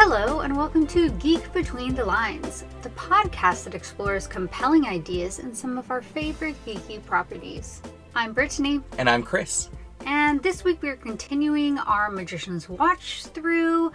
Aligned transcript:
Hello, 0.00 0.40
and 0.42 0.56
welcome 0.56 0.86
to 0.86 1.10
Geek 1.10 1.52
Between 1.52 1.92
the 1.92 2.04
Lines, 2.04 2.64
the 2.82 2.88
podcast 2.90 3.64
that 3.64 3.74
explores 3.74 4.28
compelling 4.28 4.86
ideas 4.86 5.40
in 5.40 5.52
some 5.52 5.76
of 5.76 5.90
our 5.90 6.00
favorite 6.02 6.54
geeky 6.64 7.04
properties. 7.04 7.82
I'm 8.14 8.32
Brittany, 8.32 8.80
And 8.96 9.10
I'm 9.10 9.24
Chris. 9.24 9.70
and 10.06 10.40
this 10.40 10.62
week 10.62 10.80
we're 10.82 10.94
continuing 10.96 11.78
our 11.78 12.10
Magician's 12.10 12.68
Watch 12.68 13.24
through 13.26 13.90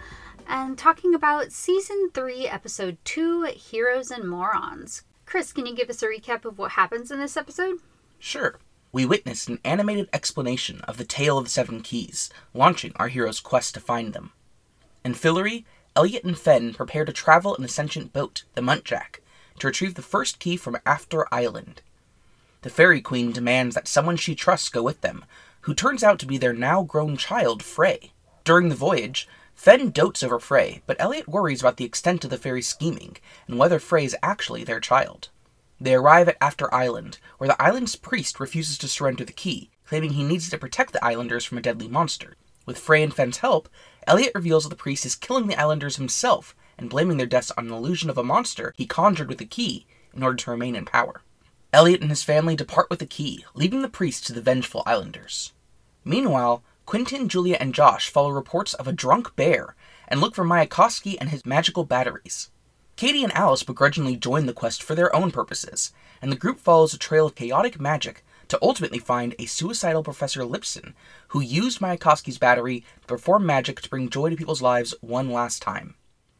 and 0.46 0.76
talking 0.76 1.14
about 1.14 1.52
Season 1.52 2.10
3, 2.12 2.48
Episode 2.48 2.98
2 3.04 3.44
Heroes 3.56 4.10
and 4.10 4.28
Morons. 4.28 5.04
Chris, 5.24 5.54
can 5.54 5.64
you 5.64 5.74
give 5.74 5.88
us 5.88 6.02
a 6.02 6.06
recap 6.06 6.44
of 6.44 6.58
what 6.58 6.72
happens 6.72 7.10
in 7.10 7.18
this 7.18 7.36
episode? 7.36 7.78
Sure. 8.18 8.58
We 8.92 9.06
witnessed 9.06 9.48
an 9.48 9.58
animated 9.64 10.10
explanation 10.12 10.82
of 10.82 10.98
the 10.98 11.04
tale 11.06 11.38
of 11.38 11.44
the 11.44 11.50
Seven 11.50 11.80
Keys, 11.80 12.28
launching 12.52 12.92
our 12.96 13.08
hero's 13.08 13.40
quest 13.40 13.72
to 13.72 13.80
find 13.80 14.12
them. 14.12 14.32
In 15.02 15.12
Fillory, 15.14 15.64
Eliot 15.96 16.24
and 16.24 16.36
Fen 16.36 16.74
prepare 16.74 17.04
to 17.04 17.12
travel 17.12 17.54
in 17.54 17.62
a 17.62 17.68
sentient 17.68 18.12
boat, 18.12 18.42
the 18.54 18.60
Muntjac, 18.60 19.20
to 19.60 19.68
retrieve 19.68 19.94
the 19.94 20.02
first 20.02 20.40
key 20.40 20.56
from 20.56 20.76
After 20.84 21.32
Island. 21.32 21.82
The 22.62 22.70
Fairy 22.70 23.00
Queen 23.00 23.30
demands 23.30 23.76
that 23.76 23.86
someone 23.86 24.16
she 24.16 24.34
trusts 24.34 24.68
go 24.68 24.82
with 24.82 25.02
them, 25.02 25.24
who 25.62 25.74
turns 25.74 26.02
out 26.02 26.18
to 26.18 26.26
be 26.26 26.36
their 26.36 26.52
now 26.52 26.82
grown 26.82 27.16
child, 27.16 27.62
Frey. 27.62 28.12
During 28.42 28.70
the 28.70 28.74
voyage, 28.74 29.28
Fen 29.54 29.90
dotes 29.90 30.24
over 30.24 30.40
Frey, 30.40 30.82
but 30.86 30.96
Eliot 30.98 31.28
worries 31.28 31.60
about 31.60 31.76
the 31.76 31.84
extent 31.84 32.24
of 32.24 32.30
the 32.30 32.38
fairy's 32.38 32.66
scheming 32.66 33.16
and 33.46 33.56
whether 33.56 33.78
Frey 33.78 34.04
is 34.04 34.16
actually 34.20 34.64
their 34.64 34.80
child. 34.80 35.28
They 35.80 35.94
arrive 35.94 36.28
at 36.28 36.36
After 36.40 36.74
Island, 36.74 37.18
where 37.38 37.48
the 37.48 37.62
island's 37.62 37.94
priest 37.94 38.40
refuses 38.40 38.78
to 38.78 38.88
surrender 38.88 39.24
the 39.24 39.32
key, 39.32 39.70
claiming 39.86 40.14
he 40.14 40.24
needs 40.24 40.50
to 40.50 40.58
protect 40.58 40.92
the 40.92 41.04
islanders 41.04 41.44
from 41.44 41.58
a 41.58 41.62
deadly 41.62 41.86
monster. 41.86 42.34
With 42.66 42.78
Frey 42.78 43.02
and 43.02 43.12
Fen's 43.12 43.38
help, 43.38 43.68
Eliot 44.06 44.32
reveals 44.34 44.64
that 44.64 44.70
the 44.70 44.76
priest 44.76 45.06
is 45.06 45.14
killing 45.14 45.46
the 45.46 45.58
islanders 45.58 45.96
himself 45.96 46.54
and 46.76 46.90
blaming 46.90 47.16
their 47.16 47.26
deaths 47.26 47.52
on 47.56 47.66
an 47.66 47.72
illusion 47.72 48.10
of 48.10 48.18
a 48.18 48.24
monster 48.24 48.74
he 48.76 48.86
conjured 48.86 49.28
with 49.28 49.38
the 49.38 49.46
key 49.46 49.86
in 50.14 50.22
order 50.22 50.36
to 50.36 50.50
remain 50.50 50.76
in 50.76 50.84
power. 50.84 51.22
Eliot 51.72 52.00
and 52.00 52.10
his 52.10 52.22
family 52.22 52.54
depart 52.54 52.88
with 52.90 52.98
the 52.98 53.06
key, 53.06 53.44
leaving 53.54 53.82
the 53.82 53.88
priest 53.88 54.26
to 54.26 54.32
the 54.32 54.42
vengeful 54.42 54.82
islanders. 54.86 55.52
Meanwhile, 56.04 56.62
Quentin, 56.86 57.28
Julia, 57.28 57.56
and 57.58 57.74
Josh 57.74 58.10
follow 58.10 58.30
reports 58.30 58.74
of 58.74 58.86
a 58.86 58.92
drunk 58.92 59.34
bear 59.36 59.74
and 60.06 60.20
look 60.20 60.34
for 60.34 60.44
Mayakovsky 60.44 61.16
and 61.18 61.30
his 61.30 61.46
magical 61.46 61.84
batteries. 61.84 62.50
Kady 62.96 63.24
and 63.24 63.32
Alice 63.32 63.64
begrudgingly 63.64 64.16
join 64.16 64.46
the 64.46 64.52
quest 64.52 64.82
for 64.82 64.94
their 64.94 65.14
own 65.16 65.32
purposes, 65.32 65.92
and 66.22 66.30
the 66.30 66.36
group 66.36 66.60
follows 66.60 66.94
a 66.94 66.98
trail 66.98 67.26
of 67.26 67.34
chaotic 67.34 67.80
magic 67.80 68.23
to 68.48 68.58
ultimately 68.62 68.98
find 68.98 69.34
a 69.38 69.46
suicidal 69.46 70.02
Professor 70.02 70.42
Lipson 70.42 70.94
who 71.28 71.40
used 71.40 71.80
Mayakovsky's 71.80 72.38
battery 72.38 72.84
to 73.02 73.06
perform 73.06 73.46
magic 73.46 73.80
to 73.80 73.90
bring 73.90 74.08
joy 74.08 74.30
to 74.30 74.36
people's 74.36 74.62
lives 74.62 74.94
one 75.00 75.30
last 75.30 75.62
time. 75.62 75.94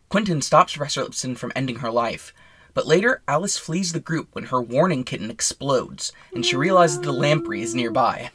Quentin 0.09 0.43
stops 0.43 0.77
Professor 0.77 1.05
Lipson 1.05 1.37
from 1.37 1.53
ending 1.57 1.77
her 1.77 1.91
life, 1.91 2.33
but 2.73 2.87
later 2.87 3.23
Alice 3.27 3.59
flees 3.59 3.93
the 3.93 4.01
group 4.01 4.29
when 4.33 4.45
her 4.45 4.61
warning 4.63 5.05
kitten 5.05 5.31
explodes 5.31 6.13
and 6.35 6.45
she 6.45 6.57
realizes 6.57 7.01
the 7.01 7.13
lamprey 7.13 7.63
is 7.63 7.75
nearby. 7.75 8.31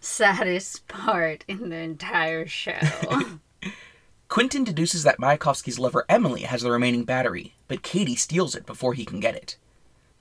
Saddest 0.00 0.88
part 0.88 1.44
in 1.46 1.68
the 1.68 1.76
entire 1.76 2.46
show. 2.46 2.78
Quentin 4.30 4.62
deduces 4.62 5.02
that 5.02 5.18
Mayakovsky's 5.18 5.80
lover 5.80 6.04
Emily 6.08 6.42
has 6.42 6.62
the 6.62 6.70
remaining 6.70 7.02
battery, 7.04 7.54
but 7.66 7.82
Kady 7.82 8.14
steals 8.14 8.54
it 8.54 8.64
before 8.64 8.94
he 8.94 9.04
can 9.04 9.18
get 9.18 9.34
it. 9.34 9.56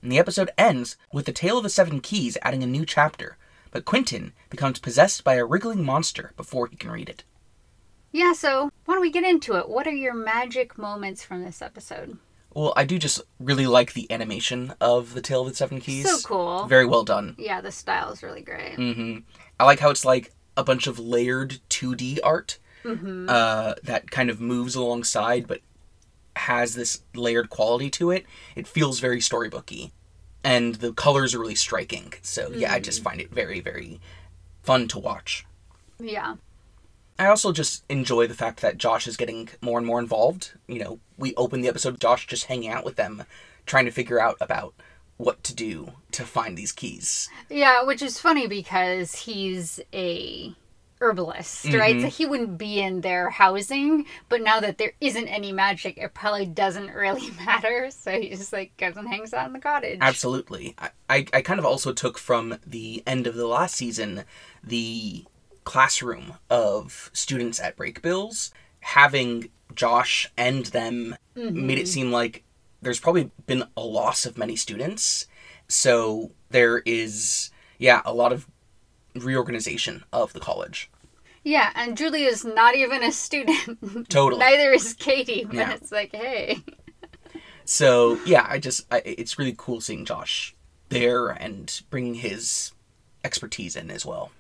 And 0.02 0.12
the 0.12 0.20
episode 0.20 0.50
ends 0.58 0.96
with 1.12 1.26
the 1.26 1.32
Tale 1.32 1.58
of 1.58 1.64
the 1.64 1.70
Seven 1.70 2.00
Keys 2.00 2.38
adding 2.42 2.64
a 2.64 2.68
new 2.68 2.86
chapter, 2.86 3.38
but 3.72 3.86
Quentin 3.86 4.34
becomes 4.50 4.80
possessed 4.80 5.24
by 5.24 5.36
a 5.36 5.46
wriggling 5.46 5.84
monster 5.84 6.32
before 6.38 6.68
he 6.68 6.76
can 6.78 6.92
read 6.92 7.10
it. 7.10 7.24
yeah, 8.12 8.34
so 8.34 8.72
why 8.86 8.94
don't 8.96 9.02
we 9.02 9.12
get 9.12 9.24
into 9.24 9.56
it? 9.58 9.70
What 9.70 9.86
are 9.88 9.92
your 9.92 10.14
magic 10.16 10.78
moments 10.78 11.24
from 11.24 11.44
this 11.44 11.62
episode? 11.62 12.18
Well, 12.54 12.74
I 12.76 12.84
do 12.86 12.98
just 12.98 13.22
really 13.40 13.68
like 13.68 13.94
the 13.94 14.12
animation 14.12 14.74
of 14.82 15.14
the 15.14 15.22
Tale 15.22 15.42
of 15.44 15.50
the 15.50 15.56
Seven 15.56 15.80
Keys. 15.80 16.10
So 16.10 16.28
cool. 16.28 16.66
Very 16.66 16.86
well 16.86 17.04
done. 17.04 17.36
Yeah, 17.38 17.62
the 17.62 17.72
style 17.72 18.12
is 18.12 18.24
really 18.24 18.42
great. 18.42 18.78
Mm-hmm. 18.78 19.20
I 19.60 19.66
like 19.66 19.80
how 19.80 19.92
it's 19.92 20.04
like 20.06 20.32
a 20.58 20.64
bunch 20.64 20.88
of 20.88 20.98
layered 20.98 21.60
2D 21.70 22.20
art 22.24 22.58
uh, 22.86 23.76
that 23.84 24.10
kind 24.10 24.30
of 24.32 24.42
moves 24.42 24.74
alongside, 24.74 25.46
but 25.48 25.62
has 26.36 26.76
this 26.76 27.02
layered 27.16 27.50
quality 27.50 27.90
to 27.92 28.12
it. 28.12 28.26
It 28.56 28.68
feels 28.68 29.00
very 29.00 29.20
storybooky, 29.20 29.92
and 30.44 30.76
the 30.76 30.94
colors 30.94 31.36
are 31.36 31.40
really 31.40 31.56
striking. 31.56 32.14
So 32.22 32.52
yeah, 32.52 32.74
I 32.74 32.80
just 32.80 33.02
mm. 33.02 33.06
find 33.06 33.22
it 33.22 33.32
very, 33.32 33.60
very 33.60 34.00
fun 34.64 34.88
to 34.90 35.00
watch. 35.00 35.46
Yeah. 36.00 36.36
I 37.18 37.28
also 37.28 37.52
just 37.52 37.84
enjoy 37.90 38.28
the 38.28 38.34
fact 38.34 38.62
that 38.62 38.78
Josh 38.78 39.06
is 39.06 39.18
getting 39.18 39.50
more 39.62 39.78
and 39.78 39.86
more 39.86 40.00
involved. 40.00 40.54
You 40.68 40.80
know, 40.80 41.00
we 41.18 41.36
open 41.36 41.60
the 41.62 41.68
episode 41.68 41.92
with 41.92 42.02
Josh 42.02 42.26
just 42.28 42.46
hanging 42.46 42.70
out 42.70 42.86
with 42.86 42.96
them, 42.96 43.26
trying 43.66 43.86
to 43.86 43.92
figure 43.92 44.22
out 44.22 44.38
about 44.40 44.74
what 45.18 45.44
to 45.44 45.54
do 45.54 45.92
to 46.12 46.24
find 46.24 46.58
these 46.58 46.72
keys. 46.72 47.30
Yeah, 47.50 47.84
which 47.84 48.02
is 48.02 48.20
funny 48.20 48.48
because 48.48 49.14
he's 49.14 49.82
a 49.94 50.56
herbalist, 51.02 51.66
right? 51.74 51.96
Mm-hmm. 51.96 52.06
So 52.06 52.10
he 52.10 52.26
wouldn't 52.26 52.58
be 52.58 52.80
in 52.80 53.02
their 53.02 53.30
housing, 53.30 54.06
but 54.28 54.42
now 54.42 54.60
that 54.60 54.78
there 54.78 54.94
isn't 55.00 55.28
any 55.28 55.52
magic, 55.52 55.98
it 55.98 56.14
probably 56.14 56.46
doesn't 56.46 56.90
really 56.94 57.32
matter. 57.46 57.90
So 57.92 58.12
he 58.12 58.30
just 58.30 58.54
like 58.54 58.76
goes 58.78 58.98
and 58.98 59.08
hangs 59.08 59.34
out 59.34 59.48
in 59.48 59.54
the 59.54 59.60
cottage. 59.60 60.00
Absolutely. 60.02 60.76
I, 60.78 60.90
I, 61.10 61.26
I 61.34 61.42
kind 61.42 61.60
of 61.60 61.66
also 61.66 61.94
took 61.94 62.18
from 62.18 62.58
the 62.66 63.04
end 63.08 63.28
of 63.28 63.36
the 63.36 63.48
last 63.48 63.76
season 63.76 64.24
the 64.64 65.26
classroom 65.64 66.34
of 66.50 67.10
students 67.14 67.60
at 67.60 67.78
Brakebills. 67.78 68.52
Having 68.82 69.50
Josh 69.76 70.32
and 70.38 70.66
them 70.68 71.16
made 71.36 71.78
it 71.78 71.88
seem 71.88 72.12
like 72.12 72.44
there's 72.82 73.00
probably 73.00 73.32
been 73.46 73.66
a 73.76 73.82
loss 73.82 74.26
of 74.26 74.38
many 74.38 74.56
students. 74.56 75.28
So 75.68 76.32
there 76.50 76.80
is, 76.80 77.52
yeah, 77.78 78.02
a 78.06 78.14
lot 78.14 78.34
of 78.34 78.48
reorganization 79.16 80.04
of 80.14 80.34
the 80.34 80.40
college. 80.40 80.90
Yeah, 81.44 81.72
and 81.76 81.98
Julie 81.98 82.24
is 82.26 82.44
not 82.44 82.76
even 82.76 83.04
a 83.04 83.12
student. 83.12 84.08
Totally. 84.10 84.40
Neither 84.40 84.72
is 84.74 84.94
Kady, 84.94 85.46
but 85.46 85.56
Yeah. 85.56 85.72
it's 85.74 85.92
like, 85.92 86.12
hey. 86.14 86.60
So 87.66 88.20
yeah, 88.26 88.46
I 88.50 88.60
just 88.60 88.86
I, 88.92 89.02
it's 89.06 89.38
really 89.38 89.56
cool 89.58 89.80
seeing 89.82 90.06
Josh 90.06 90.56
there 90.90 91.28
and 91.30 91.82
bringing 91.90 92.16
his 92.16 92.74
expertise 93.24 93.76
in 93.76 93.92
as 93.92 94.06
well. 94.06 94.32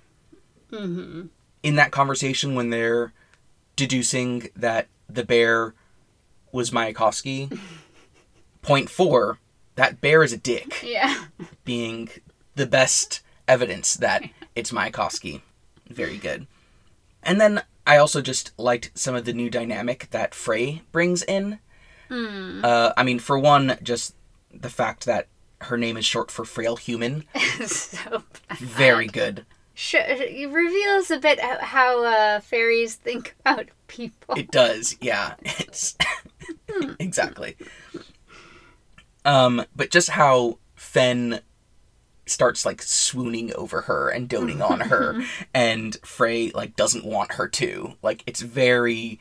Mm-hmm. 0.71 1.27
In 1.63 1.75
that 1.75 1.91
conversation, 1.91 2.55
when 2.55 2.69
they're 2.69 3.13
deducing 3.75 4.49
that 4.55 4.87
the 5.07 5.23
bear 5.23 5.73
was 6.51 6.71
Mayakovsky, 6.71 7.57
point 8.61 8.89
four, 8.89 9.37
that 9.75 10.01
bear 10.01 10.23
is 10.23 10.33
a 10.33 10.37
dick, 10.37 10.81
Yeah. 10.83 11.25
being 11.65 12.09
the 12.55 12.65
best 12.67 13.21
evidence 13.47 13.95
that 13.95 14.23
it's 14.59 14.71
Mayakovsky. 14.71 15.41
Very 15.89 16.17
good. 16.17 16.45
And 17.23 17.41
then 17.41 17.63
I 17.87 17.97
also 17.97 18.21
just 18.21 18.51
liked 18.57 18.91
some 18.93 19.15
of 19.15 19.25
the 19.25 19.33
new 19.33 19.49
dynamic 19.49 20.09
that 20.11 20.35
Frey 20.35 20.83
brings 20.91 21.23
in. 21.23 21.59
Uh, 22.11 22.91
I 22.97 23.03
mean, 23.03 23.19
for 23.19 23.37
one, 23.37 23.77
just 23.83 24.15
the 24.53 24.69
fact 24.69 25.05
that 25.05 25.27
her 25.61 25.77
name 25.77 25.95
is 25.97 26.05
short 26.05 26.31
for 26.31 26.45
frail 26.45 26.75
human. 26.75 27.25
so 27.65 28.23
Very 28.57 29.07
good. 29.07 29.45
sh- 29.75 29.95
it 29.95 30.49
reveals 30.51 31.11
a 31.11 31.19
bit 31.19 31.39
how- 31.39 31.59
how 31.61 32.03
uh, 32.05 32.39
fairies 32.39 32.95
think 32.95 33.35
about 33.41 33.67
people. 33.87 34.35
It 34.35 34.49
does, 34.51 34.95
yeah. 35.01 35.35
It's 35.59 35.95
exactly. 36.99 37.57
Um, 39.25 39.65
but 39.75 39.91
just 39.91 40.11
how 40.11 40.57
Fen 40.75 41.41
starts 42.29 42.65
like 42.65 42.81
swooning 42.81 43.53
over 43.55 43.81
her 43.81 44.09
and 44.09 44.27
doting 44.29 44.61
on 44.61 44.81
her, 44.81 45.23
and 45.53 45.97
Frey 46.03 46.51
like 46.51 46.75
doesn't 46.75 47.05
want 47.05 47.33
her 47.33 47.47
to. 47.47 47.95
Like 48.01 48.23
it's 48.25 48.41
very 48.41 49.19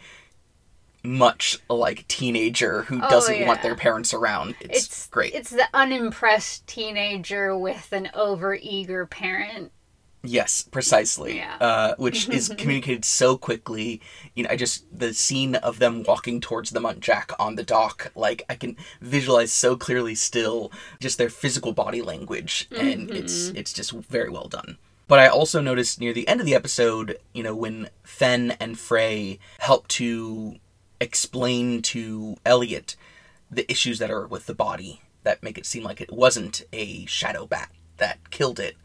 much 1.05 1.59
like 1.71 2.07
teenager 2.09 2.83
who 2.83 3.01
Oh, 3.03 3.09
doesn't 3.09 3.47
want 3.47 3.63
their 3.63 3.77
parents 3.77 4.13
around. 4.13 4.57
It's, 4.61 4.87
it's 4.87 5.07
great. 5.07 5.33
It's 5.35 5.51
the 5.51 5.69
unimpressed 5.73 6.67
teenager 6.67 7.57
with 7.57 7.93
an 7.93 8.11
overeager 8.15 9.09
parent. 9.09 9.73
Yes, 10.23 10.63
precisely. 10.63 11.37
Yeah. 11.37 11.57
Uh, 11.61 11.95
which 11.97 12.29
is 12.29 12.49
communicated 12.59 13.05
so 13.05 13.37
quickly. 13.37 14.01
You 14.35 14.45
know, 14.45 14.51
I 14.51 14.57
just 14.57 14.85
the 14.97 15.15
scene 15.15 15.55
of 15.57 15.79
them 15.79 16.03
walking 16.03 16.41
towards 16.41 16.71
the 16.71 16.81
Muntjac 16.81 17.33
on 17.39 17.55
the 17.55 17.63
dock, 17.63 18.11
like 18.15 18.43
I 18.49 18.55
can 18.55 18.77
visualize 19.01 19.53
so 19.53 19.77
clearly 19.77 20.15
still 20.15 20.73
just 21.01 21.19
their 21.19 21.31
physical 21.31 21.73
body 21.73 22.03
language, 22.03 22.69
and 22.77 23.11
it's 23.11 23.49
it's 23.49 23.73
just 23.73 23.93
very 23.93 24.29
well 24.29 24.49
done. 24.49 24.79
But 25.07 25.21
I 25.21 25.29
also 25.29 25.61
noticed 25.61 26.01
near 26.01 26.13
the 26.13 26.29
end 26.29 26.41
of 26.41 26.47
the 26.47 26.55
episode, 26.55 27.19
you 27.33 27.43
know, 27.43 27.55
when 27.55 27.89
Fen 28.03 28.57
and 28.61 28.79
Frey 28.79 29.39
help 29.59 29.89
to 29.89 30.57
explain 31.01 31.81
to 31.81 32.37
Eliot 32.45 32.97
the 33.51 33.71
issues 33.71 33.99
that 34.01 34.11
are 34.11 34.27
with 34.27 34.47
the 34.47 34.55
body 34.55 35.01
that 35.23 35.43
make 35.43 35.57
it 35.57 35.65
seem 35.65 35.83
like 35.83 36.01
it 36.01 36.13
wasn't 36.13 36.63
a 36.73 37.07
shadow 37.07 37.47
bat 37.47 37.71
that 37.99 38.31
killed 38.31 38.59
it. 38.59 38.77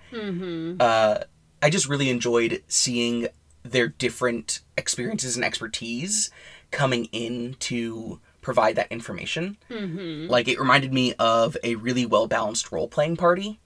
Uh, 0.80 1.24
I 1.62 1.70
just 1.70 1.88
really 1.88 2.10
enjoyed 2.10 2.62
seeing 2.68 3.28
their 3.64 3.88
different 3.88 4.60
experiences 4.78 5.36
and 5.36 5.46
expertise 5.46 6.30
coming 6.72 7.06
in 7.12 7.56
to 7.60 8.20
provide 8.42 8.76
that 8.76 8.92
information. 8.92 9.58
Mm-hmm. 9.70 10.30
Like 10.30 10.48
it 10.48 10.60
reminded 10.60 10.94
me 10.94 11.14
of 11.14 11.58
a 11.64 11.76
really 11.76 12.06
well 12.06 12.28
balanced 12.28 12.72
role 12.72 12.88
playing 12.88 13.16
party. 13.16 13.60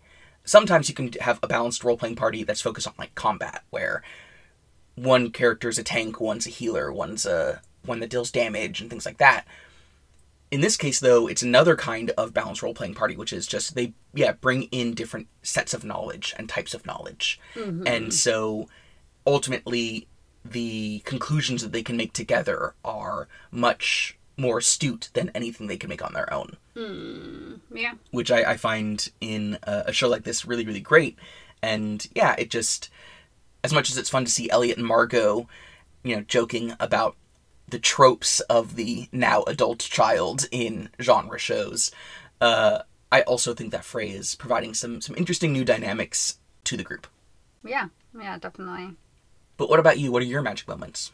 Sometimes 0.46 0.88
you 0.88 0.96
can 0.96 1.12
have 1.20 1.40
a 1.44 1.48
balanced 1.48 1.84
role 1.84 1.98
playing 1.98 2.16
party 2.16 2.44
that's 2.44 2.62
focused 2.62 2.88
on 2.88 2.94
like 2.98 3.16
combat, 3.16 3.64
where 3.70 4.04
one 4.96 5.32
character's 5.32 5.78
a 5.78 5.84
tank, 5.84 6.22
one's 6.22 6.48
a 6.48 6.52
healer, 6.52 6.94
one's 6.94 7.26
a 7.26 7.62
one 7.86 8.00
that 8.00 8.10
deals 8.10 8.32
damage 8.32 8.80
and 8.80 8.90
things 8.90 9.06
like 9.06 9.18
that. 9.18 9.46
In 10.50 10.62
this 10.62 10.78
case, 10.78 11.00
though, 11.00 11.28
it's 11.28 11.42
another 11.42 11.76
kind 11.76 12.12
of 12.12 12.34
balanced 12.34 12.64
role 12.64 12.74
playing 12.74 12.94
party, 12.94 13.18
which 13.18 13.34
is 13.34 13.48
just 13.48 13.76
they, 13.76 13.94
yeah, 14.14 14.32
bring 14.32 14.64
in 14.64 14.94
different 14.94 15.28
sets 15.44 15.74
of 15.74 15.84
knowledge 15.84 16.34
and 16.38 16.48
types 16.48 16.74
of 16.74 16.86
knowledge. 16.86 17.40
Mm-hmm. 17.56 17.86
And 17.86 18.14
so 18.14 18.70
ultimately, 19.26 20.08
the 20.46 21.00
conclusions 21.00 21.62
that 21.62 21.74
they 21.74 21.84
can 21.84 21.98
make 21.98 22.14
together 22.14 22.76
are 22.86 23.28
much 23.52 24.18
more 24.38 24.60
astute 24.60 25.10
than 25.14 25.32
anything 25.34 25.68
they 25.68 25.78
can 25.78 25.90
make 25.90 26.06
on 26.06 26.14
their 26.14 26.32
own. 26.32 26.56
Mm, 26.76 27.60
yeah. 27.74 27.94
Which 28.12 28.32
I, 28.32 28.52
I 28.52 28.58
find 28.58 29.10
in 29.20 29.58
a, 29.64 29.86
a 29.88 29.94
show 29.94 30.08
like 30.08 30.24
this 30.24 30.46
really, 30.46 30.66
really 30.66 30.80
great. 30.80 31.18
And 31.62 32.08
yeah, 32.16 32.36
it 32.38 32.50
just, 32.50 32.90
as 33.64 33.74
much 33.74 33.90
as 33.90 33.98
it's 33.98 34.10
fun 34.12 34.26
to 34.26 34.32
see 34.32 34.50
Eliot 34.50 34.78
and 34.78 34.86
Margot, 34.86 35.50
you 36.04 36.16
know, 36.16 36.22
joking 36.22 36.74
about 36.80 37.16
the 37.68 37.80
tropes 37.80 38.40
of 38.42 38.76
the 38.76 39.08
now 39.12 39.44
adult 39.44 39.80
child 39.80 40.48
in 40.52 40.90
genre 41.02 41.38
shows. 41.38 41.92
Uh, 42.40 42.80
I 43.12 43.22
also 43.22 43.54
think 43.54 43.72
that 43.72 43.86
Frey 43.86 44.10
is 44.10 44.36
providing 44.36 44.74
some 44.74 45.02
some 45.02 45.16
interesting 45.16 45.54
new 45.54 45.66
dynamics 45.66 46.40
to 46.66 46.78
the 46.78 46.84
group. 46.84 47.08
Yeah, 47.64 47.88
yeah, 48.18 48.38
definitely. 48.38 48.96
But 49.58 49.70
what 49.70 49.80
about 49.80 50.00
you? 50.00 50.12
What 50.12 50.22
are 50.22 50.26
your 50.26 50.42
magic 50.42 50.68
moments? 50.68 51.12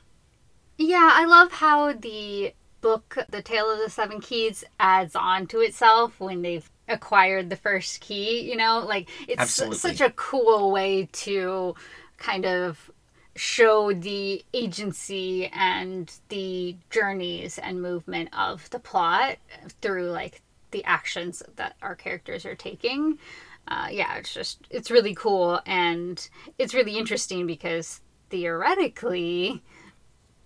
Yeah, 0.77 1.11
I 1.13 1.25
love 1.25 1.51
how 1.51 1.93
the 1.93 2.53
book, 2.81 3.17
The 3.29 3.41
Tale 3.41 3.71
of 3.71 3.79
the 3.79 3.89
Seven 3.89 4.19
Keys, 4.19 4.63
adds 4.79 5.15
on 5.15 5.47
to 5.47 5.59
itself 5.59 6.19
when 6.19 6.41
they've 6.41 6.69
acquired 6.87 7.49
the 7.49 7.55
first 7.55 8.01
key. 8.01 8.41
You 8.41 8.57
know, 8.57 8.83
like 8.85 9.09
it's 9.27 9.41
Absolutely. 9.41 9.77
such 9.77 10.01
a 10.01 10.11
cool 10.11 10.71
way 10.71 11.07
to 11.13 11.75
kind 12.17 12.45
of 12.45 12.91
show 13.35 13.93
the 13.93 14.43
agency 14.53 15.47
and 15.47 16.11
the 16.29 16.75
journeys 16.89 17.57
and 17.57 17.81
movement 17.81 18.29
of 18.37 18.69
the 18.69 18.79
plot 18.79 19.37
through 19.81 20.09
like 20.09 20.41
the 20.71 20.83
actions 20.85 21.41
that 21.55 21.75
our 21.81 21.95
characters 21.95 22.45
are 22.45 22.55
taking. 22.55 23.17
Uh, 23.67 23.87
yeah, 23.89 24.15
it's 24.15 24.33
just 24.33 24.59
it's 24.69 24.91
really 24.91 25.15
cool 25.15 25.61
and 25.65 26.29
it's 26.57 26.73
really 26.73 26.97
interesting 26.97 27.47
because 27.47 28.01
theoretically 28.29 29.63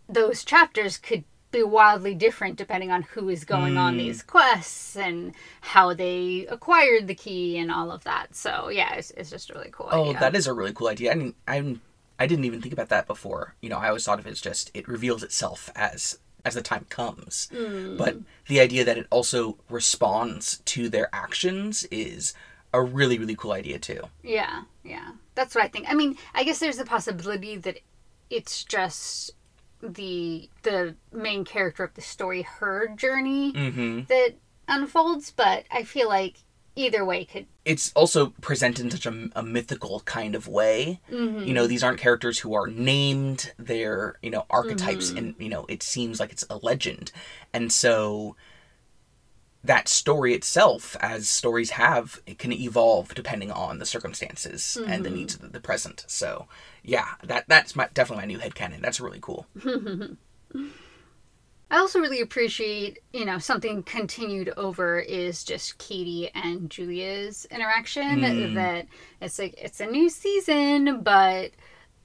those 0.07 0.43
chapters 0.43 0.97
could 0.97 1.23
be 1.51 1.63
wildly 1.63 2.13
different 2.13 2.57
depending 2.57 2.91
on 2.91 3.01
who 3.01 3.29
is 3.29 3.43
going 3.43 3.75
mm. 3.75 3.79
on 3.79 3.93
hmm. 3.93 3.99
these 3.99 4.21
quests 4.21 4.95
and 4.97 5.33
how 5.61 5.93
they 5.93 6.45
acquired 6.49 7.07
the 7.07 7.15
key 7.15 7.57
and 7.57 7.71
all 7.71 7.91
of 7.91 8.03
that. 8.03 8.35
So 8.35 8.69
yeah, 8.69 8.93
it's, 8.95 9.11
it's 9.11 9.29
just 9.29 9.49
really 9.49 9.69
cool. 9.71 9.89
Oh, 9.91 10.09
idea. 10.09 10.19
that 10.19 10.35
is 10.35 10.47
a 10.47 10.53
really 10.53 10.73
cool 10.73 10.89
idea. 10.89 11.11
I 11.11 11.15
mean, 11.15 11.33
I'm 11.47 11.81
I 12.19 12.27
didn't 12.27 12.45
even 12.45 12.61
think 12.61 12.73
about 12.73 12.89
that 12.89 13.07
before. 13.07 13.55
You 13.61 13.69
know, 13.69 13.77
I 13.77 13.87
always 13.87 14.05
thought 14.05 14.19
of 14.19 14.27
it 14.27 14.31
as 14.31 14.41
just 14.41 14.71
it 14.73 14.87
reveals 14.87 15.23
itself 15.23 15.69
as 15.75 16.19
as 16.45 16.53
the 16.55 16.61
time 16.61 16.85
comes. 16.89 17.49
Mm. 17.53 17.97
But 17.97 18.17
the 18.47 18.59
idea 18.59 18.85
that 18.85 18.97
it 18.97 19.07
also 19.09 19.57
responds 19.69 20.59
to 20.65 20.89
their 20.89 21.09
actions 21.13 21.85
is 21.91 22.33
a 22.73 22.81
really 22.81 23.17
really 23.17 23.35
cool 23.35 23.51
idea 23.51 23.79
too. 23.79 24.03
Yeah, 24.23 24.63
yeah. 24.83 25.11
That's 25.35 25.55
what 25.55 25.63
I 25.63 25.67
think. 25.67 25.89
I 25.89 25.93
mean, 25.93 26.17
I 26.33 26.43
guess 26.43 26.59
there's 26.59 26.79
a 26.79 26.85
possibility 26.85 27.57
that 27.57 27.79
it's 28.29 28.63
just 28.63 29.31
the 29.81 30.49
the 30.63 30.95
main 31.11 31.45
character 31.45 31.83
of 31.83 31.93
the 31.93 32.01
story 32.01 32.41
her 32.41 32.87
journey 32.95 33.53
mm-hmm. 33.53 34.01
that 34.07 34.35
unfolds, 34.67 35.31
but 35.31 35.65
I 35.71 35.83
feel 35.83 36.09
like 36.09 36.37
either 36.77 37.03
way 37.03 37.25
could 37.25 37.45
it's 37.65 37.91
also 37.93 38.27
presented 38.41 38.85
in 38.85 38.91
such 38.91 39.05
a, 39.05 39.29
a 39.35 39.43
mythical 39.43 39.99
kind 40.01 40.35
of 40.35 40.47
way 40.47 41.01
mm-hmm. 41.11 41.43
you 41.43 41.53
know 41.53 41.67
these 41.67 41.83
aren't 41.83 41.99
characters 41.99 42.39
who 42.39 42.53
are 42.53 42.67
named 42.67 43.51
they're 43.57 44.17
you 44.21 44.29
know 44.29 44.45
archetypes 44.49 45.09
mm-hmm. 45.09 45.17
and 45.17 45.35
you 45.39 45.49
know 45.49 45.65
it 45.67 45.81
seems 45.83 46.19
like 46.19 46.31
it's 46.31 46.45
a 46.49 46.57
legend 46.57 47.11
and 47.53 47.71
so 47.71 48.35
that 49.63 49.87
story 49.87 50.33
itself 50.33 50.95
as 51.01 51.27
stories 51.27 51.71
have 51.71 52.21
it 52.25 52.37
can 52.37 52.53
evolve 52.53 53.13
depending 53.15 53.51
on 53.51 53.79
the 53.79 53.85
circumstances 53.85 54.77
mm-hmm. 54.79 54.91
and 54.91 55.03
the 55.03 55.09
mm-hmm. 55.09 55.19
needs 55.19 55.35
of 55.35 55.51
the 55.51 55.59
present 55.59 56.05
so 56.07 56.47
yeah 56.83 57.15
that 57.23 57.45
that's 57.47 57.75
my, 57.75 57.89
definitely 57.93 58.21
my 58.21 58.27
new 58.27 58.39
head 58.39 58.55
canon 58.55 58.81
that's 58.81 59.01
really 59.01 59.19
cool 59.19 59.47
I 61.69 61.79
also 61.79 61.99
really 61.99 62.21
appreciate, 62.21 62.99
you 63.11 63.25
know, 63.25 63.39
something 63.39 63.83
continued 63.83 64.53
over 64.55 64.99
is 64.99 65.43
just 65.43 65.77
Kady 65.77 66.29
and 66.33 66.69
Julia's 66.69 67.45
interaction. 67.51 68.21
Mm. 68.21 68.55
That 68.55 68.87
it's 69.21 69.37
like 69.37 69.55
it's 69.57 69.81
a 69.81 69.85
new 69.85 70.09
season, 70.09 71.01
but 71.01 71.51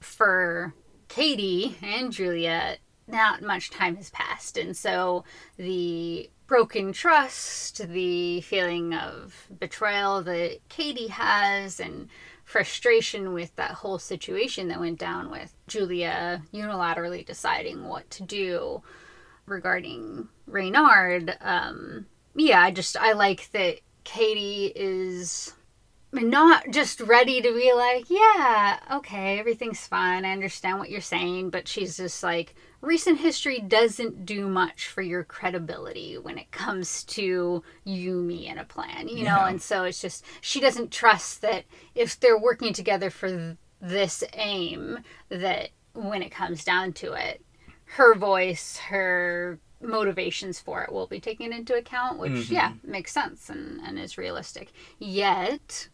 for 0.01 0.73
Kady 1.07 1.77
and 1.81 2.11
Julia, 2.11 2.77
not 3.07 3.41
much 3.41 3.69
time 3.69 3.95
has 3.95 4.09
passed. 4.09 4.57
And 4.57 4.75
so 4.75 5.23
the 5.55 6.29
broken 6.47 6.91
trust, 6.91 7.87
the 7.87 8.41
feeling 8.41 8.93
of 8.93 9.47
betrayal 9.59 10.21
that 10.23 10.59
Kady 10.67 11.07
has, 11.07 11.79
and 11.79 12.09
frustration 12.43 13.33
with 13.33 13.55
that 13.55 13.71
whole 13.71 13.97
situation 13.97 14.67
that 14.67 14.79
went 14.79 14.99
down 14.99 15.31
with 15.31 15.53
Julia 15.67 16.41
unilaterally 16.53 17.25
deciding 17.25 17.87
what 17.87 18.09
to 18.11 18.23
do 18.23 18.83
regarding 19.45 20.27
Reynard, 20.47 21.37
um, 21.41 22.05
yeah, 22.35 22.61
I 22.61 22.71
just 22.71 22.97
I 22.97 23.13
like 23.13 23.51
that 23.51 23.79
Kady 24.03 24.71
is 24.75 25.53
not 26.11 26.69
just 26.69 27.01
ready 27.01 27.41
to 27.41 27.53
be 27.53 27.73
like, 27.73 28.05
yeah, 28.09 28.79
okay, 28.91 29.39
everything's 29.39 29.87
fine. 29.87 30.25
I 30.25 30.31
understand 30.31 30.79
what 30.79 30.89
you're 30.89 31.01
saying, 31.01 31.49
but 31.49 31.67
she's 31.67 31.97
just 31.97 32.21
like, 32.21 32.55
recent 32.81 33.19
history 33.19 33.59
doesn't 33.59 34.25
do 34.25 34.47
much 34.47 34.87
for 34.87 35.01
your 35.01 35.23
credibility 35.23 36.17
when 36.17 36.37
it 36.37 36.51
comes 36.51 37.03
to 37.05 37.63
you, 37.83 38.21
me, 38.21 38.47
and 38.47 38.59
a 38.59 38.63
plan, 38.63 39.07
you 39.07 39.23
yeah. 39.23 39.35
know? 39.35 39.45
And 39.45 39.61
so 39.61 39.85
it's 39.85 40.01
just, 40.01 40.23
she 40.41 40.59
doesn't 40.59 40.91
trust 40.91 41.41
that 41.41 41.65
if 41.95 42.19
they're 42.19 42.37
working 42.37 42.73
together 42.73 43.09
for 43.09 43.57
this 43.81 44.23
aim, 44.33 44.99
that 45.29 45.69
when 45.93 46.21
it 46.21 46.31
comes 46.31 46.63
down 46.63 46.93
to 46.93 47.13
it, 47.13 47.43
her 47.93 48.15
voice, 48.15 48.77
her 48.77 49.59
motivations 49.79 50.59
for 50.59 50.81
it 50.81 50.91
will 50.91 51.05
be 51.05 51.19
taken 51.19 51.53
into 51.53 51.75
account, 51.75 52.17
which, 52.17 52.31
mm-hmm. 52.31 52.53
yeah, 52.53 52.73
makes 52.83 53.11
sense 53.11 53.49
and, 53.49 53.79
and 53.81 53.99
is 53.99 54.17
realistic. 54.17 54.71
Yet, 54.97 55.89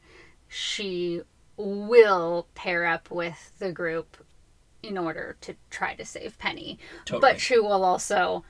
she 0.47 1.21
will 1.57 2.47
pair 2.55 2.85
up 2.85 3.11
with 3.11 3.51
the 3.59 3.73
group 3.73 4.15
in 4.81 4.97
order 4.97 5.35
to 5.41 5.55
try 5.69 5.93
to 5.95 6.05
save 6.05 6.39
Penny. 6.39 6.79
Totally. 7.03 7.19
But 7.19 7.41
she 7.41 7.59
will 7.59 7.83
also 7.83 8.45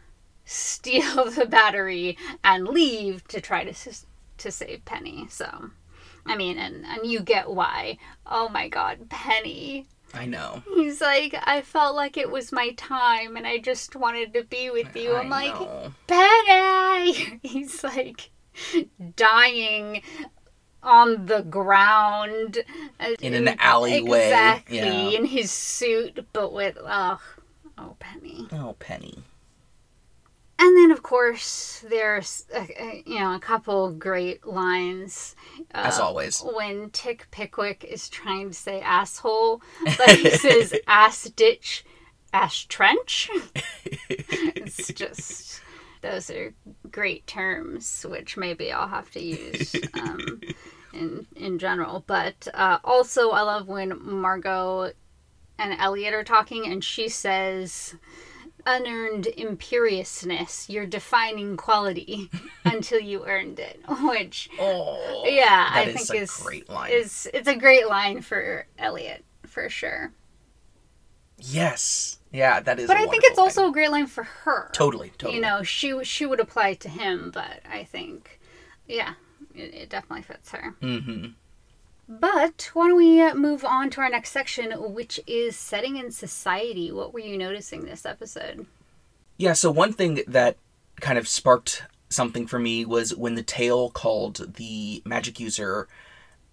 steal 0.45 1.25
the 1.31 1.47
battery 1.47 2.17
and 2.43 2.67
leave 2.67 3.27
to 3.29 3.41
try 3.41 3.63
to 3.63 3.93
to 4.37 4.51
save 4.51 4.85
Penny. 4.85 5.25
So, 5.29 5.71
I 6.25 6.37
mean, 6.37 6.59
and 6.59 6.85
and 6.85 7.09
you 7.09 7.21
get 7.21 7.49
why. 7.49 7.97
Oh 8.27 8.47
my 8.47 8.69
God, 8.69 9.09
Penny! 9.09 9.87
I 10.13 10.25
know. 10.25 10.63
He's 10.75 11.01
like, 11.01 11.35
I 11.43 11.61
felt 11.61 11.95
like 11.95 12.17
it 12.17 12.31
was 12.31 12.51
my 12.51 12.71
time 12.71 13.37
and 13.37 13.45
I 13.45 13.59
just 13.59 13.95
wanted 13.95 14.33
to 14.33 14.43
be 14.43 14.69
with 14.69 14.95
you. 14.95 15.15
I'm 15.15 15.31
I 15.31 15.45
like, 15.45 15.59
know. 15.59 15.93
Penny! 16.07 17.39
He's 17.43 17.83
like 17.83 18.31
dying 19.15 20.01
on 20.81 21.25
the 21.25 21.41
ground 21.41 22.59
in 23.21 23.33
an 23.33 23.55
alleyway. 23.59 24.27
Exactly. 24.27 24.77
Yeah. 24.77 25.09
In 25.09 25.25
his 25.25 25.51
suit, 25.51 26.25
but 26.33 26.53
with, 26.53 26.77
oh, 26.81 27.21
oh, 27.77 27.95
Penny. 27.99 28.47
Oh, 28.51 28.75
Penny. 28.79 29.23
And 30.61 30.75
then, 30.75 30.91
of 30.91 31.01
course, 31.03 31.85
there's 31.87 32.45
a, 32.53 32.59
a, 32.59 33.03
you 33.05 33.17
know 33.19 33.33
a 33.33 33.39
couple 33.39 33.91
great 33.93 34.45
lines. 34.45 35.33
Uh, 35.73 35.83
As 35.85 35.99
always, 35.99 36.41
when 36.41 36.89
Tick 36.89 37.27
Pickwick 37.31 37.85
is 37.85 38.09
trying 38.09 38.49
to 38.49 38.53
say 38.53 38.81
asshole, 38.81 39.61
but 39.97 40.09
he 40.09 40.29
says 40.37 40.75
ass 40.85 41.23
ditch, 41.29 41.85
ass 42.33 42.65
trench. 42.65 43.29
it's 44.09 44.87
just 44.91 45.61
those 46.01 46.29
are 46.29 46.53
great 46.91 47.25
terms, 47.25 48.05
which 48.09 48.35
maybe 48.35 48.69
I'll 48.69 48.89
have 48.89 49.09
to 49.11 49.21
use 49.21 49.73
um, 49.93 50.41
in 50.93 51.25
in 51.37 51.57
general. 51.57 52.03
But 52.05 52.49
uh, 52.53 52.79
also, 52.83 53.29
I 53.29 53.43
love 53.43 53.69
when 53.69 53.97
Margot 54.01 54.91
and 55.57 55.73
Eliot 55.79 56.13
are 56.13 56.25
talking, 56.25 56.69
and 56.69 56.83
she 56.83 57.07
says 57.07 57.95
unearned 58.65 59.27
imperiousness, 59.27 60.69
your 60.69 60.85
defining 60.85 61.57
quality, 61.57 62.29
until 62.65 62.99
you 62.99 63.25
earned 63.25 63.59
it. 63.59 63.79
Which, 64.01 64.49
oh, 64.59 65.23
yeah, 65.25 65.69
I 65.71 65.91
think 65.91 66.13
is 66.13 66.31
great 66.31 66.69
line. 66.69 66.91
Is 66.91 67.29
it's 67.33 67.47
a 67.47 67.55
great 67.55 67.87
line 67.87 68.21
for 68.21 68.67
Eliot 68.77 69.23
for 69.45 69.69
sure. 69.69 70.13
Yes. 71.37 72.19
Yeah, 72.31 72.59
that 72.59 72.79
is. 72.79 72.87
But 72.87 72.97
I 72.97 73.07
think 73.07 73.23
it's 73.25 73.39
also 73.39 73.69
a 73.69 73.71
great 73.71 73.91
line 73.91 74.07
for 74.07 74.23
her. 74.23 74.69
Totally, 74.73 75.09
totally. 75.17 75.35
You 75.35 75.41
know, 75.41 75.63
she 75.63 76.03
she 76.03 76.25
would 76.25 76.39
apply 76.39 76.75
to 76.75 76.89
him, 76.89 77.31
but 77.33 77.61
I 77.69 77.83
think, 77.85 78.39
yeah, 78.87 79.13
it, 79.55 79.73
it 79.73 79.89
definitely 79.89 80.23
fits 80.23 80.51
her. 80.51 80.75
Mm-hmm. 80.81 81.27
But 82.09 82.71
why 82.73 82.87
don't 82.87 82.97
we 82.97 83.21
uh, 83.21 83.35
move 83.35 83.63
on 83.63 83.91
to 83.91 84.01
our 84.01 84.09
next 84.09 84.31
section, 84.31 84.71
which 84.93 85.19
is 85.27 85.55
setting 85.55 85.95
in 85.95 86.09
society. 86.09 86.91
What 86.91 87.13
were 87.13 87.19
you 87.19 87.37
noticing 87.37 87.85
this 87.85 88.03
episode? 88.03 88.65
Yeah, 89.37 89.53
so 89.53 89.69
one 89.69 89.93
thing 89.93 90.23
that 90.27 90.57
kind 90.99 91.19
of 91.19 91.27
sparked 91.27 91.83
something 92.09 92.47
for 92.47 92.57
me 92.57 92.83
was 92.83 93.15
when 93.15 93.35
the 93.35 93.43
tale 93.43 93.91
called 93.91 94.55
the 94.55 95.03
magic 95.05 95.39
user 95.39 95.87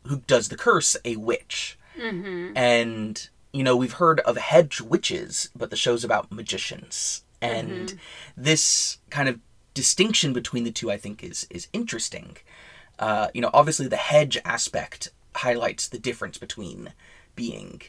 who 0.04 0.18
does 0.26 0.50
the 0.50 0.56
curse 0.56 0.94
a 1.06 1.16
witch. 1.16 1.78
Mm-hmm. 1.98 2.54
And, 2.54 3.28
you 3.52 3.62
know, 3.62 3.76
we've 3.76 3.94
heard 3.94 4.20
of 4.20 4.36
hedge 4.36 4.82
witches, 4.82 5.48
but 5.56 5.70
the 5.70 5.76
show's 5.76 6.04
about 6.04 6.30
magicians. 6.30 7.24
And 7.40 7.98
this 8.36 8.98
kind 9.08 9.28
of 9.28 9.40
distinction 9.72 10.34
between 10.34 10.64
the 10.64 10.70
two, 10.70 10.90
I 10.90 10.98
think, 10.98 11.24
is, 11.24 11.46
is 11.48 11.68
interesting. 11.72 12.36
Uh, 12.98 13.28
you 13.32 13.40
know, 13.40 13.50
obviously 13.54 13.88
the 13.88 13.96
hedge 13.96 14.38
aspect 14.44 15.10
highlights 15.36 15.88
the 15.88 15.98
difference 15.98 16.38
between 16.38 16.92
being 17.34 17.82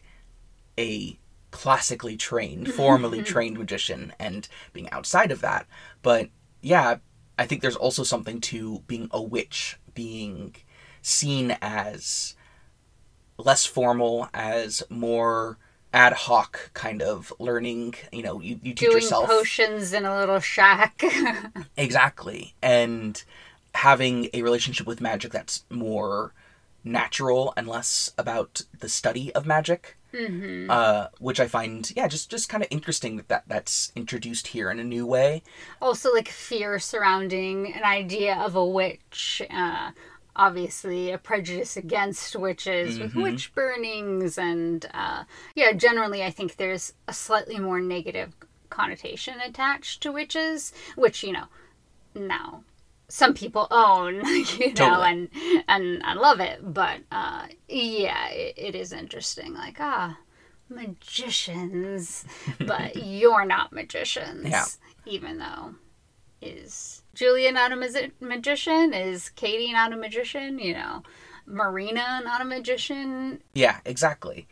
a 0.77 1.17
classically 1.51 2.17
trained, 2.17 2.71
formally 2.73 3.23
trained 3.33 3.57
magician 3.57 4.13
and 4.19 4.47
being 4.73 4.89
outside 4.91 5.31
of 5.31 5.41
that. 5.41 5.65
But 6.01 6.29
yeah, 6.61 6.97
I 7.39 7.45
think 7.45 7.61
there's 7.61 7.75
also 7.75 8.03
something 8.03 8.41
to 8.41 8.83
being 8.87 9.07
a 9.11 9.21
witch, 9.21 9.77
being 9.93 10.55
seen 11.01 11.57
as 11.61 12.35
less 13.37 13.65
formal, 13.65 14.29
as 14.33 14.83
more 14.89 15.57
ad 15.93 16.13
hoc 16.13 16.71
kind 16.73 17.01
of 17.01 17.31
learning. 17.39 17.95
You 18.11 18.23
know, 18.23 18.41
you, 18.41 18.59
you 18.61 18.73
teach 18.73 18.89
Doing 18.89 18.93
yourself. 18.93 19.27
potions 19.27 19.93
in 19.93 20.05
a 20.05 20.17
little 20.17 20.39
shack. 20.39 21.01
Exactly. 21.77 22.55
And 22.61 23.23
having 23.75 24.29
a 24.33 24.41
relationship 24.41 24.87
with 24.87 24.99
magic 24.99 25.31
that's 25.31 25.63
more 25.69 26.33
natural 26.91 27.53
and 27.57 27.67
less 27.67 28.11
about 28.17 28.61
the 28.79 28.89
study 28.89 29.33
of 29.35 29.45
magic. 29.45 29.97
mm-hmm. 30.13 30.71
Uh, 30.71 31.07
which 31.19 31.39
I 31.39 31.47
find, 31.47 31.91
yeah, 31.95 32.07
just 32.07 32.31
just 32.31 32.47
kind 32.49 32.63
of 32.63 32.69
interesting 32.71 33.17
that, 33.17 33.27
that 33.27 33.43
that's 33.47 33.91
introduced 33.95 34.47
here 34.47 34.71
in 34.71 34.79
a 34.79 34.83
new 34.83 35.05
way. 35.05 35.43
also, 35.81 36.13
like 36.13 36.29
fear 36.29 36.79
surrounding 36.79 37.73
an 37.73 37.83
idea 37.83 38.35
of 38.35 38.55
a 38.55 38.65
witch. 38.65 39.41
Uh, 39.49 39.91
obviously, 40.35 41.11
a 41.11 41.17
prejudice 41.17 41.75
against 41.77 42.35
witches 42.35 42.99
with 42.99 43.13
Mhm. 43.13 43.23
witch 43.23 43.53
burnings, 43.53 44.37
and 44.37 44.85
uh, 44.93 45.23
yeah, 45.55 45.71
generally, 45.73 46.23
I 46.23 46.31
think 46.31 46.55
there's 46.55 46.93
a 47.07 47.13
slightly 47.13 47.59
more 47.59 47.79
negative 47.81 48.33
connotation 48.69 49.41
attached 49.41 50.01
to 50.03 50.11
witches, 50.11 50.73
which 50.95 51.23
you 51.23 51.33
know, 51.33 51.47
now 52.15 52.63
some 53.09 53.33
people 53.33 53.67
own, 53.71 54.15
you 54.25 54.67
know, 54.67 54.73
Totally. 54.73 55.09
and 55.09 55.29
and 55.67 56.03
I 56.03 56.13
love 56.13 56.39
it. 56.39 56.59
But 56.73 57.01
uh, 57.11 57.47
yeah, 57.67 58.29
it, 58.29 58.53
it 58.57 58.75
is 58.75 58.91
interesting. 58.91 59.53
Like 59.53 59.77
ah, 59.79 60.17
magicians, 60.69 62.25
but 62.59 62.95
you're 62.95 63.45
not 63.45 63.71
magicians. 63.71 64.47
Yeah. 64.49 64.65
Even 65.05 65.37
though 65.37 65.75
is 66.41 67.03
Julia 67.13 67.51
not 67.51 67.71
a 67.71 67.75
magi- 67.75 68.11
magician? 68.19 68.93
Is 68.93 69.29
Kady 69.29 69.71
not 69.71 69.93
a 69.93 69.97
magician? 69.97 70.59
You 70.59 70.73
know, 70.73 71.03
Marina 71.45 72.21
not 72.23 72.41
a 72.41 72.45
magician? 72.45 73.41
Yeah, 73.53 73.79
exactly. 73.85 74.47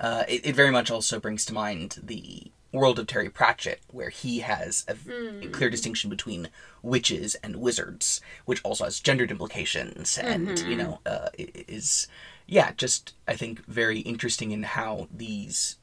Uh, 0.00 0.24
it, 0.28 0.46
it 0.46 0.54
very 0.54 0.70
much 0.70 0.90
also 0.90 1.18
brings 1.20 1.44
to 1.46 1.52
mind 1.52 1.98
the 2.02 2.50
world 2.72 2.98
of 2.98 3.06
Terry 3.06 3.30
Pratchett, 3.30 3.80
where 3.88 4.10
he 4.10 4.40
has 4.40 4.84
a, 4.88 4.96
a 5.44 5.48
clear 5.48 5.70
distinction 5.70 6.10
between 6.10 6.48
witches 6.82 7.34
and 7.36 7.56
wizards, 7.56 8.20
which 8.44 8.62
also 8.64 8.84
has 8.84 9.00
gendered 9.00 9.30
implications, 9.30 10.18
and 10.18 10.58
you 10.60 10.76
know, 10.76 11.00
uh, 11.06 11.28
is 11.38 12.08
yeah, 12.46 12.72
just 12.76 13.14
I 13.26 13.36
think 13.36 13.64
very 13.66 14.00
interesting 14.00 14.50
in 14.52 14.62
how 14.64 15.08
these 15.14 15.76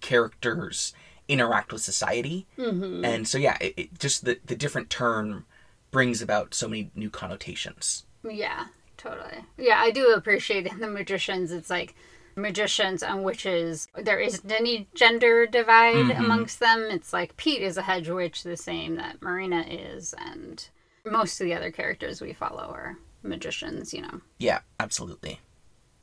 characters 0.00 0.92
interact 1.28 1.72
with 1.72 1.82
society, 1.82 2.46
Mm-hmm. 2.56 3.04
and 3.04 3.26
so 3.28 3.38
yeah, 3.38 3.56
it, 3.60 3.74
it 3.76 3.98
just 3.98 4.24
the 4.24 4.38
the 4.44 4.56
different 4.56 4.90
term 4.90 5.44
brings 5.90 6.22
about 6.22 6.54
so 6.54 6.68
many 6.68 6.90
new 6.94 7.10
connotations. 7.10 8.04
Yeah, 8.28 8.66
totally. 8.96 9.44
Yeah, 9.56 9.78
I 9.80 9.90
do 9.90 10.12
appreciate 10.14 10.66
in 10.66 10.80
the 10.80 10.88
magicians. 10.88 11.50
It's 11.52 11.70
like 11.70 11.94
magicians 12.36 13.02
and 13.02 13.24
witches. 13.24 13.88
There 13.96 14.20
isn't 14.20 14.50
any 14.52 14.88
gender 14.94 15.46
divide 15.46 15.96
Mhm. 15.96 16.18
amongst 16.18 16.60
them. 16.60 16.88
It's 16.90 17.12
like 17.12 17.36
Pete 17.36 17.62
is 17.62 17.76
a 17.76 17.82
hedge 17.82 18.08
witch, 18.08 18.42
the 18.42 18.56
same 18.56 18.96
that 18.96 19.22
Marina 19.22 19.62
is, 19.62 20.14
and 20.18 20.68
most 21.04 21.40
of 21.40 21.46
the 21.46 21.54
other 21.54 21.70
characters 21.70 22.20
we 22.20 22.32
follow 22.34 22.70
are 22.72 22.98
magicians. 23.22 23.94
You 23.94 24.02
know. 24.02 24.20
Yeah, 24.38 24.60
absolutely. 24.78 25.40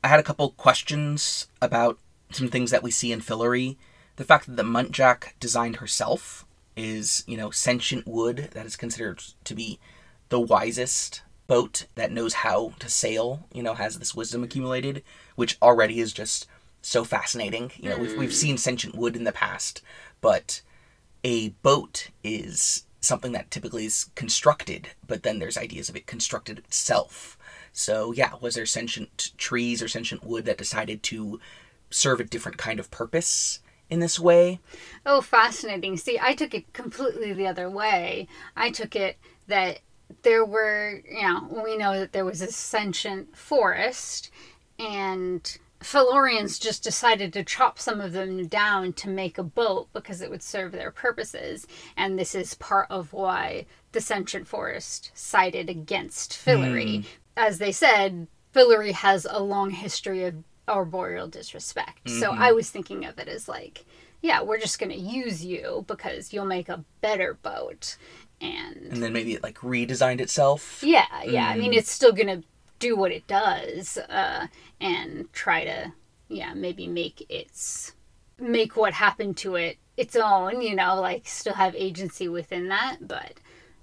I 0.02 0.08
had 0.08 0.20
a 0.20 0.24
couple 0.24 0.50
questions 0.50 1.46
about 1.62 1.98
some 2.30 2.48
things 2.48 2.70
that 2.72 2.82
we 2.82 2.90
see 2.90 3.12
in 3.12 3.20
Fillory. 3.20 3.76
The 4.16 4.24
fact 4.24 4.46
that 4.46 4.56
the 4.56 4.62
Muntjac 4.64 5.32
designed 5.40 5.76
herself 5.76 6.44
is, 6.76 7.22
you 7.26 7.36
know, 7.36 7.50
sentient 7.50 8.06
wood 8.06 8.50
that 8.52 8.66
is 8.66 8.76
considered 8.76 9.22
to 9.44 9.54
be 9.54 9.78
the 10.28 10.40
wisest 10.40 11.22
boat 11.46 11.86
that 11.94 12.12
knows 12.12 12.34
how 12.34 12.72
to 12.78 12.88
sail, 12.88 13.46
you 13.52 13.62
know, 13.62 13.74
has 13.74 13.98
this 13.98 14.14
wisdom 14.14 14.42
accumulated, 14.42 15.02
which 15.36 15.58
already 15.60 16.00
is 16.00 16.12
just 16.12 16.46
so 16.82 17.04
fascinating. 17.04 17.72
You 17.76 17.90
know, 17.90 17.98
we've, 17.98 18.16
we've 18.16 18.30
hmm. 18.30 18.34
seen 18.34 18.58
sentient 18.58 18.94
wood 18.94 19.16
in 19.16 19.24
the 19.24 19.32
past, 19.32 19.82
but 20.20 20.62
a 21.22 21.50
boat 21.62 22.10
is 22.22 22.84
something 23.00 23.32
that 23.32 23.50
typically 23.50 23.84
is 23.84 24.10
constructed, 24.14 24.88
but 25.06 25.22
then 25.22 25.38
there's 25.38 25.58
ideas 25.58 25.88
of 25.88 25.96
it 25.96 26.06
constructed 26.06 26.58
itself. 26.58 27.38
So, 27.72 28.12
yeah, 28.12 28.32
was 28.40 28.54
there 28.54 28.66
sentient 28.66 29.32
trees 29.36 29.82
or 29.82 29.88
sentient 29.88 30.24
wood 30.24 30.44
that 30.44 30.58
decided 30.58 31.02
to 31.04 31.40
serve 31.90 32.20
a 32.20 32.24
different 32.24 32.58
kind 32.58 32.78
of 32.80 32.90
purpose 32.90 33.60
in 33.90 34.00
this 34.00 34.18
way? 34.18 34.60
Oh, 35.04 35.20
fascinating. 35.20 35.96
See, 35.96 36.18
I 36.20 36.34
took 36.34 36.54
it 36.54 36.72
completely 36.72 37.32
the 37.32 37.46
other 37.46 37.68
way. 37.68 38.28
I 38.56 38.70
took 38.70 38.96
it 38.96 39.16
that 39.48 39.80
there 40.22 40.44
were, 40.44 41.02
you 41.10 41.22
know, 41.22 41.62
we 41.64 41.76
know 41.76 41.98
that 41.98 42.12
there 42.12 42.24
was 42.24 42.40
a 42.40 42.50
sentient 42.50 43.36
forest, 43.36 44.30
and 44.78 45.58
Fillorians 45.84 46.58
just 46.58 46.82
decided 46.82 47.32
to 47.32 47.44
chop 47.44 47.78
some 47.78 48.00
of 48.00 48.12
them 48.12 48.46
down 48.46 48.94
to 48.94 49.08
make 49.08 49.36
a 49.36 49.42
boat 49.42 49.88
because 49.92 50.20
it 50.20 50.30
would 50.30 50.42
serve 50.42 50.72
their 50.72 50.90
purposes. 50.90 51.66
And 51.96 52.18
this 52.18 52.34
is 52.34 52.54
part 52.54 52.86
of 52.90 53.12
why 53.12 53.66
the 53.92 54.00
sentient 54.00 54.46
forest 54.46 55.10
sided 55.14 55.68
against 55.68 56.32
Fillory. 56.32 57.02
Hmm. 57.02 57.08
As 57.36 57.58
they 57.58 57.72
said, 57.72 58.28
Fillory 58.54 58.92
has 58.92 59.26
a 59.28 59.42
long 59.42 59.70
history 59.70 60.24
of 60.24 60.36
arboreal 60.66 61.28
disrespect. 61.28 62.08
So 62.08 62.30
mm-hmm. 62.30 62.42
I 62.42 62.52
was 62.52 62.70
thinking 62.70 63.04
of 63.04 63.18
it 63.18 63.28
as 63.28 63.48
like, 63.48 63.84
yeah, 64.22 64.40
we're 64.42 64.58
just 64.58 64.78
going 64.78 64.92
to 64.92 64.98
use 64.98 65.44
you 65.44 65.84
because 65.86 66.32
you'll 66.32 66.46
make 66.46 66.70
a 66.70 66.84
better 67.02 67.34
boat. 67.42 67.98
And 68.40 68.76
And 68.90 69.02
then 69.02 69.12
maybe 69.12 69.34
it 69.34 69.42
like 69.42 69.58
redesigned 69.58 70.20
itself? 70.20 70.82
yeah, 70.82 71.22
yeah. 71.24 71.48
I 71.48 71.56
mean, 71.56 71.72
it's 71.72 71.90
still 71.90 72.12
to 72.28 72.42
do 72.78 72.96
what 72.96 73.12
it 73.12 73.26
does 73.26 73.96
uh, 73.96 74.48
and 74.80 75.32
try 75.32 75.64
to, 75.64 75.92
yeah, 76.28 76.54
maybe 76.54 76.86
make 76.86 77.24
its, 77.28 77.92
make 78.38 78.76
what 78.76 78.92
happened 78.92 79.36
to 79.38 79.54
it 79.54 79.78
its 79.96 80.16
own, 80.16 80.60
you 80.60 80.74
know, 80.74 81.00
like 81.00 81.26
still 81.26 81.54
have 81.54 81.74
agency 81.76 82.28
within 82.28 82.68
that, 82.68 82.96
but 83.00 83.34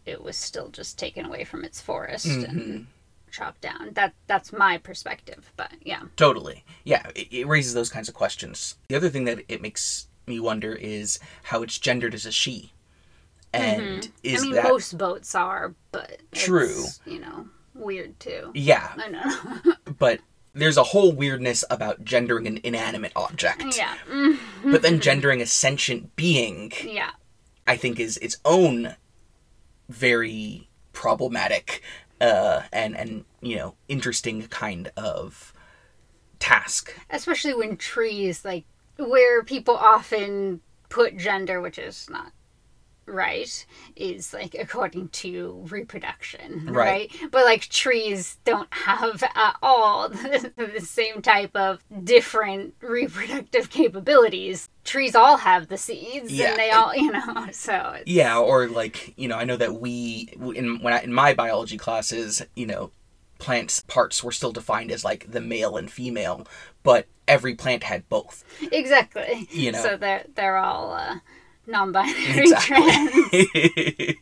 it 0.06 0.22
was 0.22 0.36
still 0.36 0.70
just 0.70 0.98
taken 1.00 1.26
away 1.26 1.44
from 1.44 1.64
its 1.64 1.80
forest 1.80 2.26
and 2.28 2.88
chopped 3.32 3.62
down. 3.62 3.92
That 3.94 4.14
That's 4.28 4.52
my 4.52 4.78
perspective, 4.78 5.52
but 5.56 5.72
yeah. 5.82 6.02
Totally. 6.18 6.66
Yeah, 6.84 7.10
it, 7.16 7.28
it 7.32 7.48
raises 7.48 7.74
those 7.74 7.90
kinds 7.90 8.10
of 8.10 8.16
questions. 8.16 8.76
The 8.90 8.96
other 8.96 9.10
thing 9.10 9.26
that 9.26 9.40
it 9.48 9.62
makes 9.62 10.08
me 10.28 10.40
wonder 10.40 10.74
is 10.74 11.20
how 11.44 11.64
it's 11.64 11.80
gendered 11.80 12.14
as 12.14 12.26
a 12.26 12.32
she. 12.32 12.74
And 13.54 14.10
is 14.24 14.42
I 14.42 14.46
mean, 14.46 14.54
that 14.56 14.64
most 14.64 14.98
boats 14.98 15.36
are, 15.36 15.76
but 15.92 16.22
it's, 16.32 16.44
True. 16.46 16.86
you 17.06 17.20
know, 17.20 17.48
weird 17.76 18.20
too. 18.20 18.52
Yeah, 18.54 18.92
I 18.98 19.10
know. 19.10 19.74
but 20.00 20.20
there's 20.54 20.78
a 20.78 20.84
whole 20.84 21.12
weirdness 21.12 21.64
about 21.70 22.04
gendering 22.04 22.48
an 22.48 22.60
inanimate 22.64 23.12
object. 23.16 23.78
yeah. 23.78 23.96
Mm, 24.10 24.38
But 24.64 24.82
then 24.82 25.00
gendering 25.00 25.42
a 25.42 25.46
sentient 25.46 26.16
being, 26.16 26.72
yeah. 26.86 27.12
I 27.68 27.76
think, 27.78 28.00
is 28.00 28.18
its 28.18 28.38
own 28.46 28.96
very 29.90 30.70
problematic 30.94 31.82
uh, 32.22 32.62
and 32.72 32.96
and 32.96 33.26
you 33.42 33.56
know 33.58 33.76
interesting 33.88 34.44
kind 34.48 34.92
of 34.96 35.54
task. 36.40 36.94
Especially 37.10 37.54
when 37.54 37.78
trees, 37.78 38.44
like, 38.46 38.66
where 38.98 39.44
people 39.44 39.76
often 39.76 40.62
put 40.90 41.18
gender, 41.18 41.62
which 41.62 41.78
is 41.78 42.10
not 42.10 42.32
right, 43.06 43.66
is 43.96 44.34
like 44.34 44.56
according 44.58 45.10
to 45.10 45.66
reproduction, 45.70 46.68
Right. 46.72 47.12
right? 47.22 47.32
But 47.32 47.46
like 47.46 47.62
trees 47.68 48.38
don't 48.46 48.72
have 48.74 49.24
at 49.24 49.56
all 49.62 50.10
the, 50.10 50.52
the 50.56 50.82
same 50.86 51.22
type 51.22 51.56
of 51.56 51.84
different 52.04 52.76
reproductive 52.82 53.70
capabilities. 53.70 54.70
Trees 54.84 55.16
all 55.16 55.38
have 55.38 55.68
the 55.68 55.78
seeds, 55.78 56.32
Yeah. 56.32 56.52
and 56.52 56.60
they 56.60 56.72
all, 56.72 56.96
you 56.96 57.12
know, 57.12 57.48
so 57.52 57.94
it's, 57.98 58.10
Yeah, 58.10 58.38
or 58.40 58.68
like 58.68 59.14
you 59.18 59.28
know, 59.28 59.38
I 59.38 59.44
know 59.44 59.58
that 59.58 59.80
we 59.80 60.34
in 60.56 60.82
when 60.82 60.94
I, 60.94 61.02
in 61.02 61.14
my 61.14 61.34
biology 61.34 61.78
classes, 61.78 62.42
you 62.56 62.66
know, 62.66 62.92
plants 63.40 63.82
parts 63.88 64.24
were 64.24 64.32
still 64.32 64.52
defined 64.52 64.92
as 64.92 65.04
like 65.04 65.32
the 65.32 65.42
male 65.42 65.76
and 65.76 65.92
female, 65.92 66.46
but 66.84 67.08
every 67.28 67.56
plant 67.56 67.84
had 67.84 68.08
both. 68.10 68.44
exactly. 68.72 69.48
You 69.52 69.72
know. 69.72 69.82
so 69.82 69.98
they're 69.98 70.26
they're 70.36 70.58
all 70.58 70.94
uh, 70.94 71.16
non-binary 71.68 72.48
trans. 72.60 73.12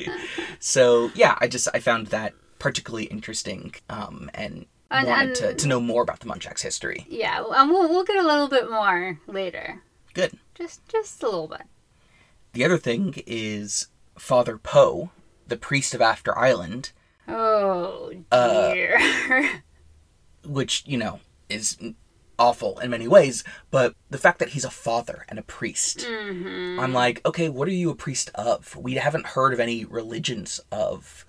So 0.59 1.11
yeah, 1.15 1.35
I 1.39 1.47
just 1.47 1.67
I 1.73 1.79
found 1.79 2.07
that 2.07 2.33
particularly 2.59 3.05
interesting, 3.05 3.73
um, 3.89 4.29
and, 4.33 4.65
And- 4.91 5.07
wanted 5.07 5.35
to, 5.35 5.49
and- 5.49 5.59
to 5.59 5.67
know 5.67 5.79
more 5.79 6.03
about 6.03 6.19
the 6.19 6.25
Muntjac's 6.27 6.61
history. 6.63 7.05
Yeah, 7.09 7.43
and 7.49 7.69
we'll 7.69 7.87
we'll 7.89 8.03
get 8.03 8.17
a 8.17 8.27
little 8.27 8.49
bit 8.49 8.69
more 8.69 9.19
later. 9.27 9.81
Good. 10.13 10.33
Just 10.55 10.85
just 10.89 11.23
a 11.23 11.27
little 11.27 11.47
bit. 11.47 11.61
The 12.53 12.65
other 12.65 12.77
thing 12.77 13.15
is 13.25 13.87
Father 14.17 14.57
Poe, 14.57 15.11
the 15.47 15.55
priest 15.57 15.93
of 15.93 16.01
After 16.01 16.37
Island, 16.37 16.91
Oh 17.27 18.11
Uh, 18.31 18.73
dear. 18.73 19.61
which 20.45 20.83
you 20.85 20.97
know 20.97 21.19
is 21.47 21.77
awful 22.39 22.79
in 22.79 22.89
many 22.89 23.07
ways, 23.07 23.43
but 23.69 23.93
the 24.09 24.17
fact 24.17 24.39
that 24.39 24.49
he's 24.49 24.65
a 24.65 24.71
father 24.71 25.25
and 25.29 25.37
a 25.37 25.43
priest, 25.43 25.99
Mm-hmm. 25.99 26.79
I'm 26.79 26.93
like, 26.93 27.25
okay, 27.25 27.49
what 27.49 27.67
are 27.67 27.71
you 27.71 27.89
a 27.89 27.95
priest 27.95 28.31
of? 28.33 28.75
We 28.75 28.95
haven't 28.95 29.27
heard 29.27 29.53
of 29.53 29.59
any 29.59 29.85
religions 29.85 30.59
of 30.71 31.25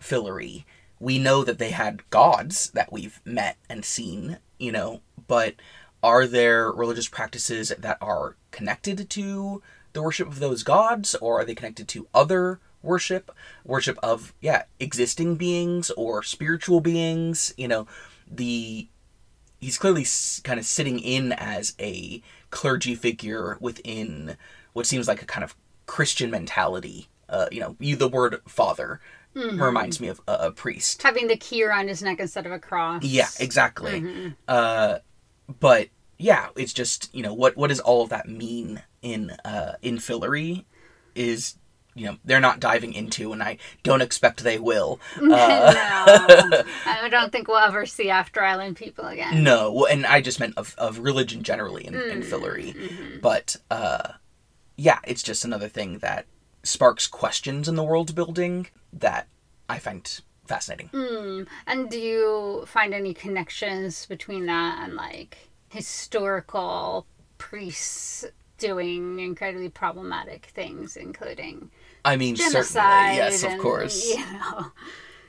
Fillory. 0.00 0.64
We 1.00 1.18
know 1.18 1.42
that 1.44 1.58
they 1.58 1.70
had 1.70 2.08
gods 2.10 2.70
that 2.70 2.92
we've 2.92 3.20
met 3.24 3.56
and 3.68 3.84
seen, 3.84 4.38
you 4.58 4.70
know, 4.70 5.00
but 5.26 5.54
are 6.02 6.26
there 6.26 6.70
religious 6.70 7.08
practices 7.08 7.72
that 7.78 7.98
are 8.00 8.36
connected 8.50 9.08
to 9.10 9.62
the 9.94 10.02
worship 10.02 10.28
of 10.28 10.38
those 10.38 10.62
gods, 10.62 11.14
or 11.16 11.40
are 11.40 11.44
they 11.44 11.54
connected 11.54 11.88
to 11.88 12.06
other 12.14 12.60
worship? 12.82 13.34
Worship 13.64 13.98
of, 14.02 14.34
yeah, 14.40 14.64
existing 14.78 15.36
beings 15.36 15.90
or 15.96 16.22
spiritual 16.22 16.80
beings, 16.80 17.54
you 17.56 17.68
know, 17.68 17.86
the 18.30 18.88
he's 19.64 19.78
clearly 19.78 20.02
s- 20.02 20.40
kind 20.44 20.58
of 20.60 20.66
sitting 20.66 20.98
in 20.98 21.32
as 21.32 21.74
a 21.80 22.22
clergy 22.50 22.94
figure 22.94 23.56
within 23.60 24.36
what 24.72 24.86
seems 24.86 25.08
like 25.08 25.22
a 25.22 25.26
kind 25.26 25.42
of 25.44 25.54
Christian 25.86 26.30
mentality. 26.30 27.08
Uh, 27.28 27.46
you 27.50 27.60
know, 27.60 27.76
you 27.80 27.96
the 27.96 28.08
word 28.08 28.40
father 28.46 29.00
reminds 29.34 30.00
me 30.00 30.08
of 30.08 30.20
a, 30.28 30.32
a 30.32 30.52
priest. 30.52 31.02
Having 31.02 31.26
the 31.28 31.36
key 31.36 31.64
around 31.64 31.88
his 31.88 32.02
neck 32.02 32.20
instead 32.20 32.46
of 32.46 32.52
a 32.52 32.58
cross. 32.58 33.02
Yeah, 33.02 33.28
exactly. 33.40 34.32
Uh, 34.46 34.98
but 35.60 35.88
yeah, 36.18 36.48
it's 36.56 36.72
just 36.72 37.12
you 37.14 37.22
know 37.22 37.34
what 37.34 37.56
what 37.56 37.68
does 37.68 37.80
all 37.80 38.02
of 38.02 38.10
that 38.10 38.28
mean 38.28 38.82
in 39.02 39.30
uh, 39.44 39.74
in 39.82 39.96
Fillory 39.98 40.64
is 41.14 41.56
you 41.94 42.06
know 42.06 42.16
they're 42.24 42.40
not 42.40 42.60
diving 42.60 42.92
into, 42.92 43.32
and 43.32 43.42
I 43.42 43.58
don't 43.82 44.02
expect 44.02 44.42
they 44.42 44.58
will. 44.58 45.00
Uh, 45.34 45.72
no, 46.50 46.62
I 46.86 47.08
don't 47.08 47.32
think 47.32 47.48
we'll 47.48 47.56
ever 47.56 47.86
see 47.86 48.08
After 48.10 48.42
Island 48.42 48.76
people 48.76 49.06
again. 49.06 49.42
No, 49.42 49.72
well, 49.72 49.86
and 49.86 50.06
I 50.06 50.20
just 50.20 50.38
meant 50.38 50.54
of, 50.56 50.74
of 50.78 50.98
religion 50.98 51.42
generally 51.42 51.86
in, 51.86 51.94
in 51.94 52.22
Fillory. 52.22 53.20
But 53.20 53.56
uh, 53.70 54.12
yeah, 54.76 54.98
it's 55.04 55.22
just 55.22 55.44
another 55.44 55.68
thing 55.68 55.98
that 55.98 56.26
sparks 56.62 57.06
questions 57.06 57.68
in 57.68 57.74
the 57.74 57.84
world 57.84 58.14
building 58.14 58.68
that 58.92 59.28
I 59.68 59.78
find 59.78 60.20
fascinating. 60.46 60.90
And 61.66 61.90
do 61.90 61.98
you 61.98 62.64
find 62.66 62.94
any 62.94 63.14
connections 63.14 64.06
between 64.06 64.46
that 64.46 64.80
and 64.84 64.94
like 64.94 65.36
historical 65.68 67.06
priests 67.38 68.24
doing 68.58 69.18
incredibly 69.18 69.68
problematic 69.68 70.46
things, 70.46 70.96
including 70.96 71.70
I 72.04 72.16
mean, 72.16 72.36
certainly, 72.36 72.52
genocide? 72.52 73.16
yes, 73.16 73.42
of 73.42 73.58
course. 73.58 74.14
You 74.14 74.18
know, 74.18 74.72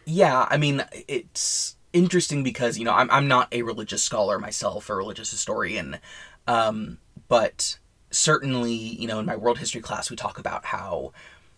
Yeah, 0.05 0.47
I 0.49 0.57
mean, 0.57 0.83
it's 1.07 1.77
interesting 1.93 2.43
because, 2.43 2.77
you 2.77 2.85
know, 2.85 2.93
I'm, 2.93 3.09
I'm 3.09 3.27
not 3.27 3.47
a 3.51 3.63
religious 3.63 4.03
scholar 4.03 4.38
myself 4.38 4.89
or 4.89 4.97
religious 4.97 5.31
historian, 5.31 5.97
um, 6.47 6.99
but 7.27 7.79
certainly, 8.11 8.73
you 8.73 9.07
know, 9.07 9.19
in 9.19 9.25
my 9.25 9.35
world 9.35 9.57
history 9.57 9.81
class, 9.81 10.09
we 10.09 10.15
talk 10.15 10.38
about 10.38 10.65
how 10.65 11.11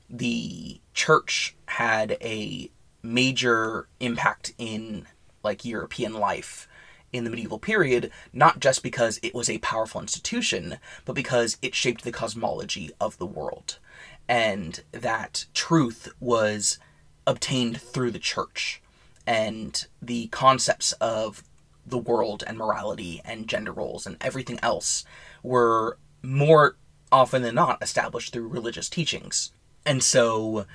the 0.10 0.80
church 0.94 1.56
had 1.66 2.18
a 2.22 2.72
major 3.04 3.88
impact 4.00 4.54
in, 4.58 5.08
like, 5.44 5.66
European 5.66 6.14
life 6.14 6.68
in 7.12 7.24
the 7.24 7.30
medieval 7.30 7.60
period, 7.60 8.12
not 8.34 8.60
just 8.60 8.84
because 8.84 9.20
it 9.24 9.34
was 9.34 9.50
a 9.50 9.58
powerful 9.60 10.02
institution, 10.02 10.78
but 11.06 11.14
because 11.14 11.58
it 11.62 11.74
shaped 11.74 12.04
the 12.04 12.12
cosmology 12.12 12.92
of 13.00 13.18
the 13.18 13.26
world. 13.26 13.80
And 14.28 14.82
that 14.92 15.46
truth 15.54 16.10
was 16.20 16.80
obtained 17.26 17.82
through 17.82 18.12
the 18.12 18.20
church. 18.20 18.82
And 19.26 19.86
the 20.02 20.28
concepts 20.28 20.94
of 20.94 21.44
the 21.86 21.98
world 21.98 22.44
and 22.46 22.58
morality 22.58 23.22
and 23.24 23.48
gender 23.48 23.72
roles 23.72 24.06
and 24.06 24.18
everything 24.22 24.60
else 24.62 25.06
were 25.44 25.98
more 26.22 26.76
often 27.12 27.42
than 27.42 27.56
not 27.56 27.82
established 27.82 28.34
through 28.34 28.48
religious 28.48 28.90
teachings. 28.90 29.52
And 29.86 30.04
so, 30.04 30.66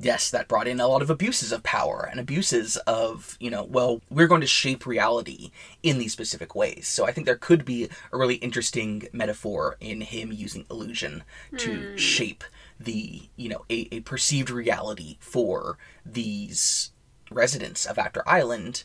yes, 0.00 0.30
that 0.30 0.48
brought 0.48 0.66
in 0.66 0.80
a 0.80 0.88
lot 0.88 1.02
of 1.02 1.10
abuses 1.10 1.52
of 1.52 1.62
power 1.62 2.08
and 2.10 2.18
abuses 2.18 2.76
of, 2.78 3.36
you 3.40 3.50
know, 3.50 3.64
well, 3.64 4.00
we're 4.08 4.26
going 4.26 4.40
to 4.40 4.46
shape 4.46 4.86
reality 4.86 5.50
in 5.82 5.98
these 5.98 6.12
specific 6.12 6.54
ways. 6.54 6.88
So 6.88 7.06
I 7.06 7.12
think 7.12 7.26
there 7.26 7.36
could 7.36 7.64
be 7.64 7.88
a 8.12 8.16
really 8.16 8.36
interesting 8.36 9.08
metaphor 9.12 9.76
in 9.80 10.00
him 10.00 10.32
using 10.32 10.64
illusion 10.70 11.22
to 11.58 11.90
hmm. 11.90 11.96
shape 11.96 12.44
the, 12.80 13.28
you 13.36 13.48
know, 13.48 13.64
a, 13.70 13.88
a 13.92 14.00
perceived 14.00 14.50
reality 14.50 15.18
for 15.20 15.76
these 16.04 16.92
residents 17.30 17.84
of 17.86 17.98
After 17.98 18.26
Island. 18.26 18.84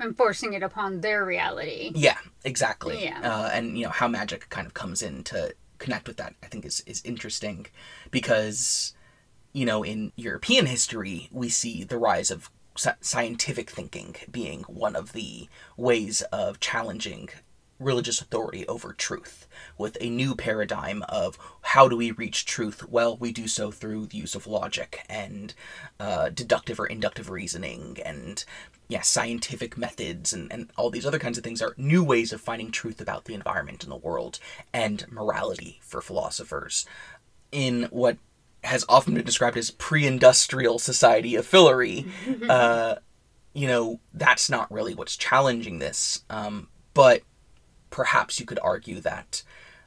enforcing 0.00 0.52
it 0.52 0.62
upon 0.62 1.00
their 1.00 1.24
reality. 1.24 1.92
Yeah, 1.94 2.18
exactly. 2.44 3.04
Yeah. 3.04 3.20
Uh, 3.22 3.50
and 3.52 3.78
you 3.78 3.84
know 3.84 3.90
how 3.90 4.08
magic 4.08 4.48
kind 4.50 4.66
of 4.66 4.74
comes 4.74 5.00
in 5.00 5.24
to 5.24 5.54
connect 5.78 6.08
with 6.08 6.16
that. 6.18 6.34
I 6.42 6.46
think 6.48 6.66
is 6.66 6.82
is 6.86 7.00
interesting 7.04 7.66
because 8.10 8.94
you 9.52 9.64
know 9.64 9.82
in 9.82 10.12
European 10.16 10.66
history 10.66 11.28
we 11.32 11.48
see 11.48 11.84
the 11.84 11.98
rise 11.98 12.30
of 12.30 12.50
scientific 13.00 13.70
thinking 13.70 14.14
being 14.30 14.62
one 14.64 14.94
of 14.94 15.12
the 15.12 15.48
ways 15.78 16.20
of 16.30 16.60
challenging 16.60 17.30
religious 17.78 18.20
authority 18.20 18.66
over 18.66 18.92
truth 18.92 19.46
with 19.76 19.96
a 20.00 20.08
new 20.08 20.34
paradigm 20.34 21.02
of 21.08 21.38
how 21.62 21.88
do 21.88 21.96
we 21.96 22.10
reach 22.10 22.46
truth 22.46 22.88
well 22.88 23.16
we 23.16 23.32
do 23.32 23.46
so 23.46 23.70
through 23.70 24.06
the 24.06 24.16
use 24.16 24.34
of 24.34 24.46
logic 24.46 25.04
and 25.08 25.54
uh, 26.00 26.28
deductive 26.30 26.80
or 26.80 26.86
inductive 26.86 27.28
reasoning 27.28 27.98
and 28.04 28.44
yeah 28.88 29.02
scientific 29.02 29.76
methods 29.76 30.32
and, 30.32 30.50
and 30.52 30.70
all 30.76 30.90
these 30.90 31.06
other 31.06 31.18
kinds 31.18 31.36
of 31.36 31.44
things 31.44 31.60
are 31.60 31.74
new 31.76 32.02
ways 32.02 32.32
of 32.32 32.40
finding 32.40 32.70
truth 32.70 33.00
about 33.00 33.24
the 33.26 33.34
environment 33.34 33.82
and 33.82 33.92
the 33.92 33.96
world 33.96 34.38
and 34.72 35.10
morality 35.10 35.80
for 35.82 36.00
philosophers 36.00 36.86
in 37.52 37.84
what 37.84 38.16
has 38.66 38.84
often 38.88 39.14
been 39.14 39.24
described 39.24 39.56
as 39.56 39.70
pre-industrial 39.70 40.78
society 40.78 41.36
of 41.36 41.46
Fillory, 41.46 42.06
uh, 42.48 42.96
you 43.54 43.66
know, 43.66 44.00
that's 44.12 44.50
not 44.50 44.70
really 44.70 44.94
what's 44.94 45.16
challenging 45.16 45.78
this. 45.78 46.22
Um, 46.28 46.68
but 46.92 47.22
perhaps 47.90 48.40
you 48.40 48.46
could 48.46 48.58
argue 48.62 49.00
that 49.00 49.42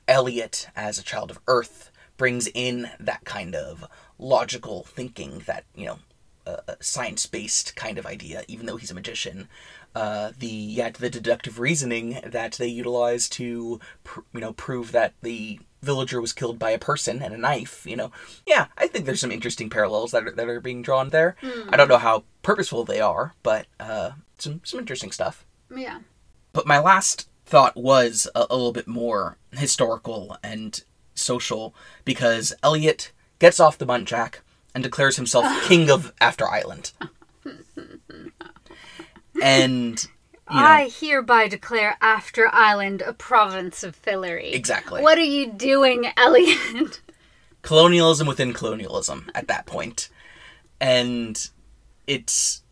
Eliot, 0.08 0.68
as 0.76 0.98
a 0.98 1.04
child 1.04 1.32
of 1.32 1.40
Earth, 1.48 1.92
brings 2.18 2.48
in 2.54 2.90
that 3.00 3.24
kind 3.24 3.56
of 3.56 3.86
logical 4.18 4.84
thinking 4.84 5.44
that, 5.46 5.64
you 5.76 5.86
know, 5.86 6.00
a 6.46 6.78
science 6.80 7.26
based 7.26 7.76
kind 7.76 7.98
of 7.98 8.06
idea, 8.06 8.44
even 8.48 8.66
though 8.66 8.78
he's 8.78 8.92
a 8.92 8.96
magician. 8.96 9.48
Uh, 9.96 10.32
the 10.38 10.48
yeah, 10.48 10.90
the 10.90 11.10
deductive 11.10 11.60
reasoning 11.60 12.20
that 12.26 12.54
they 12.54 12.68
utilize 12.68 13.28
to 13.28 13.80
pr- 14.04 14.22
you 14.34 14.40
know 14.40 14.54
prove 14.54 14.92
that 14.92 15.14
the 15.22 15.60
villager 15.82 16.22
was 16.22 16.34
killed 16.34 16.60
by 16.60 16.72
a 16.72 16.80
person 16.80 17.22
and 17.22 17.34
a 17.34 17.38
knife. 17.38 17.86
You 17.86 17.96
know, 17.96 18.12
yeah, 18.46 18.68
I 18.78 18.88
think 18.88 19.06
there's 19.06 19.22
some 19.22 19.32
interesting 19.32 19.70
parallels 19.70 20.12
that 20.12 20.28
are, 20.28 20.32
that 20.32 20.48
are 20.48 20.62
being 20.62 20.82
drawn 20.82 21.10
there. 21.10 21.36
I 21.70 21.78
don't 21.78 21.88
know 21.88 21.98
how 21.98 22.24
purposeful 22.44 22.86
they 22.86 23.02
are, 23.02 23.34
but 23.42 23.66
uh, 23.80 24.12
some 24.38 24.62
some 24.64 24.80
interesting 24.80 25.12
stuff. 25.12 25.46
Yeah. 25.76 26.00
But 26.54 26.68
my 26.68 26.80
last 26.80 27.29
thought 27.50 27.76
was 27.76 28.28
a, 28.36 28.46
a 28.50 28.56
little 28.56 28.72
bit 28.72 28.88
more 28.88 29.38
historical 29.52 30.38
and 30.44 30.84
social 31.16 31.74
because 32.06 32.54
Eliot 32.64 33.12
gets 33.40 33.60
off 33.60 33.78
the 33.78 33.88
Muntjac 33.88 34.36
and 34.76 34.84
declares 34.84 35.16
himself 35.16 35.46
king 35.68 35.90
of 35.90 36.14
After 36.22 36.48
Island. 36.48 36.92
And 39.42 40.08
you 40.52 40.56
know, 40.56 40.66
I 40.66 40.90
hereby 40.90 41.48
declare 41.48 41.98
After 42.02 42.50
Island 42.54 43.02
a 43.02 43.14
province 43.14 43.84
of 43.84 44.00
Fillory. 44.00 44.54
exactly. 44.54 45.02
What 45.02 45.18
are 45.18 45.22
you 45.22 45.52
doing, 45.52 46.08
Eliot? 46.18 47.02
colonialism 47.62 48.28
within 48.28 48.54
colonialism 48.54 49.30
at 49.34 49.48
that 49.48 49.66
point. 49.66 50.10
And 50.80 51.50
it's 52.08 52.64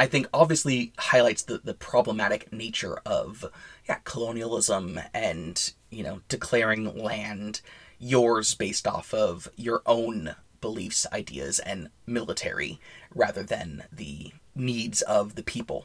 I 0.00 0.06
think 0.06 0.28
obviously 0.32 0.94
highlights 0.96 1.42
the, 1.42 1.58
the 1.58 1.74
problematic 1.74 2.50
nature 2.50 3.00
of 3.04 3.44
yeah, 3.86 3.98
colonialism 4.04 4.98
and, 5.12 5.74
you 5.90 6.02
know, 6.02 6.22
declaring 6.26 6.96
land 6.96 7.60
yours 7.98 8.54
based 8.54 8.86
off 8.86 9.12
of 9.12 9.50
your 9.56 9.82
own 9.84 10.36
beliefs, 10.62 11.06
ideas, 11.12 11.58
and 11.58 11.90
military 12.06 12.80
rather 13.14 13.42
than 13.42 13.84
the 13.92 14.32
needs 14.54 15.02
of 15.02 15.34
the 15.34 15.42
people. 15.42 15.84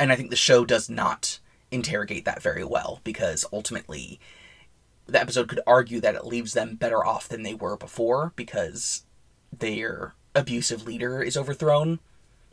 And 0.00 0.10
I 0.10 0.16
think 0.16 0.30
the 0.30 0.36
show 0.36 0.64
does 0.64 0.90
not 0.90 1.38
interrogate 1.70 2.24
that 2.24 2.42
very 2.42 2.64
well 2.64 3.02
because 3.04 3.44
ultimately 3.52 4.18
the 5.06 5.20
episode 5.20 5.46
could 5.46 5.60
argue 5.64 6.00
that 6.00 6.16
it 6.16 6.26
leaves 6.26 6.54
them 6.54 6.74
better 6.74 7.06
off 7.06 7.28
than 7.28 7.44
they 7.44 7.54
were 7.54 7.76
before 7.76 8.32
because 8.34 9.04
their 9.56 10.14
abusive 10.34 10.88
leader 10.88 11.22
is 11.22 11.36
overthrown. 11.36 12.00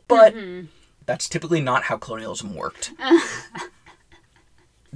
But 0.06 0.36
mm-hmm. 0.36 0.66
That's 1.06 1.28
typically 1.28 1.60
not 1.60 1.84
how 1.84 1.96
colonialism 1.96 2.54
worked. 2.54 2.92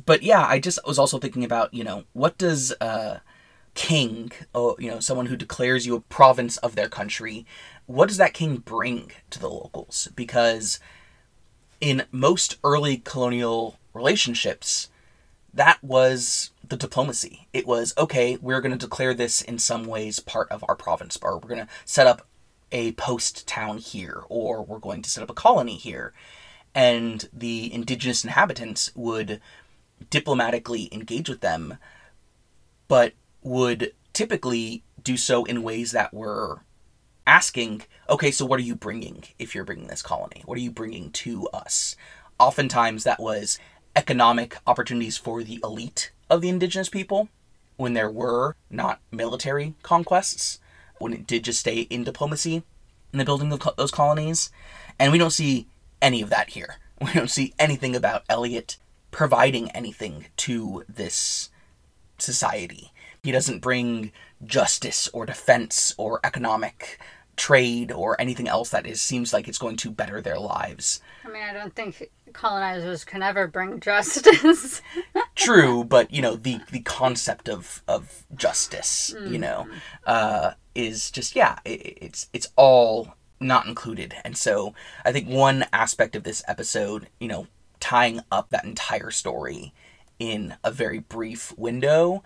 but 0.05 0.23
yeah, 0.23 0.45
I 0.47 0.59
just 0.59 0.79
was 0.87 0.99
also 0.99 1.19
thinking 1.19 1.45
about, 1.45 1.73
you 1.73 1.85
know, 1.85 2.05
what 2.13 2.37
does 2.39 2.73
uh 2.81 3.21
king, 3.75 4.33
or 4.55 4.75
you 4.79 4.91
know, 4.91 5.01
someone 5.01 5.27
who 5.27 5.37
declares 5.37 5.87
you 5.87 5.95
a 5.95 6.01
province 6.01 6.57
of 6.59 6.75
their 6.75 6.89
country, 6.89 7.47
what 7.87 8.09
does 8.09 8.17
that 8.17 8.35
king 8.35 8.57
bring 8.57 9.13
to 9.31 9.39
the 9.39 9.49
locals? 9.49 10.09
Because 10.17 10.81
in 11.81 12.05
most 12.11 12.57
early 12.65 12.97
colonial 12.97 13.79
relationships, 13.93 14.89
that 15.53 15.83
was 15.83 16.51
the 16.67 16.77
diplomacy. 16.77 17.47
It 17.53 17.67
was 17.67 17.95
okay, 17.97 18.37
we're 18.41 18.61
going 18.61 18.77
to 18.77 18.87
declare 18.87 19.15
this 19.15 19.43
in 19.43 19.59
some 19.59 19.85
ways 19.85 20.21
part 20.21 20.51
of 20.51 20.65
our 20.69 20.75
province, 20.75 21.19
or 21.23 21.39
we're 21.39 21.49
going 21.49 21.67
to 21.67 21.73
set 21.85 22.07
up 22.07 22.27
a 22.73 22.93
post 22.93 23.47
town 23.47 23.79
here, 23.79 24.23
or 24.29 24.63
we're 24.63 24.79
going 24.79 25.03
to 25.03 25.11
set 25.11 25.23
up 25.23 25.31
a 25.31 25.35
colony 25.35 25.77
here. 25.77 26.13
And 26.75 27.29
the 27.33 27.73
indigenous 27.73 28.25
inhabitants 28.25 28.91
would 28.95 29.41
diplomatically 30.11 30.89
engage 30.93 31.29
with 31.29 31.41
them, 31.41 31.79
but 32.89 33.15
would 33.43 33.93
typically 34.13 34.83
do 35.03 35.17
so 35.17 35.45
in 35.45 35.63
ways 35.63 35.93
that 35.93 36.13
were 36.13 36.61
asking, 37.27 37.83
okay, 38.09 38.31
so 38.31 38.45
what 38.45 38.59
are 38.59 38.63
you 38.63 38.75
bringing 38.75 39.25
if 39.39 39.55
you're 39.55 39.65
bringing 39.65 39.89
this 39.89 40.03
colony? 40.03 40.43
What 40.45 40.59
are 40.59 40.63
you 40.63 40.71
bringing 40.71 41.11
to 41.13 41.49
us? 41.49 41.97
Oftentimes 42.39 43.05
that 43.05 43.21
was 43.21 43.59
economic 43.95 44.57
opportunities 44.67 45.17
for 45.17 45.43
the 45.43 45.59
elite 45.65 46.13
of 46.29 46.41
the 46.41 46.49
indigenous 46.49 46.89
people 46.89 47.29
when 47.77 47.95
there 47.95 48.11
were 48.11 48.57
not 48.71 49.01
military 49.11 49.75
conquests, 49.83 50.59
when 50.99 51.13
it 51.13 51.27
did 51.27 51.45
just 51.45 51.61
stay 51.61 51.81
in 51.81 52.05
diplomacy 52.05 52.63
in 53.13 53.19
the 53.19 53.25
building 53.25 53.53
of 53.53 53.63
those 53.77 53.91
colonies. 53.91 54.51
And 54.99 55.13
we 55.13 55.19
don't 55.19 55.31
see 55.31 55.67
any 56.03 56.23
of 56.23 56.31
that 56.31 56.51
here. 56.51 56.77
We 56.99 57.13
don't 57.13 57.31
see 57.31 57.53
anything 57.59 57.95
about 57.95 58.25
Eliot 58.27 58.79
providing 59.11 59.71
anything 59.73 60.29
to 60.39 60.83
this 60.89 61.51
society. 62.17 62.91
He 63.23 63.33
doesn't 63.33 63.61
bring 63.61 64.13
justice 64.43 65.07
or 65.13 65.27
defense 65.27 65.95
or 65.99 66.21
economic 66.25 66.99
trade 67.37 67.93
or 67.93 68.21
anything 68.21 68.49
else 68.49 68.71
that 68.71 68.87
is 68.87 69.01
seems 69.01 69.33
like 69.33 69.49
it's 69.49 69.59
going 69.59 69.77
to 69.77 69.91
better 69.91 70.21
their 70.21 70.39
lives. 70.39 71.01
I 71.25 71.29
mean, 71.29 71.43
I 71.43 71.53
don't 71.53 71.75
think 71.75 72.11
colonizers 72.33 73.05
can 73.05 73.23
ever 73.23 73.47
bring 73.47 73.81
justice. 73.81 74.83
True, 75.35 75.85
but 75.85 76.13
you 76.13 76.23
know 76.23 76.37
the 76.37 76.61
the 76.71 76.81
concept 76.81 77.49
of 77.49 77.83
of 77.87 78.25
justice, 78.35 79.15
mm. 79.17 79.31
you 79.31 79.39
know, 79.39 79.69
uh, 80.07 80.53
is 80.75 81.11
just 81.11 81.37
yeah, 81.37 81.59
it, 81.65 81.99
it's 82.01 82.29
it's 82.33 82.49
all 82.57 83.15
not 83.41 83.67
included, 83.67 84.15
and 84.25 84.37
so 84.37 84.75
I 85.05 85.13
think 85.13 85.29
one 85.29 85.67
aspect 85.73 86.17
of 86.17 86.25
this 86.25 86.43
episode, 86.49 87.09
you 87.21 87.29
know, 87.29 87.47
tying 87.81 88.21
up 88.33 88.51
that 88.51 88.65
entire 88.65 89.11
story 89.11 89.73
in 90.19 90.57
a 90.65 90.71
very 90.71 90.99
brief 90.99 91.53
window 91.59 92.23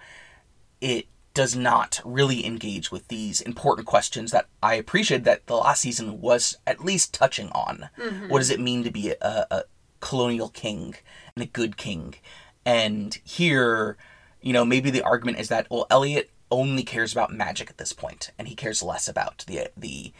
it 0.81 1.07
does 1.33 1.55
not 1.55 2.01
really 2.05 2.45
engage 2.45 2.91
with 2.91 3.09
these 3.09 3.41
important 3.41 3.87
questions 3.87 4.33
that 4.33 4.47
I 4.63 4.75
appreciated 4.75 5.25
that 5.25 5.47
the 5.47 5.57
last 5.57 5.83
season 5.83 6.21
was 6.21 6.59
at 6.67 6.85
least 6.85 7.15
touching 7.15 7.51
on. 7.51 7.89
Mm-hmm. 7.99 8.29
What 8.29 8.39
does 8.39 8.51
it 8.51 8.61
mean 8.61 8.83
to 8.85 8.91
be 8.91 9.11
a, 9.11 9.47
a, 9.51 9.65
colonial 10.01 10.49
king 10.49 10.97
and 11.37 11.43
a 11.43 11.47
good 11.47 11.77
king? 11.77 12.17
And 12.65 13.17
here, 13.25 13.97
you 14.41 14.53
know, 14.53 14.65
maybe 14.65 14.91
the 14.91 15.03
argument 15.03 15.39
is 15.39 15.49
that 15.49 15.69
well, 15.71 15.87
Eliot 15.91 16.31
only 16.51 16.83
cares 16.83 17.13
about 17.13 17.33
magic 17.33 17.71
at 17.71 17.79
this 17.79 17.93
point, 17.93 18.33
and 18.39 18.49
he 18.49 18.57
cares 18.57 18.83
less 18.83 19.09
about 19.09 19.45
the 19.47 19.69
the 19.77 20.13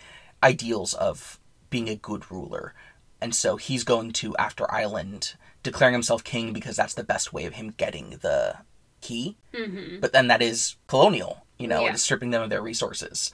ideals 0.43 0.95
of 0.95 1.41
being 1.71 1.89
a 1.89 1.97
good 1.97 2.31
ruler. 2.31 2.75
And 3.21 3.35
so 3.35 3.57
he's 3.57 3.85
going 3.85 4.13
to 4.13 4.37
After 4.37 4.71
Island, 4.73 5.35
declaring 5.63 5.93
himself 5.93 6.25
king 6.25 6.53
because 6.53 6.77
that's 6.77 6.95
the 6.95 7.05
best 7.05 7.33
way 7.33 7.45
of 7.45 7.55
him 7.55 7.75
getting 7.77 8.19
the 8.23 8.59
key. 9.01 9.37
Mm-hmm. 9.53 10.01
But 10.01 10.13
then 10.13 10.29
that 10.29 10.43
is 10.43 10.77
colonial, 10.87 11.45
you 11.59 11.69
know, 11.69 11.83
yeah. 11.83 11.95
stripping 11.95 12.31
them 12.31 12.43
of 12.43 12.51
their 12.51 12.63
resources. 12.63 13.33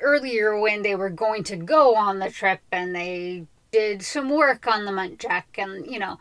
Earlier, 0.00 0.58
when 0.58 0.82
they 0.82 0.94
were 0.94 1.10
going 1.10 1.44
to 1.44 1.56
go 1.56 1.96
on 1.96 2.18
the 2.18 2.30
trip 2.30 2.60
and 2.70 2.94
they 2.94 3.46
did 3.72 4.02
some 4.02 4.30
work 4.30 4.66
on 4.66 4.84
the 4.84 4.92
Muntjac, 4.92 5.44
and, 5.58 5.86
you 5.86 5.98
know, 5.98 6.18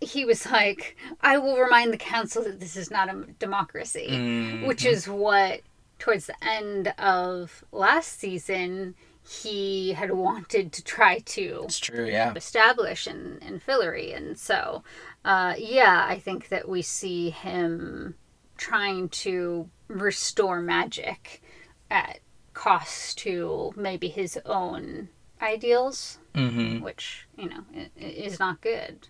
he 0.00 0.24
was 0.24 0.46
like, 0.46 0.96
I 1.20 1.38
will 1.38 1.58
remind 1.58 1.92
the 1.92 1.98
council 1.98 2.44
that 2.44 2.60
this 2.60 2.76
is 2.76 2.90
not 2.90 3.12
a 3.12 3.26
democracy, 3.38 4.08
mm-hmm. 4.10 4.66
which 4.66 4.84
is 4.84 5.08
what, 5.08 5.60
towards 5.98 6.26
the 6.26 6.36
end 6.42 6.94
of 6.98 7.64
last 7.72 8.18
season, 8.18 8.94
he 9.28 9.92
had 9.92 10.12
wanted 10.12 10.72
to 10.72 10.82
try 10.82 11.18
to 11.18 11.62
it's 11.64 11.78
true 11.78 12.06
yeah 12.06 12.32
establish 12.34 13.06
in, 13.06 13.38
in 13.46 13.60
Fillory 13.60 14.16
and 14.16 14.38
so 14.38 14.82
uh, 15.24 15.54
yeah, 15.58 16.04
I 16.08 16.18
think 16.18 16.48
that 16.48 16.68
we 16.68 16.82
see 16.82 17.30
him 17.30 18.14
trying 18.56 19.08
to 19.08 19.68
restore 19.88 20.60
magic 20.60 21.42
at 21.90 22.20
cost 22.54 23.18
to 23.18 23.72
maybe 23.76 24.08
his 24.08 24.38
own 24.44 25.08
ideals, 25.42 26.18
mm-hmm. 26.34 26.82
which, 26.82 27.26
you 27.36 27.48
know, 27.48 27.64
is 27.96 28.38
not 28.38 28.60
good. 28.60 29.08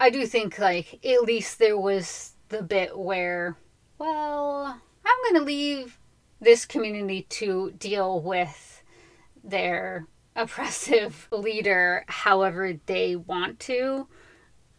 I 0.00 0.10
do 0.10 0.26
think, 0.26 0.58
like, 0.58 1.04
at 1.04 1.22
least 1.22 1.58
there 1.58 1.78
was 1.78 2.32
the 2.48 2.62
bit 2.62 2.98
where, 2.98 3.56
well, 3.98 4.80
I'm 5.04 5.32
going 5.32 5.40
to 5.40 5.46
leave 5.46 5.98
this 6.40 6.64
community 6.64 7.22
to 7.30 7.70
deal 7.72 8.20
with 8.20 8.82
their 9.42 10.06
oppressive 10.36 11.28
leader 11.30 12.04
however 12.08 12.74
they 12.86 13.14
want 13.14 13.60
to 13.60 14.08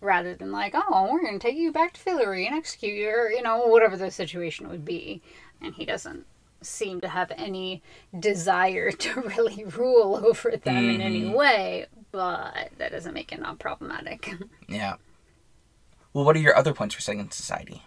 rather 0.05 0.35
than 0.35 0.51
like, 0.51 0.73
oh, 0.75 1.09
we're 1.11 1.21
going 1.21 1.39
to 1.39 1.47
take 1.47 1.57
you 1.57 1.71
back 1.71 1.93
to 1.93 2.01
Fillory 2.01 2.45
and 2.45 2.55
execute 2.55 2.95
you, 2.95 3.09
or, 3.09 3.29
you 3.29 3.41
know, 3.41 3.65
whatever 3.67 3.97
the 3.97 4.11
situation 4.11 4.69
would 4.69 4.85
be. 4.85 5.21
And 5.61 5.73
he 5.73 5.85
doesn't 5.85 6.25
seem 6.61 7.01
to 7.01 7.09
have 7.09 7.31
any 7.37 7.81
desire 8.17 8.91
to 9.03 9.21
really 9.21 9.65
rule 9.65 10.21
over 10.25 10.51
them 10.51 10.75
mm-hmm. 10.75 10.95
in 10.95 11.01
any 11.01 11.23
mm-hmm. 11.23 11.33
way, 11.33 11.85
but 12.11 12.69
that 12.77 12.91
doesn't 12.91 13.13
make 13.13 13.31
it 13.31 13.39
not 13.39 13.59
problematic. 13.59 14.33
Yeah. 14.67 14.95
Well, 16.11 16.25
what 16.25 16.35
are 16.37 16.39
your 16.39 16.55
other 16.55 16.73
points 16.73 16.95
for 16.95 17.01
Second 17.01 17.33
Society? 17.33 17.83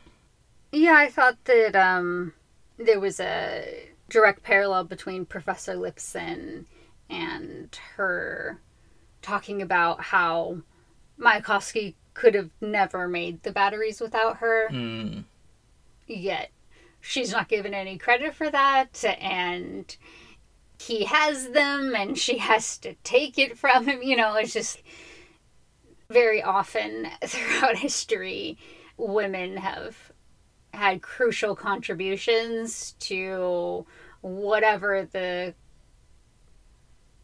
Yeah, 0.71 0.95
I 0.95 1.09
thought 1.09 1.43
that 1.47 1.75
um, 1.75 2.35
there 2.77 3.01
was 3.01 3.19
a 3.21 3.89
direct 4.11 4.43
parallel 4.43 4.85
between 4.85 5.25
Professor 5.25 5.75
Lipson 5.75 6.67
and 7.09 7.75
her 7.97 8.61
talking 9.23 9.63
about 9.63 10.01
how 10.01 10.59
Mayakovsky 11.19 11.95
could 12.19 12.35
have 12.35 12.51
never 12.61 13.07
made 13.07 13.45
the 13.45 13.53
batteries 13.53 14.01
without 14.01 14.39
her. 14.39 14.69
Mm. 14.71 15.25
Yet 16.09 16.51
she's 17.01 17.31
not 17.31 17.49
given 17.49 17.75
any 17.75 17.97
credit 17.97 18.35
for 18.35 18.51
that, 18.51 19.05
and 19.21 19.97
he 20.81 21.05
has 21.05 21.51
them, 21.51 21.95
and 21.95 22.19
she 22.19 22.39
has 22.39 22.77
to 22.79 22.95
take 23.05 23.39
it 23.39 23.57
from 23.57 23.87
him. 23.87 24.03
You 24.03 24.17
know, 24.17 24.35
it's 24.35 24.53
just 24.53 24.83
very 26.11 26.43
often 26.43 27.07
throughout 27.25 27.77
history, 27.77 28.59
women 28.97 29.57
have 29.57 29.97
had 30.75 31.03
crucial 31.03 31.55
contributions 31.55 32.97
to 32.99 33.87
whatever 34.23 35.09
the 35.13 35.55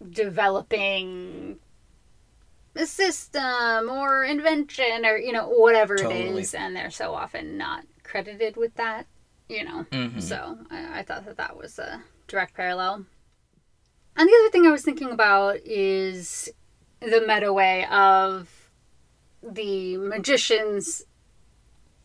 developing 0.08 1.58
system 2.76 3.88
or 3.88 4.24
invention 4.24 5.04
or 5.04 5.16
you 5.16 5.32
know 5.32 5.48
whatever 5.48 5.96
totally. 5.96 6.22
it 6.22 6.36
is 6.36 6.54
and 6.54 6.74
they're 6.74 6.90
so 6.90 7.14
often 7.14 7.56
not 7.56 7.84
credited 8.02 8.56
with 8.56 8.74
that 8.74 9.06
you 9.48 9.64
know 9.64 9.86
mm-hmm. 9.90 10.18
so 10.18 10.58
I, 10.70 11.00
I, 11.00 11.02
thought 11.02 11.24
that 11.26 11.36
that 11.36 11.56
was 11.56 11.78
a 11.78 12.02
direct 12.26 12.54
parallel 12.54 13.06
and 14.16 14.28
the 14.28 14.40
other 14.40 14.50
thing 14.50 14.66
i 14.66 14.70
was 14.70 14.82
thinking 14.82 15.10
about 15.10 15.58
is 15.64 16.50
the 17.00 17.24
meta 17.26 17.52
way 17.52 17.86
of 17.86 18.70
the 19.42 19.96
magicians 19.96 21.04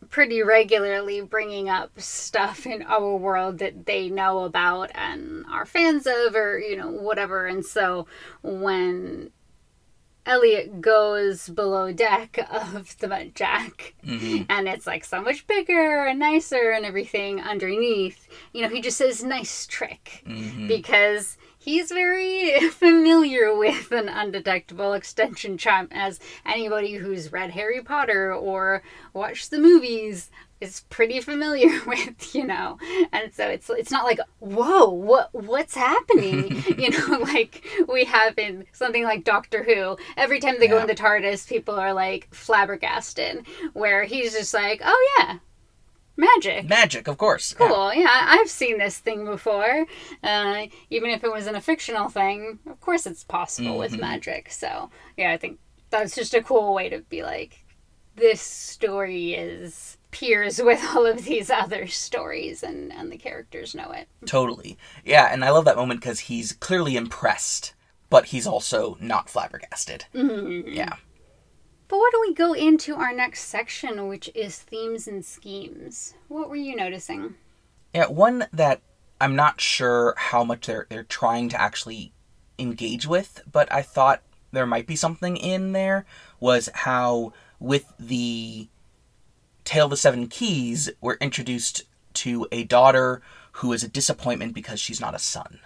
pretty 0.08 0.42
regularly 0.42 1.20
bringing 1.20 1.68
up 1.68 2.00
stuff 2.00 2.66
in 2.66 2.82
our 2.82 3.16
world 3.16 3.58
that 3.58 3.86
they 3.86 4.08
know 4.08 4.40
about 4.40 4.90
and 4.94 5.44
are 5.50 5.66
fans 5.66 6.06
of 6.06 6.34
or 6.34 6.58
you 6.58 6.76
know 6.76 6.90
whatever 6.90 7.46
and 7.46 7.64
so 7.64 8.06
when 8.42 9.30
Eliot 10.30 10.80
goes 10.80 11.48
below 11.48 11.90
deck 11.92 12.38
of 12.52 12.96
the 12.98 13.08
Muntjac, 13.08 13.94
Mhm. 14.06 14.46
and 14.48 14.68
it's 14.68 14.86
like 14.86 15.04
so 15.04 15.20
much 15.20 15.44
bigger 15.48 16.06
and 16.06 16.20
nicer 16.20 16.70
and 16.70 16.86
everything 16.86 17.40
underneath. 17.40 18.28
You 18.52 18.62
know, 18.62 18.68
he 18.68 18.80
just 18.80 18.96
says 18.96 19.24
nice 19.24 19.66
trick 19.66 20.22
Mhm. 20.24 20.68
because 20.68 21.36
he's 21.60 21.90
very 21.92 22.58
familiar 22.70 23.54
with 23.56 23.92
an 23.92 24.08
undetectable 24.08 24.94
extension 24.94 25.56
charm, 25.58 25.86
as 25.92 26.18
anybody 26.44 26.94
who's 26.94 27.30
read 27.30 27.50
Harry 27.50 27.80
Potter 27.82 28.32
or 28.34 28.82
watched 29.12 29.50
the 29.52 29.58
movies 29.60 30.30
is 30.60 30.82
pretty 30.90 31.20
familiar 31.20 31.70
with, 31.86 32.34
you 32.34 32.46
know. 32.46 32.76
And 33.12 33.32
so 33.32 33.46
it's 33.48 33.70
it's 33.70 33.90
not 33.90 34.04
like, 34.04 34.18
whoa, 34.40 34.90
what 34.90 35.32
what's 35.32 35.74
happening? 35.74 36.62
you 36.78 36.90
know, 36.90 37.18
like 37.20 37.64
we 37.88 38.04
have 38.04 38.38
in 38.38 38.66
something 38.72 39.04
like 39.04 39.24
Doctor 39.24 39.62
Who. 39.62 39.96
Every 40.16 40.40
time 40.40 40.56
they 40.58 40.68
go 40.68 40.76
Yeah. 40.76 40.82
into 40.82 40.94
TARDIS, 41.02 41.48
people 41.48 41.74
are 41.76 41.94
like 41.94 42.28
flabbergasted. 42.34 43.46
Where 43.72 44.04
he's 44.04 44.32
just 44.32 44.52
like, 44.54 44.82
oh 44.84 45.16
yeah, 45.18 45.38
magic. 46.20 46.68
Magic, 46.68 47.08
of 47.08 47.16
course. 47.18 47.52
Cool. 47.54 47.92
Yeah, 47.94 48.08
I've 48.10 48.48
seen 48.50 48.78
this 48.78 48.98
thing 48.98 49.24
before. 49.24 49.86
Uh, 50.22 50.66
even 50.90 51.10
if 51.10 51.24
it 51.24 51.30
wasn't 51.30 51.56
a 51.56 51.60
fictional 51.60 52.08
thing, 52.08 52.58
of 52.66 52.80
course 52.80 53.06
it's 53.06 53.24
possible 53.24 53.78
with 53.78 53.92
Mhm. 53.92 54.00
magic. 54.00 54.50
So, 54.52 54.90
yeah, 55.16 55.32
I 55.32 55.36
think 55.36 55.58
that's 55.90 56.14
just 56.14 56.34
a 56.34 56.42
cool 56.42 56.74
way 56.74 56.88
to 56.88 57.00
be 57.00 57.22
like, 57.22 57.64
this 58.16 58.40
story 58.40 59.34
is 59.34 59.96
peers 60.10 60.60
with 60.62 60.82
all 60.94 61.06
of 61.06 61.24
these 61.24 61.50
other 61.50 61.86
stories, 61.86 62.62
and, 62.62 62.92
and 62.92 63.10
the 63.10 63.16
characters 63.16 63.74
know 63.74 63.90
it. 63.92 64.08
Totally. 64.26 64.76
Yeah, 65.04 65.32
and 65.32 65.44
I 65.44 65.50
love 65.50 65.64
that 65.64 65.76
moment 65.76 66.00
because 66.00 66.20
he's 66.20 66.52
clearly 66.52 66.96
impressed, 66.96 67.74
but 68.10 68.26
he's 68.26 68.46
also 68.46 68.96
not 69.00 69.30
flabbergasted. 69.30 70.04
Mhm. 70.14 70.64
Yeah. 70.74 70.96
But 71.90 71.98
what 71.98 72.12
don't 72.12 72.28
we 72.28 72.34
go 72.34 72.52
into 72.52 72.94
our 72.94 73.12
next 73.12 73.46
section, 73.46 74.06
which 74.06 74.30
is 74.32 74.56
themes 74.56 75.08
and 75.08 75.24
schemes? 75.24 76.14
What 76.28 76.48
were 76.48 76.54
you 76.54 76.76
noticing? 76.76 77.34
Yeah, 77.92 78.06
one 78.06 78.46
that 78.52 78.80
I'm 79.20 79.34
not 79.34 79.60
sure 79.60 80.14
how 80.16 80.44
much 80.44 80.68
they're 80.68 80.86
they're 80.88 81.02
trying 81.02 81.48
to 81.48 81.60
actually 81.60 82.12
engage 82.60 83.08
with, 83.08 83.42
but 83.50 83.70
I 83.72 83.82
thought 83.82 84.22
there 84.52 84.66
might 84.66 84.86
be 84.86 84.94
something 84.94 85.36
in 85.36 85.72
there 85.72 86.06
was 86.38 86.68
how 86.72 87.32
with 87.58 87.92
the 87.98 88.68
Tale 89.64 89.86
of 89.86 89.90
the 89.90 89.96
Seven 89.96 90.28
Keys, 90.28 90.90
we're 91.00 91.14
introduced 91.14 91.82
to 92.14 92.46
a 92.52 92.62
daughter 92.62 93.20
who 93.54 93.72
is 93.72 93.82
a 93.82 93.88
disappointment 93.88 94.54
because 94.54 94.78
she's 94.78 95.00
not 95.00 95.16
a 95.16 95.18
son. 95.18 95.58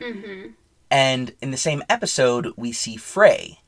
Mm-hmm. 0.00 0.50
And 0.92 1.34
in 1.42 1.50
the 1.50 1.56
same 1.56 1.82
episode, 1.88 2.52
we 2.56 2.70
see 2.70 2.96
Frey, 2.96 3.58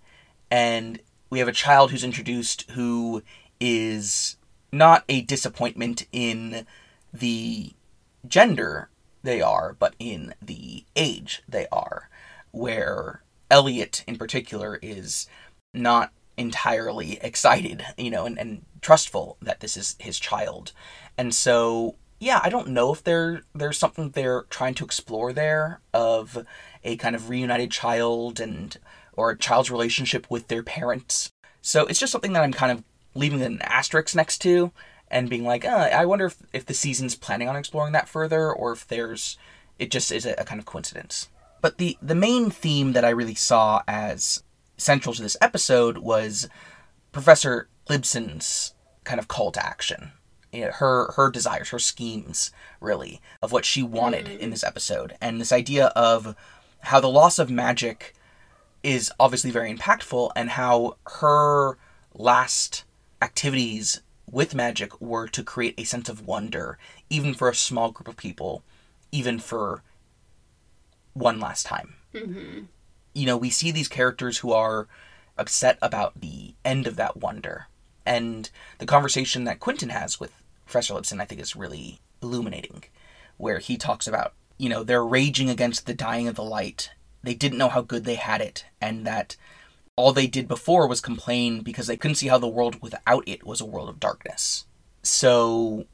and 0.48 1.00
we 1.35 1.40
have 1.40 1.49
a 1.49 1.53
child 1.53 1.90
who's 1.90 2.05
introduced 2.05 2.70
who 2.70 3.20
is 3.59 4.37
not 4.70 5.03
a 5.09 5.20
disappointment 5.23 6.07
in 6.12 6.64
the 7.12 7.73
gender 8.25 8.88
they 9.25 9.42
are, 9.42 9.75
but 9.77 9.97
in 9.99 10.33
the 10.40 10.85
age 10.94 11.42
they 11.49 11.66
are, 11.73 12.09
where 12.53 13.25
Eliot 13.51 14.05
in 14.07 14.16
particular 14.16 14.79
is 14.81 15.27
not 15.73 16.12
entirely 16.37 17.18
excited, 17.20 17.85
you 17.99 18.11
know, 18.11 18.27
and, 18.27 18.38
and 18.38 18.64
trustful 18.81 19.37
that 19.42 19.59
this 19.59 19.77
is 19.77 19.97
his 19.99 20.20
child. 20.20 20.70
And 21.18 21.35
so 21.35 21.97
yeah, 22.20 22.38
I 22.44 22.49
don't 22.49 22.68
know 22.68 22.92
if 22.92 23.03
there 23.03 23.42
there's 23.57 23.77
something 23.77 24.11
they're 24.11 24.44
trying 24.51 24.75
to 24.75 24.85
explore 24.85 25.33
there 25.33 25.81
of 25.92 26.47
a 26.85 26.94
kind 26.97 27.16
of 27.16 27.29
reunited 27.29 27.73
child 27.73 28.38
and 28.38 28.79
or 29.16 29.31
a 29.31 29.38
child's 29.38 29.70
relationship 29.70 30.27
with 30.31 30.48
their 30.48 30.62
parents. 30.62 31.31
So 31.62 31.87
it's 31.87 32.00
just 32.00 32.12
something 32.12 32.33
that 32.33 32.42
I'm 32.42 32.53
kind 32.53 32.72
of 32.72 32.85
leaving 33.14 33.42
an 33.42 33.62
asterisk 33.62 34.14
next 34.14 34.38
to 34.38 34.72
and 35.09 35.31
being 35.31 35.44
like, 35.44 35.64
uh, 35.64 35.90
I 35.92 36.05
wonder 36.07 36.27
if, 36.27 36.37
if 36.53 36.66
the 36.66 36.74
season's 36.74 37.14
planning 37.14 37.48
on 37.48 37.57
exploring 37.57 37.92
that 37.92 38.09
further 38.09 38.53
or 38.53 38.72
if 38.72 38.87
there's 38.87 39.38
it 39.79 39.90
just 39.90 40.12
is 40.12 40.27
a, 40.27 40.35
a 40.38 40.44
kind 40.44 40.61
of 40.61 40.66
coincidence. 40.66 41.29
But 41.61 41.79
the 41.79 41.96
the 42.03 42.14
main 42.14 42.50
theme 42.50 42.92
that 42.92 43.05
I 43.05 43.11
really 43.11 43.35
saw 43.35 43.83
as 43.88 44.42
central 44.77 45.14
to 45.14 45.22
this 45.22 45.37
episode 45.40 45.98
was 45.98 46.48
Professor 47.12 47.68
Lipson's 47.88 48.74
kind 49.05 49.18
of 49.18 49.29
call 49.29 49.50
to 49.53 49.64
action. 49.64 50.12
You 50.53 50.66
know, 50.66 50.70
her 50.72 51.12
her 51.12 51.31
desires, 51.31 51.70
her 51.70 51.79
schemes, 51.79 52.50
really, 52.81 53.20
of 53.42 53.50
what 53.50 53.64
she 53.64 53.83
wanted 53.83 54.29
in 54.29 54.50
this 54.50 54.62
episode, 54.62 55.16
and 55.20 55.40
this 55.40 55.53
idea 55.53 55.87
of 55.96 56.37
how 56.81 57.00
the 57.00 57.09
loss 57.09 57.38
of 57.38 57.50
magic 57.50 58.14
is 58.85 59.11
obviously 59.18 59.51
very 59.51 59.75
impactful, 59.75 60.31
and 60.37 60.51
how 60.51 60.97
her 61.20 61.77
last 62.14 62.85
activities 63.20 64.03
with 64.31 64.55
magic 64.55 65.01
were 65.01 65.27
to 65.29 65.42
create 65.42 65.75
a 65.79 65.85
sense 65.85 66.09
of 66.09 66.27
wonder, 66.27 66.79
even 67.11 67.35
for 67.35 67.49
a 67.49 67.55
small 67.55 67.90
group 67.90 68.07
of 68.09 68.16
people, 68.16 68.62
even 69.11 69.38
for 69.38 69.83
one 71.12 71.38
last 71.40 71.64
time 71.66 71.94
Mm-hmm. 72.14 72.64
you 73.12 73.27
know, 73.27 73.37
we 73.37 73.51
see 73.51 73.73
these 73.73 73.88
characters 73.88 74.38
who 74.38 74.53
are 74.53 74.87
upset 75.37 75.79
about 75.83 76.20
the 76.20 76.55
end 76.64 76.87
of 76.87 76.94
that 76.94 77.16
wonder. 77.16 77.66
And 78.07 78.49
the 78.79 78.87
conversation 78.87 79.44
that 79.44 79.59
Quentin 79.59 79.88
has 79.88 80.20
with 80.20 80.33
Professor 80.64 80.94
Lipson, 80.94 81.20
I 81.20 81.25
think, 81.25 81.40
is 81.40 81.57
really 81.57 81.99
illuminating, 82.23 82.85
where 83.37 83.59
he 83.59 83.77
talks 83.77 84.07
about, 84.07 84.35
you 84.59 84.68
know, 84.68 84.85
they're 84.85 85.05
raging 85.05 85.51
against 85.51 85.87
the 85.87 85.94
dying 85.94 86.29
of 86.29 86.37
the 86.37 86.44
light. 86.44 86.90
They 87.25 87.35
didn't 87.35 87.59
know 87.59 87.71
how 87.71 87.81
good 87.81 88.05
they 88.05 88.17
had 88.17 88.41
it, 88.41 88.67
and 88.81 89.07
that 89.07 89.37
all 89.97 90.13
they 90.13 90.27
did 90.27 90.47
before 90.47 90.87
was 90.87 91.01
complain 91.01 91.63
because 91.63 91.87
they 91.87 91.97
couldn't 91.97 92.17
see 92.17 92.29
how 92.29 92.39
the 92.39 92.49
world 92.49 92.83
without 92.83 93.25
it 93.27 93.47
was 93.47 93.61
a 93.61 93.67
world 93.67 93.89
of 93.89 94.01
darkness. 94.01 94.67
So, 95.03 95.87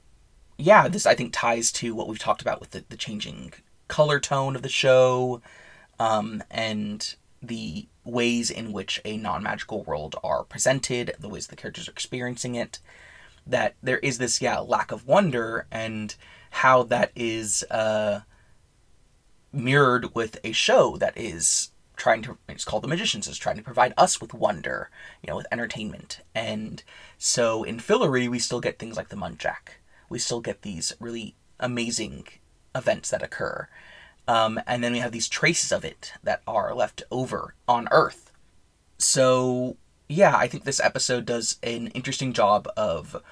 yeah, 0.58 0.88
this 0.88 1.06
I 1.06 1.14
think 1.14 1.32
ties 1.32 1.70
to 1.72 1.94
what 1.94 2.08
we've 2.08 2.18
talked 2.18 2.42
about 2.42 2.60
with 2.60 2.70
the, 2.70 2.84
the 2.88 2.96
changing 2.96 3.52
color 3.88 4.18
tone 4.18 4.56
of 4.56 4.62
the 4.62 4.68
show, 4.68 5.40
um, 5.98 6.42
and 6.50 7.14
the 7.42 7.86
ways 8.04 8.50
in 8.50 8.72
which 8.72 9.00
a 9.04 9.16
non-magical 9.16 9.84
world 9.84 10.16
are 10.24 10.44
presented, 10.44 11.14
the 11.20 11.28
ways 11.28 11.46
the 11.46 11.56
characters 11.56 11.88
are 11.88 11.92
experiencing 11.92 12.54
it, 12.54 12.80
that 13.46 13.76
there 13.82 13.98
is 13.98 14.18
this 14.18 14.42
yeah 14.42 14.58
lack 14.58 14.90
of 14.90 15.06
wonder, 15.06 15.66
and 15.70 16.16
how 16.50 16.82
that 16.82 17.12
is 17.14 17.64
uh, 17.70 18.20
mirrored 19.52 20.14
with 20.14 20.38
a 20.44 20.52
show 20.52 20.96
that 20.96 21.16
is 21.16 21.70
trying 21.96 22.22
to 22.22 22.38
it's 22.48 22.64
called 22.64 22.82
the 22.82 22.88
magicians 22.88 23.28
is 23.28 23.36
trying 23.36 23.56
to 23.56 23.62
provide 23.62 23.92
us 23.98 24.22
with 24.22 24.32
wonder 24.32 24.88
you 25.22 25.28
know 25.28 25.36
with 25.36 25.46
entertainment. 25.52 26.20
And 26.34 26.82
so 27.18 27.62
in 27.62 27.78
Fillory 27.78 28.28
we 28.28 28.38
still 28.38 28.60
get 28.60 28.78
things 28.78 28.96
like 28.96 29.08
the 29.08 29.16
Muntjac. 29.16 29.80
We 30.08 30.18
still 30.18 30.40
get 30.40 30.62
these 30.62 30.92
really 30.98 31.34
amazing 31.58 32.26
events 32.74 33.10
that 33.10 33.22
occur. 33.22 33.68
Um, 34.26 34.60
and 34.66 34.82
then 34.82 34.92
we 34.92 34.98
have 34.98 35.12
these 35.12 35.28
traces 35.28 35.72
of 35.72 35.84
it 35.84 36.12
that 36.22 36.42
are 36.46 36.74
left 36.74 37.02
over 37.10 37.54
on 37.66 37.88
Earth. 37.90 38.32
So, 38.98 39.76
yeah, 40.08 40.36
I 40.36 40.46
think 40.46 40.64
this 40.64 40.80
episode 40.80 41.26
does 41.26 41.58
an 41.62 41.88
interesting 41.88 42.32
job 42.32 42.68
of 42.76 43.22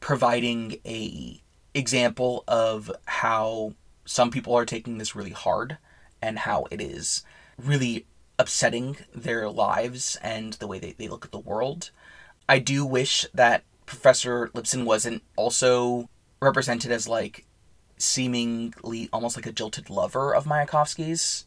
providing 0.00 0.76
a 0.84 1.40
example 1.74 2.44
of 2.48 2.90
how 3.06 3.74
some 4.04 4.30
people 4.30 4.54
are 4.54 4.66
taking 4.66 4.98
this 4.98 5.14
really 5.14 5.30
hard 5.30 5.78
and 6.20 6.40
how 6.40 6.66
it 6.70 6.80
is 6.80 7.24
really 7.58 8.06
upsetting 8.38 8.96
their 9.14 9.48
lives 9.48 10.16
and 10.22 10.54
the 10.54 10.66
way 10.66 10.78
they, 10.78 10.92
they 10.92 11.08
look 11.08 11.24
at 11.24 11.32
the 11.32 11.38
world. 11.38 11.90
I 12.48 12.58
do 12.58 12.84
wish 12.84 13.26
that 13.34 13.64
Professor 13.86 14.48
Lipson 14.48 14.84
wasn't 14.84 15.22
also 15.36 16.08
represented 16.40 16.90
as 16.90 17.08
like 17.08 17.46
seemingly 17.98 19.08
almost 19.12 19.36
like 19.36 19.46
a 19.46 19.52
jilted 19.52 19.88
lover 19.88 20.34
of 20.34 20.44
Mayakovsky's, 20.44 21.46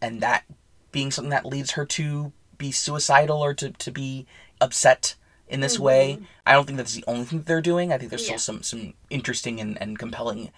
and 0.00 0.20
that 0.20 0.44
being 0.90 1.10
something 1.10 1.30
that 1.30 1.46
leads 1.46 1.72
her 1.72 1.84
to 1.84 2.32
be 2.56 2.72
suicidal 2.72 3.42
or 3.42 3.54
to, 3.54 3.70
to 3.70 3.90
be 3.90 4.26
upset 4.60 5.14
in 5.48 5.60
this 5.60 5.74
mm-hmm. 5.74 5.84
way. 5.84 6.18
I 6.44 6.52
don't 6.52 6.66
think 6.66 6.78
that's 6.78 6.94
the 6.94 7.04
only 7.06 7.24
thing 7.24 7.38
that 7.38 7.46
they're 7.46 7.60
doing. 7.60 7.92
I 7.92 7.98
think 7.98 8.10
there's 8.10 8.28
Yeah. 8.28 8.36
still 8.36 8.54
some, 8.56 8.62
some 8.62 8.94
interesting 9.10 9.60
and, 9.60 9.80
and 9.80 9.98
compelling 9.98 10.50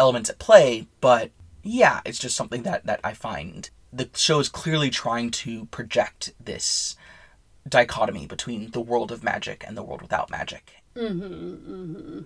elements 0.00 0.30
at 0.30 0.38
play, 0.38 0.86
but 1.00 1.30
yeah, 1.62 2.00
it's 2.06 2.18
just 2.18 2.34
something 2.34 2.62
that, 2.62 2.86
that 2.86 3.00
I 3.04 3.12
find. 3.12 3.68
The 3.92 4.08
show 4.14 4.40
is 4.40 4.48
clearly 4.48 4.88
trying 4.88 5.30
to 5.42 5.66
project 5.66 6.32
this 6.42 6.96
dichotomy 7.68 8.26
between 8.26 8.70
the 8.70 8.80
world 8.80 9.12
of 9.12 9.22
magic 9.22 9.62
and 9.66 9.76
the 9.76 9.82
world 9.82 10.00
without 10.00 10.30
magic. 10.30 10.72
Mm-hmm, 10.96 11.72
mm-hmm. 11.72 12.20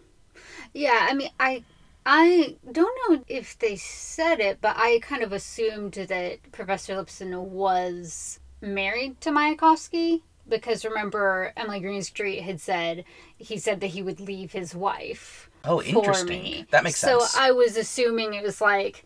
Yeah, 0.72 1.06
I 1.10 1.14
mean, 1.14 1.30
I 1.40 1.64
I 2.06 2.56
don't 2.70 2.98
know 3.08 3.24
if 3.28 3.58
they 3.58 3.76
said 3.76 4.38
it, 4.38 4.58
but 4.60 4.76
I 4.76 5.00
kind 5.02 5.22
of 5.22 5.32
assumed 5.32 5.94
that 5.94 6.52
Professor 6.52 6.94
Lipson 6.94 7.36
was 7.40 8.38
married 8.60 9.20
to 9.22 9.30
Mayakovsky 9.30 10.22
because 10.48 10.84
remember 10.84 11.52
Emily 11.56 11.80
Greenstreet 11.80 12.42
had 12.42 12.60
said 12.60 13.04
he 13.36 13.58
said 13.58 13.80
that 13.80 13.88
he 13.88 14.02
would 14.02 14.20
leave 14.20 14.52
his 14.52 14.74
wife 14.74 15.50
Oh, 15.64 15.82
interesting. 15.82 16.66
That 16.70 16.84
makes 16.84 16.98
sense. 16.98 17.30
so. 17.30 17.40
I 17.40 17.50
was 17.52 17.76
assuming 17.76 18.34
it 18.34 18.42
was 18.44 18.60
like 18.60 19.04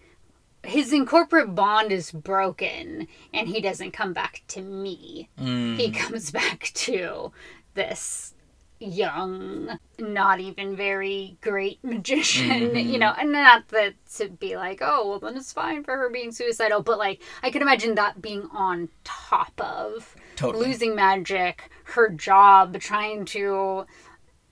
his 0.65 0.93
incorporate 0.93 1.55
bond 1.55 1.93
is 1.93 2.11
broken 2.11 3.07
and 3.33 3.49
he 3.49 3.61
doesn't 3.61 3.93
come 3.93 4.13
back 4.13 4.43
to 4.49 4.61
me. 4.61 5.29
Mm. 5.41 5.77
He 5.79 5.91
comes 5.93 6.31
back 6.33 6.71
to 6.75 7.33
this 7.75 8.35
young, 8.81 9.79
not 9.99 10.41
even 10.41 10.77
very 10.77 11.37
great 11.41 11.79
magician, 11.85 12.49
Mm-hmm. 12.71 12.77
you 12.91 12.99
know, 12.99 13.13
and 13.19 13.33
not 13.33 13.69
that 13.69 13.95
to 14.17 14.29
be 14.29 14.57
like, 14.57 14.79
oh, 14.83 15.09
well, 15.09 15.19
then 15.21 15.37
it's 15.37 15.53
fine 15.53 15.83
for 15.85 15.97
her 15.97 16.11
being 16.11 16.31
suicidal, 16.33 16.83
but 16.83 16.99
like, 16.99 17.21
I 17.43 17.51
can 17.51 17.63
imagine 17.63 17.95
that 17.97 18.21
being 18.23 18.49
on 18.53 18.89
top 19.05 19.53
of 19.61 20.15
Totally. 20.37 20.67
losing 20.69 20.95
magic, 20.95 21.71
her 21.85 22.09
job, 22.09 22.79
trying 22.81 23.25
to 23.27 23.85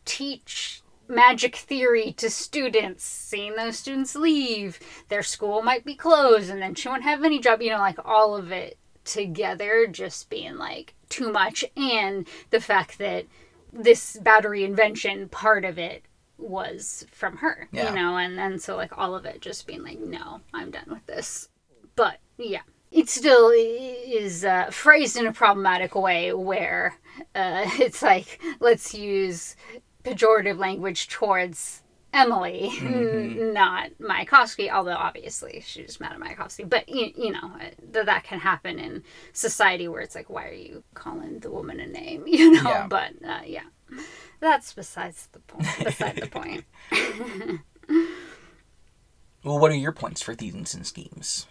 teach 0.05 0.83
magic 1.09 1.57
theory 1.57 2.13
to 2.13 2.31
students, 2.31 3.05
seeing 3.05 3.57
those 3.57 3.79
students 3.79 4.15
leave, 4.15 4.79
their 5.09 5.23
school 5.23 5.63
might 5.63 5.85
be 5.85 5.95
closed, 5.95 6.51
and 6.51 6.61
then 6.61 6.75
she 6.75 6.89
won't 6.89 7.03
have 7.03 7.25
any 7.25 7.39
job, 7.39 7.63
you 7.63 7.71
know, 7.71 7.79
like 7.79 7.99
all 8.05 8.37
of 8.37 8.51
it 8.53 8.79
together 9.05 9.87
just 9.87 10.29
being 10.29 10.57
like 10.57 10.95
too 11.09 11.33
much, 11.33 11.65
and 11.77 12.27
the 12.51 12.61
fact 12.61 12.99
that 12.99 13.27
this 13.73 14.17
battery 14.17 14.65
invention 14.65 15.29
part 15.29 15.65
of 15.65 15.79
it 15.79 16.03
was 16.39 17.07
from 17.11 17.39
her, 17.39 17.69
Yeah. 17.73 17.89
you 17.91 17.95
know, 17.97 18.17
and 18.17 18.37
then 18.39 18.59
so 18.59 18.77
like 18.77 18.97
all 18.99 19.15
of 19.15 19.25
it 19.25 19.41
just 19.41 19.67
being 19.67 19.83
like, 19.83 19.99
no, 19.99 20.41
I'm 20.53 20.71
done 20.71 20.87
with 20.89 21.07
this. 21.07 21.49
But 21.95 22.19
yeah, 22.37 22.61
it 22.91 23.09
still 23.09 23.51
is 23.55 24.45
uh, 24.45 24.71
phrased 24.71 25.17
in 25.17 25.27
a 25.27 25.33
problematic 25.33 25.95
way 25.95 26.33
where 26.33 26.99
uh, 27.35 27.65
it's 27.79 28.03
like, 28.03 28.41
let's 28.61 28.95
use 28.95 29.57
pejorative 30.07 30.59
language 30.59 31.09
towards 31.09 31.83
Emily, 32.13 32.71
n- 32.81 33.53
not 33.53 33.91
Mayakovsky, 34.01 34.71
although 34.71 34.93
obviously 34.97 35.63
she's 35.67 36.01
mad 36.01 36.13
at 36.13 36.19
Mayakovsky. 36.21 36.67
But, 36.69 36.89
you, 36.89 37.13
you 37.17 37.33
know, 37.33 37.51
that 37.93 38.07
that 38.07 38.25
can 38.25 38.39
happen 38.39 38.79
in 38.79 39.03
society 39.33 39.87
where 39.89 40.01
it's 40.01 40.15
like, 40.15 40.31
why 40.31 40.49
are 40.49 40.53
you 40.53 40.83
calling 40.95 41.41
the 41.41 41.51
woman 41.51 41.81
a 41.81 41.87
name? 41.87 42.25
You 42.27 42.53
know, 42.53 42.63
Yeah. 42.71 42.87
but 42.89 43.13
uh, 43.27 43.41
yeah, 43.45 43.65
that's 44.41 44.73
besides 44.73 45.29
the 45.33 45.41
point. 45.41 45.69
Beside 45.85 46.17
the 46.17 46.27
point. 46.29 46.65
Well, 49.45 49.61
what 49.61 49.71
are 49.71 49.77
your 49.77 49.93
points 49.93 50.23
for 50.23 50.35
Thieves 50.35 50.75
and 50.75 50.85
Schemes? 50.85 51.47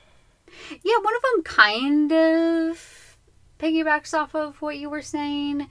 Yeah, 0.84 0.98
one 1.02 1.16
of 1.16 1.22
them 1.22 1.44
kind 1.44 2.12
of 2.12 3.18
piggybacks 3.58 4.14
off 4.14 4.36
of 4.36 4.62
what 4.62 4.78
you 4.78 4.90
were 4.90 5.02
saying. 5.02 5.70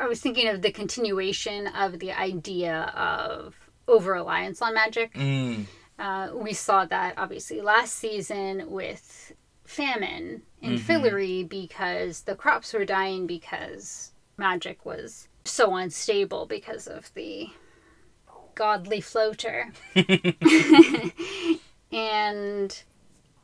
I 0.00 0.08
was 0.08 0.20
thinking 0.20 0.48
of 0.48 0.62
the 0.62 0.72
continuation 0.72 1.66
of 1.66 1.98
the 1.98 2.12
idea 2.12 2.90
of 2.96 3.54
over 3.86 4.12
reliance 4.12 4.62
on 4.62 4.72
magic. 4.72 5.12
Mm. 5.12 5.66
Uh, 5.98 6.30
we 6.32 6.54
saw 6.54 6.86
that 6.86 7.14
obviously 7.18 7.60
last 7.60 7.96
season 7.96 8.70
with 8.70 9.32
famine 9.64 10.42
in 10.62 10.78
Fillory 10.78 11.46
because 11.46 12.22
the 12.22 12.34
crops 12.34 12.72
were 12.72 12.86
dying 12.86 13.26
because 13.26 14.12
magic 14.38 14.86
was 14.86 15.28
so 15.44 15.76
unstable 15.76 16.46
because 16.46 16.86
of 16.86 17.12
the 17.14 17.50
godly 18.54 19.02
floater. 19.02 19.70
and 21.92 22.82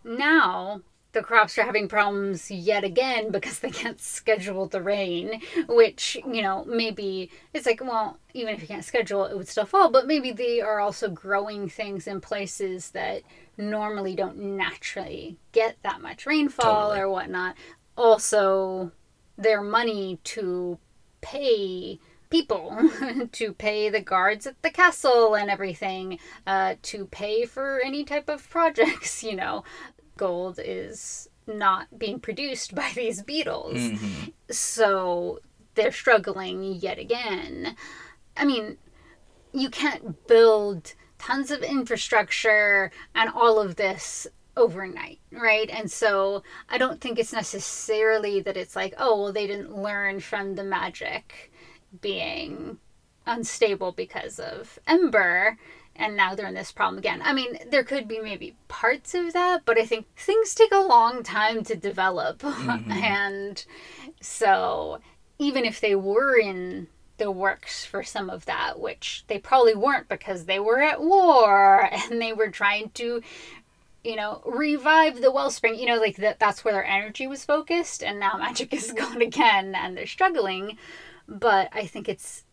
now 0.05 0.81
the 1.17 1.23
crops 1.23 1.57
are 1.57 1.63
having 1.65 1.89
problems 1.89 2.51
yet 2.51 2.85
again 2.85 3.31
because 3.31 3.61
they 3.61 3.71
can't 3.71 3.99
schedule 3.99 4.67
the 4.67 4.83
rain, 4.83 5.41
which, 5.67 6.19
you 6.31 6.43
know, 6.43 6.63
maybe 6.67 7.31
it's 7.55 7.65
like, 7.65 7.83
well, 7.83 8.19
even 8.35 8.55
if 8.55 8.61
you 8.61 8.69
can't 8.69 8.85
schedule 8.85 9.25
it, 9.25 9.33
it 9.33 9.39
would 9.39 9.49
still 9.49 9.65
fall, 9.65 9.91
but 9.91 10.07
maybe 10.07 10.31
they 10.31 10.61
are 10.61 10.79
also 10.79 11.09
growing 11.09 11.71
things 11.71 12.07
in 12.07 12.21
places 12.21 12.91
that 12.91 13.23
normally 13.57 14.15
don't 14.15 14.37
naturally 14.37 15.39
get 15.53 15.79
that 15.83 16.03
much 16.03 16.27
rainfall 16.27 16.91
Totally. 16.91 17.01
or 17.01 17.09
whatnot. 17.09 17.57
Also, 17.97 18.93
their 19.39 19.63
money 19.63 20.19
to 20.25 20.79
pay 21.23 21.99
people 22.29 22.77
to 23.33 23.53
pay 23.55 23.89
the 23.89 24.01
guards 24.01 24.47
at 24.47 24.61
the 24.63 24.71
castle 24.71 25.35
and 25.35 25.49
everything 25.49 26.19
uh, 26.47 26.75
to 26.83 27.07
pay 27.07 27.47
for 27.47 27.81
any 27.85 28.05
type 28.05 28.29
of 28.29 28.49
projects 28.51 29.23
you 29.23 29.35
know 29.35 29.63
gold 30.17 30.59
is 30.63 31.29
not 31.47 31.99
being 31.99 32.19
produced 32.21 32.75
by 32.83 32.91
these 32.95 33.23
beetles 33.23 33.77
Mhm. 33.77 34.33
so 34.51 35.41
they're 35.75 35.93
struggling 35.93 36.63
yet 36.65 36.99
again 36.99 37.77
i 38.37 38.45
mean 38.45 38.79
you 39.53 39.71
can't 39.71 40.27
build 40.27 40.95
tons 41.19 41.51
of 41.51 41.63
infrastructure 41.63 42.91
and 43.15 43.31
all 43.31 43.59
of 43.59 43.77
this 43.77 44.27
overnight, 44.55 45.19
right? 45.33 45.69
And 45.71 45.91
so 45.91 46.43
I 46.69 46.77
don't 46.79 47.01
think 47.01 47.19
it's 47.19 47.33
necessarily 47.33 48.41
that 48.41 48.57
it's 48.57 48.77
like, 48.77 48.95
oh, 48.99 49.23
well, 49.23 49.33
they 49.33 49.47
didn't 49.47 49.75
learn 49.77 50.21
from 50.21 50.55
the 50.57 50.65
magic 50.65 51.51
being 52.03 52.79
unstable 53.27 53.93
because 53.93 54.39
of 54.39 54.79
Ember. 54.87 55.59
And 55.99 56.17
now 56.17 56.35
they're 56.35 56.47
in 56.47 56.55
this 56.55 56.73
problem 56.73 56.99
again. 56.99 57.21
I 57.23 57.33
mean, 57.33 57.59
there 57.71 57.85
could 57.85 58.07
be 58.07 58.21
maybe 58.21 58.57
parts 58.69 59.15
of 59.15 59.33
that, 59.33 59.63
but 59.65 59.79
I 59.79 59.85
think 59.85 60.07
things 60.17 60.55
take 60.55 60.73
a 60.73 60.79
long 60.79 61.23
time 61.23 61.65
to 61.65 61.77
develop. 61.77 62.41
Mm-hmm. 62.41 62.93
and 62.93 63.65
so 64.21 65.01
even 65.39 65.65
if 65.65 65.81
they 65.81 65.95
were 65.95 66.39
in 66.39 66.89
the 67.19 67.31
works 67.31 67.85
for 67.85 68.03
some 68.03 68.29
of 68.31 68.45
that, 68.47 68.79
which 68.79 69.25
they 69.29 69.39
probably 69.39 69.75
weren't 69.75 70.09
because 70.09 70.45
they 70.45 70.59
were 70.59 70.81
at 70.81 71.01
war 71.01 71.89
and 72.11 72.21
they 72.21 72.33
were 72.33 72.51
trying 72.51 72.91
to, 72.91 73.23
you 74.05 74.17
know, 74.17 74.43
revive 74.45 75.21
the 75.21 75.33
wellspring. 75.33 75.77
You 75.77 75.87
know, 75.87 75.97
like 75.97 76.17
that 76.17 76.39
that's 76.39 76.65
where 76.65 76.75
their 76.75 76.85
energy 76.85 77.27
was 77.27 77.45
focused, 77.45 78.03
and 78.03 78.21
now 78.21 78.37
magic 78.39 78.73
is 78.73 78.89
mm-hmm. 78.89 78.97
gone 78.97 79.23
again 79.23 79.75
and 79.75 79.97
they're 79.97 80.07
struggling. 80.07 80.79
But 81.29 81.71
I 81.73 81.87
think 81.87 82.09
it's 82.09 82.45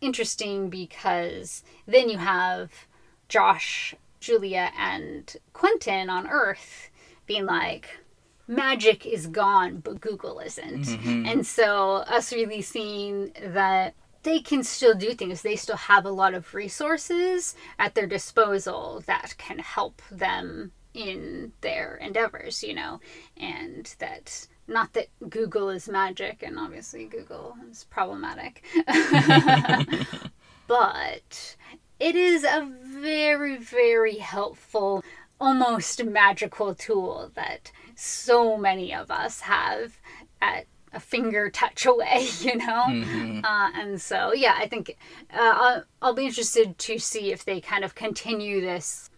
interesting 0.00 0.68
because 0.68 1.62
then 1.86 2.08
you 2.08 2.18
have 2.18 2.86
Josh, 3.32 3.94
Julia, 4.20 4.70
and 4.76 5.34
Quentin 5.54 6.10
on 6.10 6.28
Earth 6.28 6.90
being 7.26 7.46
like, 7.46 7.98
magic 8.46 9.06
is 9.06 9.26
gone, 9.26 9.78
but 9.78 10.02
Google 10.02 10.38
isn't. 10.38 10.82
Mm-hmm. 10.82 11.24
And 11.24 11.46
so, 11.46 12.04
us 12.16 12.30
really 12.30 12.60
seeing 12.60 13.32
that 13.42 13.94
they 14.22 14.40
can 14.40 14.62
still 14.62 14.94
do 14.94 15.14
things, 15.14 15.40
they 15.40 15.56
still 15.56 15.78
have 15.78 16.04
a 16.04 16.10
lot 16.10 16.34
of 16.34 16.52
resources 16.52 17.54
at 17.78 17.94
their 17.94 18.06
disposal 18.06 19.02
that 19.06 19.34
can 19.38 19.58
help 19.58 20.02
them 20.10 20.72
in 20.92 21.52
their 21.62 21.96
endeavors, 22.02 22.62
you 22.62 22.74
know, 22.74 23.00
and 23.38 23.96
that. 23.98 24.46
Not 24.68 24.92
that 24.92 25.08
Google 25.28 25.70
is 25.70 25.88
magic, 25.88 26.42
and 26.42 26.56
obviously 26.56 27.06
Google 27.06 27.56
is 27.68 27.84
problematic. 27.90 28.62
but 30.68 31.56
it 32.02 32.16
is 32.16 32.42
a 32.44 32.68
very, 32.82 33.56
very 33.56 34.16
helpful, 34.16 35.04
almost 35.40 36.04
magical 36.04 36.74
tool 36.74 37.30
that 37.34 37.70
so 37.94 38.56
many 38.56 38.92
of 38.92 39.10
us 39.10 39.40
have 39.42 40.00
at 40.40 40.66
a 40.92 40.98
finger 41.00 41.48
touch 41.48 41.86
away, 41.86 42.28
you 42.40 42.56
know? 42.56 42.84
Mhm. 42.88 43.44
Uh, 43.44 43.70
and 43.74 44.00
so, 44.00 44.32
yeah, 44.32 44.54
I 44.58 44.66
think 44.66 44.96
uh, 45.32 45.38
I'll, 45.40 45.84
I'll 46.02 46.14
be 46.14 46.26
interested 46.26 46.76
to 46.76 46.98
see 46.98 47.32
if 47.32 47.44
they 47.44 47.60
kind 47.60 47.84
of 47.84 47.94
continue 47.94 48.60
this 48.60 49.08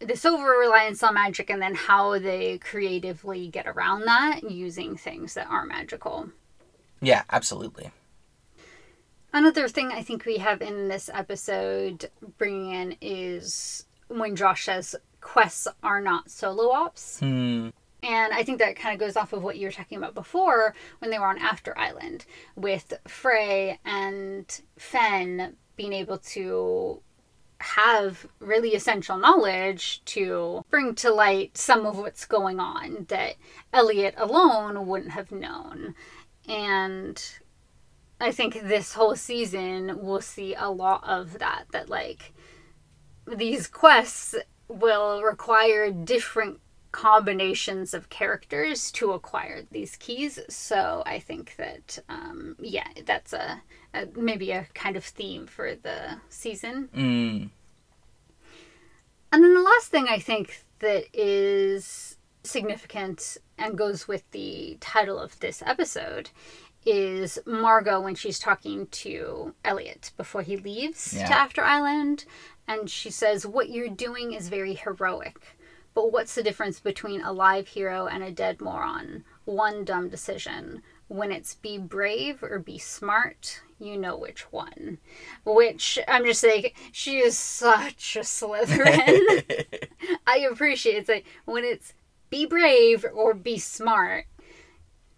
this 0.00 0.24
over 0.26 0.50
reliance 0.58 1.02
on 1.02 1.14
magic 1.14 1.48
and 1.48 1.62
then 1.62 1.74
how 1.74 2.18
they 2.18 2.58
creatively 2.58 3.48
get 3.48 3.66
around 3.66 4.02
that 4.02 4.40
using 4.50 4.96
things 4.96 5.34
that 5.34 5.46
are 5.46 5.64
magical. 5.64 6.28
Yeah, 7.00 7.22
absolutely. 7.30 7.90
Another 9.34 9.66
thing 9.66 9.90
I 9.90 10.00
think 10.00 10.24
we 10.24 10.38
have 10.38 10.62
in 10.62 10.86
this 10.86 11.10
episode 11.12 12.08
bringing 12.38 12.70
in 12.70 12.96
is 13.00 13.84
when 14.06 14.36
Josh 14.36 14.66
says 14.66 14.94
quests 15.20 15.66
are 15.82 16.00
not 16.00 16.30
solo 16.30 16.70
ops. 16.70 17.18
Hmm. 17.18 17.70
And 18.04 18.32
I 18.32 18.44
think 18.44 18.60
that 18.60 18.76
kind 18.76 18.94
of 18.94 19.00
goes 19.00 19.16
off 19.16 19.32
of 19.32 19.42
what 19.42 19.56
you 19.58 19.66
were 19.66 19.72
talking 19.72 19.98
about 19.98 20.14
before 20.14 20.76
when 21.00 21.10
they 21.10 21.18
were 21.18 21.26
on 21.26 21.38
After 21.38 21.76
Island 21.76 22.26
with 22.54 22.92
Frey 23.08 23.80
and 23.84 24.60
Fen 24.78 25.56
being 25.74 25.92
able 25.92 26.18
to 26.18 27.02
have 27.58 28.28
really 28.38 28.76
essential 28.76 29.18
knowledge 29.18 30.04
to 30.04 30.64
bring 30.70 30.94
to 30.94 31.12
light 31.12 31.58
some 31.58 31.86
of 31.86 31.98
what's 31.98 32.24
going 32.24 32.60
on 32.60 33.06
that 33.08 33.34
Eliot 33.72 34.14
alone 34.16 34.86
wouldn't 34.86 35.10
have 35.10 35.32
known. 35.32 35.96
And 36.46 37.20
I 38.20 38.30
think 38.30 38.62
this 38.62 38.94
whole 38.94 39.16
season 39.16 39.98
we'll 40.00 40.20
see 40.20 40.54
a 40.54 40.70
lot 40.70 41.02
of 41.04 41.38
that 41.38 41.64
that 41.72 41.88
like 41.88 42.32
these 43.26 43.66
quests 43.66 44.34
will 44.68 45.22
require 45.22 45.90
different 45.90 46.60
combinations 46.92 47.92
of 47.92 48.08
characters 48.08 48.92
to 48.92 49.10
acquire 49.12 49.62
these 49.72 49.96
keys. 49.96 50.38
So 50.48 51.02
I 51.04 51.18
think 51.18 51.56
that, 51.56 51.98
um, 52.08 52.54
yeah, 52.60 52.86
that's 53.04 53.32
a, 53.32 53.62
a, 53.92 54.06
maybe 54.14 54.52
a 54.52 54.68
kind 54.74 54.96
of 54.96 55.04
theme 55.04 55.46
for 55.48 55.74
the 55.74 56.20
season. 56.28 56.88
Mm. 56.96 57.50
And 59.32 59.42
then 59.42 59.54
the 59.54 59.60
last 59.60 59.88
thing 59.88 60.06
I 60.08 60.20
think 60.20 60.64
that 60.78 61.06
is 61.12 62.16
significant 62.44 63.38
and 63.58 63.76
goes 63.76 64.06
with 64.06 64.30
the 64.30 64.76
title 64.80 65.18
of 65.18 65.40
this 65.40 65.64
episode 65.66 66.30
is 66.84 67.38
Margot 67.46 68.00
when 68.00 68.14
she's 68.14 68.38
talking 68.38 68.86
to 68.88 69.54
Eliot 69.64 70.10
before 70.16 70.42
he 70.42 70.56
leaves 70.56 71.14
Yeah. 71.14 71.28
to 71.28 71.34
After 71.34 71.62
Island. 71.62 72.24
And 72.66 72.88
she 72.90 73.10
says, 73.10 73.46
What 73.46 73.70
you're 73.70 73.88
doing 73.88 74.32
is 74.32 74.48
very 74.48 74.74
heroic. 74.74 75.56
But 75.94 76.12
what's 76.12 76.34
the 76.34 76.42
difference 76.42 76.80
between 76.80 77.20
a 77.20 77.32
live 77.32 77.68
hero 77.68 78.06
and 78.06 78.22
a 78.24 78.32
dead 78.32 78.60
moron? 78.60 79.24
One 79.44 79.84
dumb 79.84 80.08
decision. 80.08 80.82
When 81.08 81.30
it's 81.30 81.54
be 81.54 81.78
brave 81.78 82.42
or 82.42 82.58
be 82.58 82.78
smart, 82.78 83.60
you 83.78 83.96
know 83.96 84.16
which 84.16 84.50
one. 84.50 84.98
Which 85.44 85.98
I'm 86.08 86.24
just 86.24 86.42
like, 86.42 86.74
she 86.90 87.18
is 87.18 87.38
such 87.38 88.16
a 88.16 88.20
Slytherin. 88.20 89.66
I 90.26 90.38
appreciate 90.50 90.94
it. 90.96 90.98
It's 91.00 91.08
like 91.08 91.26
when 91.44 91.64
it's 91.64 91.92
be 92.30 92.46
brave 92.46 93.04
or 93.14 93.34
be 93.34 93.58
smart. 93.58 94.24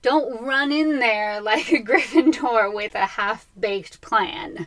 Don't 0.03 0.43
run 0.45 0.73
in 0.73 0.99
there 0.99 1.41
like 1.43 1.73
a 1.73 1.83
Gryffindor 1.83 2.73
with 2.75 2.95
a 2.95 3.07
half 3.07 3.47
baked 3.59 4.01
plan. 4.01 4.67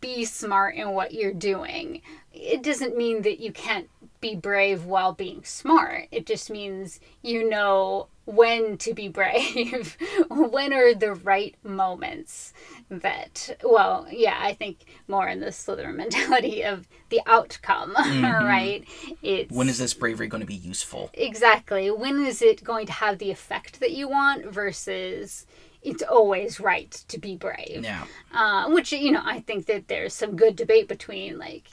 Be 0.00 0.24
smart 0.24 0.74
in 0.74 0.90
what 0.90 1.14
you're 1.14 1.32
doing. 1.32 2.02
It 2.32 2.62
doesn't 2.62 2.96
mean 2.96 3.22
that 3.22 3.40
you 3.40 3.52
can't 3.52 3.88
be 4.20 4.34
brave 4.34 4.84
while 4.84 5.12
being 5.12 5.44
smart. 5.44 6.08
It 6.10 6.26
just 6.26 6.50
means 6.50 7.00
you 7.22 7.48
know 7.48 8.08
when 8.24 8.78
to 8.78 8.94
be 8.94 9.08
brave. 9.08 9.96
when 10.28 10.72
are 10.72 10.94
the 10.94 11.14
right 11.14 11.56
moments 11.62 12.52
that, 13.00 13.56
well, 13.64 14.06
yeah, 14.10 14.38
I 14.40 14.54
think 14.54 14.84
more 15.08 15.28
in 15.28 15.40
the 15.40 15.46
Slytherin 15.46 15.96
mentality 15.96 16.62
of 16.62 16.86
the 17.08 17.20
outcome, 17.26 17.94
right? 17.96 18.84
It's 19.22 19.52
When 19.52 19.68
is 19.68 19.78
this 19.78 19.94
bravery 19.94 20.28
going 20.28 20.40
to 20.40 20.46
be 20.46 20.54
useful? 20.54 21.10
Exactly. 21.14 21.90
When 21.90 22.24
is 22.24 22.42
it 22.42 22.64
going 22.64 22.86
to 22.86 22.92
have 22.92 23.18
the 23.18 23.30
effect 23.30 23.80
that 23.80 23.92
you 23.92 24.08
want 24.08 24.46
versus 24.46 25.46
it's 25.82 26.02
always 26.02 26.60
right 26.60 26.90
to 27.08 27.18
be 27.18 27.36
brave? 27.36 27.82
Yeah. 27.82 28.04
Uh, 28.32 28.68
which, 28.70 28.92
you 28.92 29.10
know, 29.12 29.22
I 29.24 29.40
think 29.40 29.66
that 29.66 29.88
there's 29.88 30.14
some 30.14 30.36
good 30.36 30.56
debate 30.56 30.88
between 30.88 31.38
like, 31.38 31.68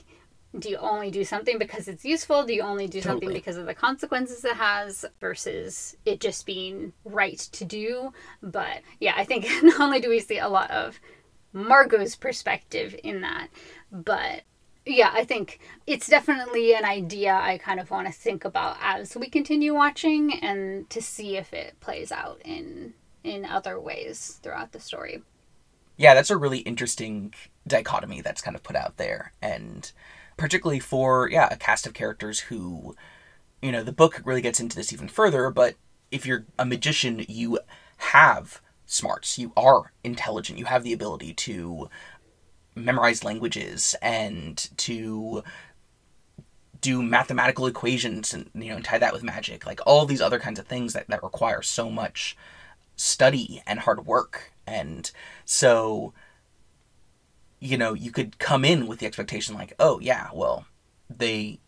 do 0.58 0.70
you 0.70 0.78
only 0.78 1.12
do 1.12 1.24
something 1.24 1.60
because 1.60 1.88
it's 1.88 2.04
useful? 2.04 2.44
Do 2.44 2.54
you 2.54 2.62
only 2.62 2.88
do 2.88 3.02
something 3.02 3.32
because 3.32 3.58
of 3.58 3.68
the 3.68 3.74
consequences 3.76 4.44
it 4.44 4.56
has 4.56 5.06
versus 5.20 5.96
it 6.06 6.20
just 6.20 6.46
being 6.46 6.94
right 7.06 7.38
to 7.38 7.66
do? 7.66 8.14
But 8.42 8.82
yeah, 9.00 9.14
I 9.16 9.26
think 9.26 9.48
not 9.64 9.80
only 9.80 10.00
do 10.00 10.10
we 10.10 10.20
see 10.20 10.40
a 10.40 10.50
lot 10.50 10.72
of 10.72 11.00
Margot's 11.54 12.16
perspective 12.16 12.96
in 13.04 13.22
that, 13.22 13.50
but 13.92 14.42
yeah, 14.86 15.12
I 15.14 15.24
think 15.24 15.60
it's 15.86 16.08
definitely 16.08 16.74
an 16.74 16.86
idea 16.86 17.34
I 17.34 17.60
kind 17.60 17.80
of 17.80 17.92
want 17.92 18.08
to 18.08 18.14
think 18.14 18.44
about 18.44 18.78
as 18.82 19.16
we 19.16 19.30
continue 19.30 19.76
watching 19.76 20.40
and 20.42 20.90
to 20.90 21.02
see 21.02 21.38
if 21.38 21.54
it 21.54 21.80
plays 21.80 22.12
out 22.12 22.42
in 22.44 22.94
in 23.24 23.46
other 23.46 23.80
ways 23.80 24.40
throughout 24.42 24.72
the 24.72 24.80
story. 24.80 25.22
Yeah, 25.98 26.14
that's 26.14 26.30
a 26.30 26.38
really 26.38 26.60
interesting 26.60 27.34
dichotomy 27.68 28.22
that's 28.22 28.42
kind 28.42 28.56
of 28.56 28.64
put 28.64 28.78
out 28.78 28.96
there. 28.96 29.34
And 29.42 29.92
particularly 30.40 30.80
for, 30.80 31.30
yeah, 31.30 31.50
a 31.52 31.58
cast 31.58 31.86
of 31.86 31.94
characters 31.94 32.40
who, 32.40 32.96
you 33.62 33.72
know, 33.72 33.84
the 33.84 33.92
book 33.92 34.22
really 34.24 34.42
gets 34.42 34.60
into 34.60 34.76
this 34.76 34.94
even 34.94 35.08
further, 35.08 35.50
but 35.52 35.76
if 36.12 36.26
you're 36.26 36.46
a 36.58 36.66
magician, 36.66 37.26
you 37.28 37.60
have 37.98 38.62
smarts. 38.86 39.38
You 39.38 39.52
are 39.56 39.92
intelligent. 40.04 40.58
You 40.58 40.66
have 40.66 40.84
the 40.84 40.94
ability 40.94 41.34
to 41.34 41.90
memorize 42.74 43.24
languages 43.24 43.96
and 44.02 44.70
to 44.78 45.44
do 46.82 47.04
mathematical 47.04 47.68
equations 47.68 48.34
and 48.34 48.50
you 48.54 48.70
know 48.70 48.78
and 48.78 48.86
tie 48.86 48.98
that 48.98 49.12
with 49.12 49.22
magic 49.22 49.66
like 49.66 49.82
all 49.86 50.06
these 50.06 50.22
other 50.22 50.40
kinds 50.40 50.58
of 50.58 50.66
things 50.66 50.94
that, 50.94 51.06
that 51.10 51.22
require 51.22 51.62
so 51.62 51.90
much 51.90 52.38
study 52.96 53.62
and 53.68 53.80
hard 53.80 54.06
work 54.06 54.54
and 54.66 55.12
so 55.44 56.14
you 57.60 57.78
know 57.78 57.94
you 57.94 58.12
could 58.12 58.40
come 58.40 58.64
in 58.64 58.88
with 58.88 59.00
the 59.00 59.06
expectation 59.06 59.56
like 59.56 59.74
oh 59.80 60.00
yeah 60.00 60.30
well 60.34 60.66
they 61.10 61.60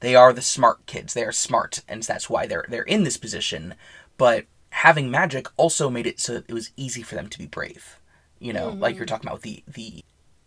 they 0.00 0.14
are 0.14 0.34
the 0.34 0.42
smart 0.42 0.84
kids. 0.84 1.14
They 1.14 1.24
are 1.24 1.32
smart 1.32 1.82
and 1.88 2.02
that's 2.02 2.28
why 2.28 2.46
they're 2.46 2.66
they're 2.68 2.82
in 2.82 3.04
this 3.04 3.16
position. 3.16 3.74
But 4.18 4.44
having 4.70 5.10
magic 5.10 5.46
also 5.56 5.88
made 5.88 6.06
it 6.06 6.20
so 6.20 6.34
that 6.34 6.44
it 6.48 6.52
was 6.52 6.72
easy 6.76 7.02
for 7.02 7.14
them 7.14 7.28
to 7.28 7.38
be 7.38 7.46
brave 7.46 8.00
you 8.40 8.52
know 8.52 8.68
like 8.68 8.92
mm-hmm. 8.92 8.98
you're 8.98 9.06
talking 9.06 9.28
about 9.28 9.42
the 9.42 9.62
the 9.66 10.04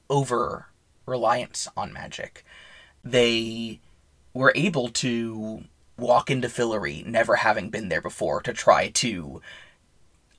over 0.09 0.67
reliance 1.05 1.67
on 1.75 1.91
magic. 1.91 2.45
They 3.03 3.79
were 4.33 4.51
able 4.55 4.89
to 4.89 5.63
walk 5.97 6.29
into 6.29 6.47
Fillory 6.47 7.05
never 7.05 7.37
having 7.37 7.69
been 7.69 7.89
there 7.89 8.01
before 8.01 8.41
to 8.41 8.53
try 8.53 8.89
to 8.89 9.41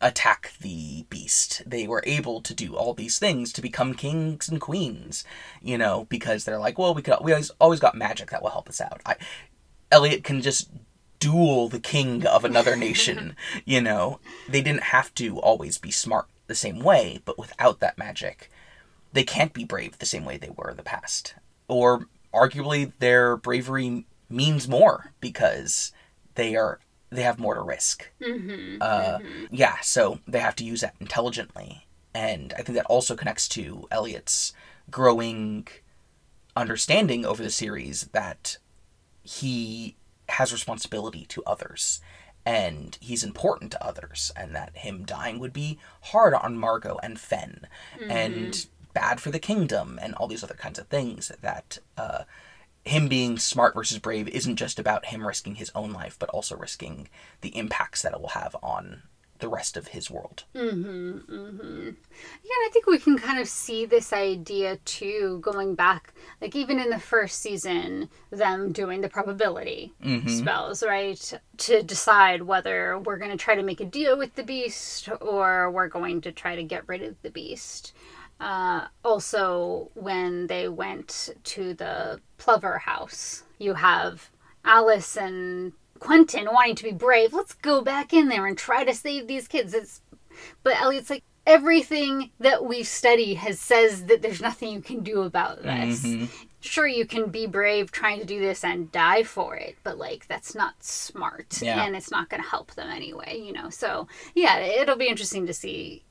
attack 0.00 0.52
the 0.60 1.04
beast. 1.10 1.62
They 1.66 1.86
were 1.86 2.02
able 2.06 2.40
to 2.42 2.54
do 2.54 2.76
all 2.76 2.94
these 2.94 3.18
things 3.18 3.52
to 3.52 3.62
become 3.62 3.94
kings 3.94 4.48
and 4.48 4.60
queens, 4.60 5.24
you 5.60 5.76
know, 5.76 6.06
because 6.08 6.44
they're 6.44 6.58
like, 6.58 6.78
well, 6.78 6.94
we 6.94 7.02
could 7.02 7.16
we 7.20 7.32
always, 7.32 7.50
always 7.60 7.80
got 7.80 7.94
magic 7.96 8.30
that 8.30 8.42
will 8.42 8.50
help 8.50 8.68
us 8.68 8.80
out. 8.80 9.00
I, 9.04 9.16
Eliot 9.90 10.24
can 10.24 10.40
just 10.42 10.70
duel 11.18 11.68
the 11.68 11.80
king 11.80 12.26
of 12.26 12.44
another 12.44 12.76
nation, 12.88 13.36
you 13.64 13.80
know. 13.80 14.20
They 14.48 14.62
didn't 14.62 14.84
have 14.84 15.14
to 15.14 15.38
always 15.38 15.78
be 15.78 15.90
smart 15.90 16.26
the 16.46 16.54
same 16.54 16.80
way, 16.80 17.20
but 17.24 17.38
without 17.38 17.80
that 17.80 17.98
magic, 17.98 18.50
they 19.12 19.24
can't 19.24 19.52
be 19.52 19.64
brave 19.64 19.98
the 19.98 20.06
same 20.06 20.24
way 20.24 20.36
they 20.36 20.52
were 20.56 20.70
in 20.70 20.76
the 20.76 20.82
past. 20.82 21.34
Or 21.66 22.06
arguably 22.32 22.92
their 22.98 23.36
bravery 23.36 24.06
means 24.30 24.68
more 24.68 25.12
because 25.20 25.92
they 26.34 26.54
are 26.54 26.78
they 27.10 27.22
have 27.22 27.38
more 27.38 27.54
to 27.54 27.62
risk. 27.62 28.10
Uh, 28.80 29.18
Yeah, 29.50 29.76
so 29.82 30.20
they 30.26 30.40
have 30.40 30.56
to 30.56 30.64
use 30.64 30.80
that 30.82 30.94
intelligently, 31.00 31.86
and 32.14 32.52
I 32.54 32.62
think 32.62 32.76
that 32.76 32.86
also 32.86 33.16
connects 33.16 33.48
to 33.50 33.86
Eliot's 33.90 34.52
growing 34.90 35.68
understanding 36.56 37.24
over 37.24 37.42
the 37.42 37.50
series 37.50 38.08
that 38.12 38.58
he 39.22 39.96
has 40.28 40.52
responsibility 40.52 41.24
to 41.26 41.42
others 41.44 42.00
and 42.44 42.96
he's 43.00 43.22
important 43.22 43.70
to 43.72 43.84
others 43.84 44.32
and 44.36 44.54
that 44.54 44.76
him 44.78 45.04
dying 45.04 45.38
would 45.38 45.52
be 45.52 45.78
hard 46.02 46.34
on 46.34 46.56
Margot 46.58 46.98
and 47.02 47.18
Fen 47.20 47.66
and 48.10 48.66
bad 48.94 49.20
for 49.20 49.30
the 49.30 49.38
kingdom 49.38 49.98
and 50.02 50.14
all 50.14 50.26
these 50.26 50.42
other 50.42 50.54
kinds 50.54 50.78
of 50.78 50.86
things 50.88 51.30
that 51.42 51.78
uh, 51.96 52.24
him 52.84 53.08
being 53.08 53.38
smart 53.38 53.74
versus 53.74 53.98
brave 53.98 54.28
isn't 54.28 54.56
just 54.56 54.78
about 54.78 55.06
him 55.06 55.26
risking 55.26 55.56
his 55.56 55.70
own 55.74 55.92
life 55.92 56.16
but 56.18 56.30
also 56.30 56.56
risking 56.56 57.08
the 57.40 57.56
impacts 57.56 58.02
that 58.02 58.12
it 58.12 58.20
will 58.20 58.28
have 58.28 58.56
on 58.62 59.02
the 59.38 59.48
rest 59.48 59.76
of 59.76 59.88
his 59.88 60.10
world. 60.10 60.44
Mm-hmm, 60.54 61.18
mm-hmm. 61.32 61.84
Yeah, 61.84 61.86
and 61.86 62.66
I 62.66 62.70
think 62.72 62.86
we 62.86 62.98
can 62.98 63.18
kind 63.18 63.38
of 63.38 63.48
see 63.48 63.86
this 63.86 64.12
idea 64.12 64.76
too 64.84 65.38
going 65.42 65.74
back, 65.74 66.12
like 66.40 66.56
even 66.56 66.78
in 66.78 66.90
the 66.90 66.98
first 66.98 67.40
season, 67.40 68.08
them 68.30 68.72
doing 68.72 69.00
the 69.00 69.08
probability 69.08 69.92
mm-hmm. 70.04 70.28
spells, 70.28 70.82
right? 70.82 71.40
To 71.58 71.82
decide 71.82 72.42
whether 72.42 72.98
we're 72.98 73.18
going 73.18 73.30
to 73.30 73.36
try 73.36 73.54
to 73.54 73.62
make 73.62 73.80
a 73.80 73.84
deal 73.84 74.18
with 74.18 74.34
the 74.34 74.42
beast 74.42 75.08
or 75.20 75.70
we're 75.70 75.88
going 75.88 76.20
to 76.22 76.32
try 76.32 76.56
to 76.56 76.62
get 76.62 76.88
rid 76.88 77.02
of 77.02 77.20
the 77.22 77.30
beast. 77.30 77.92
Uh, 78.40 78.86
also, 79.04 79.90
when 79.94 80.46
they 80.46 80.68
went 80.68 81.30
to 81.44 81.74
the 81.74 82.20
Plover 82.38 82.78
house, 82.78 83.42
you 83.58 83.74
have 83.74 84.30
Alice 84.64 85.16
and 85.16 85.72
Quentin 85.98 86.46
wanting 86.52 86.76
to 86.76 86.84
be 86.84 86.92
brave. 86.92 87.32
Let's 87.32 87.54
go 87.54 87.82
back 87.82 88.12
in 88.12 88.28
there 88.28 88.46
and 88.46 88.56
try 88.56 88.84
to 88.84 88.94
save 88.94 89.26
these 89.26 89.48
kids. 89.48 89.74
It's 89.74 90.00
but 90.62 90.80
Eliot's 90.80 91.10
like 91.10 91.24
everything 91.46 92.30
that 92.38 92.64
we 92.64 92.84
study 92.84 93.34
has 93.34 93.58
says 93.58 94.04
that 94.04 94.22
there's 94.22 94.40
nothing 94.40 94.70
you 94.70 94.80
can 94.80 95.00
do 95.02 95.22
about 95.22 95.62
this. 95.62 96.06
Sure, 96.60 96.86
you 96.86 97.06
can 97.06 97.30
be 97.30 97.46
brave 97.46 97.90
trying 97.90 98.18
to 98.20 98.24
do 98.26 98.38
this 98.40 98.62
and 98.64 98.92
die 98.92 99.22
for 99.22 99.56
it, 99.56 99.76
but 99.82 99.96
like 99.98 100.26
that's 100.28 100.54
not 100.54 100.74
smart, 100.82 101.60
Yeah. 101.62 101.82
and 101.84 101.96
it's 101.96 102.10
not 102.10 102.28
going 102.28 102.42
to 102.42 102.48
help 102.48 102.74
them 102.74 102.88
anyway. 102.90 103.40
You 103.40 103.52
know, 103.52 103.70
so 103.70 104.06
yeah, 104.34 104.58
it'll 104.58 104.96
be 104.96 105.08
interesting 105.08 105.46
to 105.46 105.54
see 105.54 106.04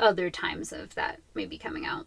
other 0.00 0.30
times 0.30 0.72
of 0.72 0.94
that 0.94 1.20
maybe 1.34 1.58
coming 1.58 1.84
out. 1.84 2.06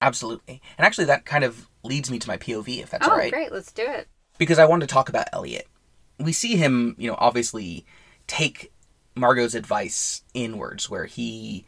Absolutely. 0.00 0.60
And 0.76 0.84
actually, 0.84 1.04
that 1.06 1.24
kind 1.24 1.44
of 1.44 1.68
leads 1.84 2.10
me 2.10 2.18
to 2.18 2.28
my 2.28 2.36
POV, 2.36 2.82
if 2.82 2.90
that's 2.90 3.06
oh, 3.06 3.12
all 3.12 3.16
right. 3.16 3.32
great! 3.32 3.52
Let's 3.52 3.72
do 3.72 3.84
it. 3.86 4.08
because 4.38 4.58
I 4.58 4.64
wanted 4.64 4.88
to 4.88 4.92
talk 4.92 5.08
about 5.08 5.28
Eliot. 5.32 5.68
We 6.18 6.32
see 6.32 6.56
him, 6.56 6.94
you 6.98 7.08
know, 7.08 7.16
obviously 7.18 7.86
take 8.26 8.72
Margot's 9.14 9.54
advice 9.54 10.22
inwards, 10.34 10.90
where 10.90 11.06
he 11.06 11.64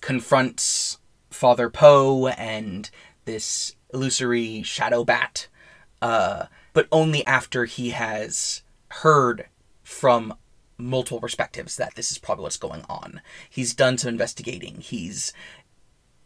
confronts 0.00 0.98
Father 1.30 1.70
Poe 1.70 2.28
and 2.28 2.90
this 3.24 3.76
illusory 3.92 4.62
shadow 4.62 5.04
bat, 5.04 5.48
uh, 6.02 6.46
but 6.72 6.88
only 6.90 7.26
after 7.26 7.64
he 7.64 7.90
has 7.90 8.62
heard 8.88 9.46
from 9.82 10.34
multiple 10.78 11.20
perspectives 11.20 11.76
that 11.76 11.94
this 11.94 12.10
is 12.10 12.18
probably 12.18 12.42
what's 12.42 12.56
going 12.56 12.84
on. 12.88 13.20
He's 13.48 13.74
done 13.74 13.98
some 13.98 14.10
investigating. 14.10 14.80
He's 14.80 15.32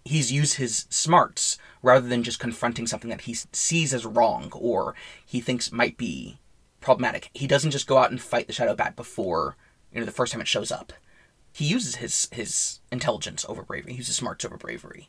he's 0.04 0.32
used 0.32 0.56
his 0.56 0.86
smarts 0.88 1.58
rather 1.82 2.08
than 2.08 2.22
just 2.22 2.40
confronting 2.40 2.86
something 2.86 3.10
that 3.10 3.22
he 3.22 3.34
sees 3.52 3.92
as 3.92 4.06
wrong 4.06 4.50
or 4.54 4.94
he 5.24 5.40
thinks 5.40 5.70
might 5.70 5.96
be 5.96 6.38
problematic. 6.80 7.30
He 7.34 7.46
doesn't 7.46 7.70
just 7.70 7.86
go 7.86 7.98
out 7.98 8.10
and 8.10 8.20
fight 8.20 8.46
the 8.46 8.52
shadow 8.52 8.74
bat 8.74 8.96
before 8.96 9.56
you 9.92 10.00
know 10.00 10.06
the 10.06 10.12
first 10.12 10.32
time 10.32 10.40
it 10.40 10.48
shows 10.48 10.72
up. 10.72 10.92
He 11.52 11.64
uses 11.64 11.96
his 11.96 12.28
his 12.32 12.80
intelligence 12.90 13.44
over 13.48 13.62
bravery. 13.62 13.92
He 13.92 13.98
uses 13.98 14.16
smarts 14.16 14.44
over 14.44 14.56
bravery. 14.56 15.08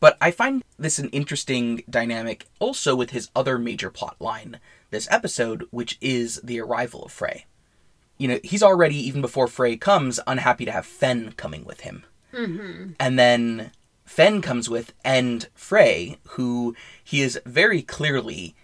But 0.00 0.16
I 0.20 0.32
find 0.32 0.64
this 0.76 0.98
an 0.98 1.10
interesting 1.10 1.84
dynamic 1.88 2.46
also 2.58 2.96
with 2.96 3.10
his 3.10 3.30
other 3.36 3.56
major 3.56 3.88
plot 3.88 4.16
line 4.18 4.58
this 4.90 5.06
episode, 5.12 5.64
which 5.70 5.96
is 6.00 6.40
the 6.42 6.60
arrival 6.60 7.04
of 7.04 7.12
Frey. 7.12 7.46
You 8.18 8.28
know, 8.28 8.40
he's 8.44 8.62
already, 8.62 8.96
even 8.96 9.20
before 9.20 9.48
Frey 9.48 9.76
comes, 9.76 10.20
unhappy 10.26 10.64
to 10.64 10.72
have 10.72 10.86
Fen 10.86 11.32
coming 11.36 11.64
with 11.64 11.80
him. 11.80 12.04
Mm-hmm. 12.32 12.92
And 13.00 13.18
then 13.18 13.72
Fen 14.04 14.40
comes 14.42 14.68
with, 14.70 14.92
and 15.04 15.48
Frey, 15.54 16.18
who 16.30 16.76
he 17.02 17.20
is 17.20 17.40
very 17.44 17.82
clearly 17.82 18.54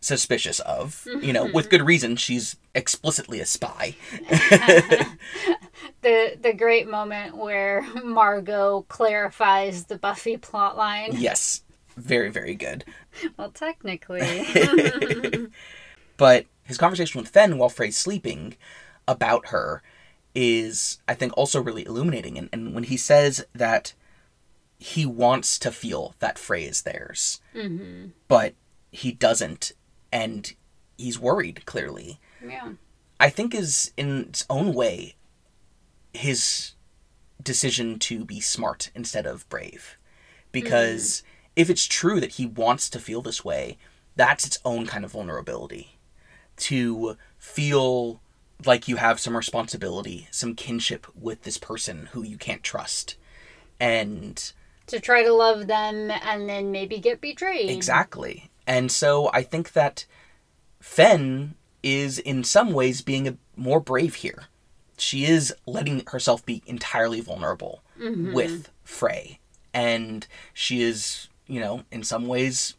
suspicious 0.00 0.60
of, 0.60 1.06
you 1.20 1.32
know, 1.32 1.46
with 1.52 1.70
good 1.70 1.82
reason. 1.82 2.16
She's 2.16 2.56
explicitly 2.74 3.40
a 3.40 3.46
spy. 3.46 3.96
the 6.02 6.36
the 6.40 6.52
great 6.56 6.88
moment 6.88 7.36
where 7.36 7.82
Margot 8.04 8.86
clarifies 8.88 9.84
the 9.84 9.98
Buffy 9.98 10.36
plotline. 10.36 11.18
yes, 11.18 11.62
very, 11.96 12.30
very 12.30 12.54
good. 12.54 12.84
Well, 13.36 13.50
technically. 13.50 14.22
But 16.16 16.46
his 16.64 16.78
conversation 16.78 17.20
with 17.20 17.28
Fen 17.30 17.58
while 17.58 17.68
Frey's 17.68 17.96
sleeping 17.96 18.56
about 19.08 19.48
her 19.48 19.82
is, 20.34 20.98
I 21.08 21.14
think, 21.14 21.36
also 21.36 21.62
really 21.62 21.84
illuminating. 21.84 22.36
And, 22.36 22.48
and 22.52 22.74
when 22.74 22.84
he 22.84 22.96
says 22.96 23.44
that 23.54 23.94
he 24.78 25.06
wants 25.06 25.58
to 25.60 25.70
feel 25.70 26.14
that 26.18 26.38
is 26.50 26.82
theirs, 26.82 27.40
mm-hmm. 27.54 28.08
but 28.28 28.54
he 28.92 29.12
doesn't, 29.12 29.72
and 30.12 30.52
he's 30.98 31.18
worried, 31.18 31.64
clearly, 31.66 32.20
Yeah. 32.44 32.72
I 33.18 33.30
think 33.30 33.54
is, 33.54 33.92
in 33.96 34.26
its 34.28 34.44
own 34.50 34.74
way, 34.74 35.16
his 36.12 36.72
decision 37.42 37.98
to 38.00 38.24
be 38.24 38.40
smart 38.40 38.90
instead 38.94 39.26
of 39.26 39.48
brave. 39.48 39.96
Because 40.52 41.22
if 41.54 41.70
it's 41.70 41.86
true 41.86 42.20
that 42.20 42.32
he 42.32 42.46
wants 42.46 42.90
to 42.90 42.98
feel 42.98 43.22
this 43.22 43.44
way, 43.44 43.78
that's 44.16 44.46
its 44.46 44.58
own 44.64 44.86
kind 44.86 45.04
of 45.04 45.12
vulnerability. 45.12 45.98
To 46.56 47.16
feel 47.38 48.20
like 48.64 48.88
you 48.88 48.96
have 48.96 49.20
some 49.20 49.36
responsibility, 49.36 50.28
some 50.30 50.54
kinship 50.54 51.06
with 51.14 51.42
this 51.42 51.58
person 51.58 52.08
who 52.12 52.22
you 52.22 52.38
can't 52.38 52.62
trust. 52.62 53.16
And 53.78 54.52
To 54.86 55.00
try 55.00 55.22
to 55.22 55.32
love 55.32 55.66
them 55.66 56.10
and 56.10 56.48
then 56.48 56.72
maybe 56.72 56.98
get 56.98 57.20
betrayed. 57.20 57.70
Exactly. 57.70 58.50
And 58.66 58.90
so 58.90 59.30
I 59.32 59.42
think 59.42 59.72
that 59.72 60.06
Fen 60.80 61.54
is 61.82 62.18
in 62.18 62.44
some 62.44 62.72
ways 62.72 63.02
being 63.02 63.28
a, 63.28 63.36
more 63.54 63.80
brave 63.80 64.16
here. 64.16 64.44
She 64.98 65.24
is 65.24 65.54
letting 65.66 66.02
herself 66.06 66.44
be 66.44 66.62
entirely 66.66 67.20
vulnerable 67.20 67.82
mm-hmm. 68.00 68.32
with 68.32 68.70
Frey. 68.82 69.40
And 69.74 70.26
she 70.54 70.82
is, 70.82 71.28
you 71.46 71.60
know, 71.60 71.82
in 71.92 72.02
some 72.02 72.26
ways 72.26 72.74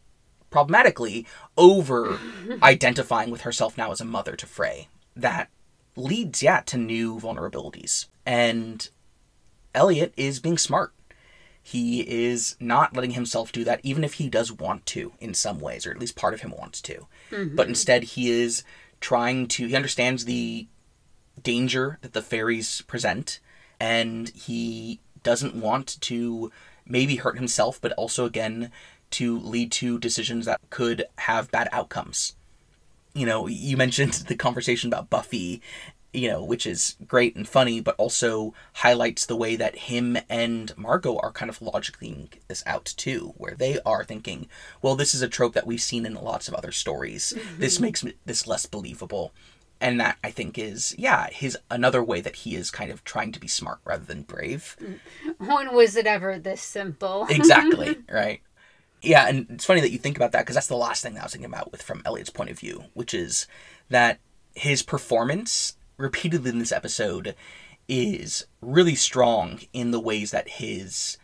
problematically 0.50 1.26
over 1.56 2.18
identifying 2.62 3.30
with 3.30 3.42
herself 3.42 3.78
now 3.78 3.92
as 3.92 4.00
a 4.00 4.04
mother 4.04 4.34
to 4.34 4.46
Frey. 4.46 4.88
That 5.14 5.48
leads, 5.98 6.42
yeah, 6.42 6.60
to 6.60 6.78
new 6.78 7.18
vulnerabilities. 7.18 8.06
And 8.24 8.88
Eliot 9.74 10.14
is 10.16 10.40
being 10.40 10.58
smart 10.58 10.92
he 11.68 12.00
is 12.00 12.56
not 12.58 12.96
letting 12.96 13.10
himself 13.10 13.52
do 13.52 13.62
that, 13.62 13.80
even 13.82 14.02
if 14.02 14.14
he 14.14 14.30
does 14.30 14.50
want 14.50 14.86
to 14.86 15.12
in 15.20 15.34
some 15.34 15.58
ways, 15.58 15.86
or 15.86 15.90
at 15.90 15.98
least 15.98 16.16
part 16.16 16.32
of 16.32 16.40
him 16.40 16.54
wants 16.56 16.80
to. 16.80 17.06
Mm-hmm. 17.30 17.56
But 17.56 17.68
instead, 17.68 18.04
he 18.04 18.30
is 18.30 18.64
trying 19.02 19.48
to, 19.48 19.66
he 19.66 19.76
understands 19.76 20.24
the 20.24 20.66
danger 21.42 21.98
that 22.00 22.14
the 22.14 22.22
fairies 22.22 22.80
present, 22.82 23.38
and 23.78 24.30
he 24.30 25.00
doesn't 25.22 25.54
want 25.54 26.00
to 26.00 26.50
maybe 26.86 27.16
hurt 27.16 27.36
himself, 27.36 27.78
but 27.82 27.92
also, 27.92 28.24
again, 28.24 28.72
to 29.10 29.38
lead 29.38 29.70
to 29.72 29.98
decisions 29.98 30.46
that 30.46 30.62
could 30.70 31.04
have 31.18 31.50
bad 31.50 31.68
outcomes. 31.70 32.34
You 33.14 33.26
know, 33.26 33.46
you 33.46 33.76
mentioned 33.76 34.12
the 34.12 34.36
conversation 34.36 34.88
about 34.88 35.10
Buffy 35.10 35.62
you 36.12 36.28
know, 36.28 36.42
which 36.42 36.66
is 36.66 36.96
great 37.06 37.36
and 37.36 37.46
funny, 37.46 37.80
but 37.80 37.94
also 37.96 38.54
highlights 38.74 39.26
the 39.26 39.36
way 39.36 39.56
that 39.56 39.76
him 39.76 40.16
and 40.28 40.76
Margot 40.76 41.18
are 41.18 41.32
kind 41.32 41.50
of 41.50 41.58
logicking 41.58 42.32
this 42.48 42.62
out 42.66 42.86
too, 42.96 43.34
where 43.36 43.54
they 43.54 43.78
are 43.84 44.04
thinking, 44.04 44.48
well, 44.80 44.94
this 44.94 45.14
is 45.14 45.22
a 45.22 45.28
trope 45.28 45.52
that 45.54 45.66
we've 45.66 45.80
seen 45.80 46.06
in 46.06 46.14
lots 46.14 46.48
of 46.48 46.54
other 46.54 46.72
stories. 46.72 47.34
Mm-hmm. 47.36 47.60
This 47.60 47.78
makes 47.78 48.04
this 48.24 48.46
less 48.46 48.66
believable. 48.66 49.32
And 49.80 50.00
that 50.00 50.18
I 50.24 50.32
think 50.32 50.58
is, 50.58 50.92
yeah, 50.98 51.28
his 51.30 51.56
another 51.70 52.02
way 52.02 52.20
that 52.20 52.36
he 52.36 52.56
is 52.56 52.68
kind 52.68 52.90
of 52.90 53.04
trying 53.04 53.30
to 53.30 53.38
be 53.38 53.46
smart 53.46 53.78
rather 53.84 54.04
than 54.04 54.22
brave. 54.22 54.76
Mm. 54.82 55.46
When 55.46 55.72
was 55.72 55.94
it 55.94 56.04
ever 56.04 56.36
this 56.36 56.60
simple? 56.60 57.28
Exactly, 57.30 57.96
right? 58.10 58.40
Yeah, 59.02 59.28
and 59.28 59.46
it's 59.50 59.64
funny 59.64 59.80
that 59.80 59.92
you 59.92 59.98
think 59.98 60.16
about 60.16 60.32
that 60.32 60.40
because 60.40 60.54
that's 60.54 60.66
the 60.66 60.76
last 60.76 61.02
thing 61.02 61.14
that 61.14 61.20
I 61.20 61.24
was 61.24 61.32
thinking 61.32 61.50
about 61.50 61.70
with 61.70 61.82
from 61.82 62.02
Eliot's 62.04 62.30
point 62.30 62.50
of 62.50 62.58
view, 62.58 62.84
which 62.94 63.14
is 63.14 63.46
that 63.88 64.18
his 64.54 64.82
performance 64.82 65.76
repeatedly 65.96 66.50
in 66.50 66.58
this 66.58 66.72
episode 66.72 67.34
is 67.88 68.46
really 68.60 68.94
strong 68.94 69.60
in 69.72 69.90
the 69.90 70.00
ways 70.00 70.30
that 70.30 70.48
his 70.48 71.16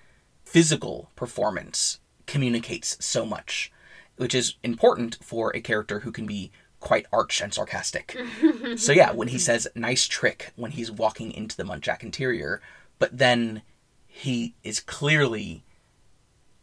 physical 0.45 1.11
performance 1.16 2.01
communicates 2.27 2.97
so 3.05 3.27
much, 3.27 3.72
which 4.16 4.35
is 4.35 4.55
important 4.62 5.18
for 5.20 5.55
a 5.55 5.61
character 5.61 6.01
who 6.01 6.12
can 6.12 6.27
be 6.27 6.51
quite 6.81 7.07
arch 7.12 7.41
and 7.41 7.53
sarcastic. 7.53 8.16
so 8.77 8.93
yeah, 8.93 9.12
when 9.12 9.29
he 9.29 9.39
says 9.39 9.66
nice 9.75 10.07
trick 10.07 10.53
when 10.55 10.72
he's 10.72 10.91
walking 10.91 11.33
into 11.33 11.57
the 11.57 11.64
Muntjac 11.64 12.03
interior, 12.03 12.61
but 12.99 13.18
then 13.18 13.62
he 14.07 14.55
is 14.62 14.81
clearly 14.81 15.64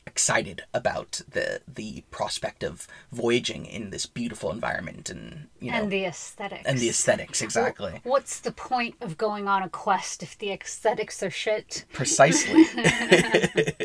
excited 0.08 0.64
about 0.74 1.22
the 1.30 1.62
the 1.68 2.04
prospect 2.12 2.64
of 2.64 2.88
voyaging 3.12 3.66
in 3.66 3.91
this 3.91 4.06
beautiful 4.06 4.52
environment 4.52 5.10
and 5.10 5.47
you 5.60 5.72
know 5.72 5.78
and 5.78 5.91
the 5.91 6.06
aesthetics. 6.06 6.64
and 6.66 6.80
the 6.80 6.89
aesthetics 6.89 7.41
exactly 7.41 7.99
What's 8.04 8.39
the 8.39 8.52
point 8.52 8.95
of 8.99 9.18
going 9.18 9.47
on 9.47 9.62
a 9.62 9.70
quest 9.70 10.24
if 10.24 10.38
the 10.38 10.52
aesthetics 10.52 11.22
are 11.22 11.30
shit? 11.30 11.86
precisely 11.93 12.66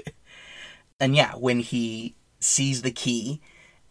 and 1.01 1.15
yeah 1.15 1.33
when 1.35 1.61
he 1.61 2.15
sees 2.41 2.83
the 2.83 2.91
key 2.91 3.41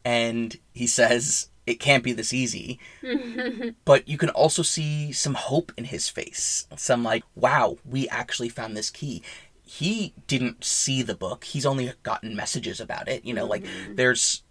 and 0.03 0.57
he 0.73 0.87
says 0.87 1.49
it 1.67 1.79
can't 1.79 2.03
be 2.03 2.11
this 2.11 2.33
easy 2.33 2.79
but 3.85 4.07
you 4.07 4.17
can 4.17 4.29
also 4.29 4.61
see 4.63 5.11
some 5.11 5.35
hope 5.35 5.71
in 5.77 5.85
his 5.85 6.09
face 6.09 6.67
some 6.75 7.03
like 7.03 7.23
wow 7.35 7.77
we 7.85 8.07
actually 8.09 8.49
found 8.49 8.75
this 8.75 8.89
key 8.89 9.21
he 9.65 10.13
didn't 10.27 10.63
see 10.63 11.01
the 11.01 11.15
book. 11.15 11.43
He's 11.43 11.65
only 11.65 11.91
gotten 12.03 12.35
messages 12.35 12.79
about 12.79 13.07
it 13.07 13.25
you 13.25 13.33
know 13.33 13.45
like 13.45 13.63
mm-hmm. 13.63 13.95
there's 13.95 14.43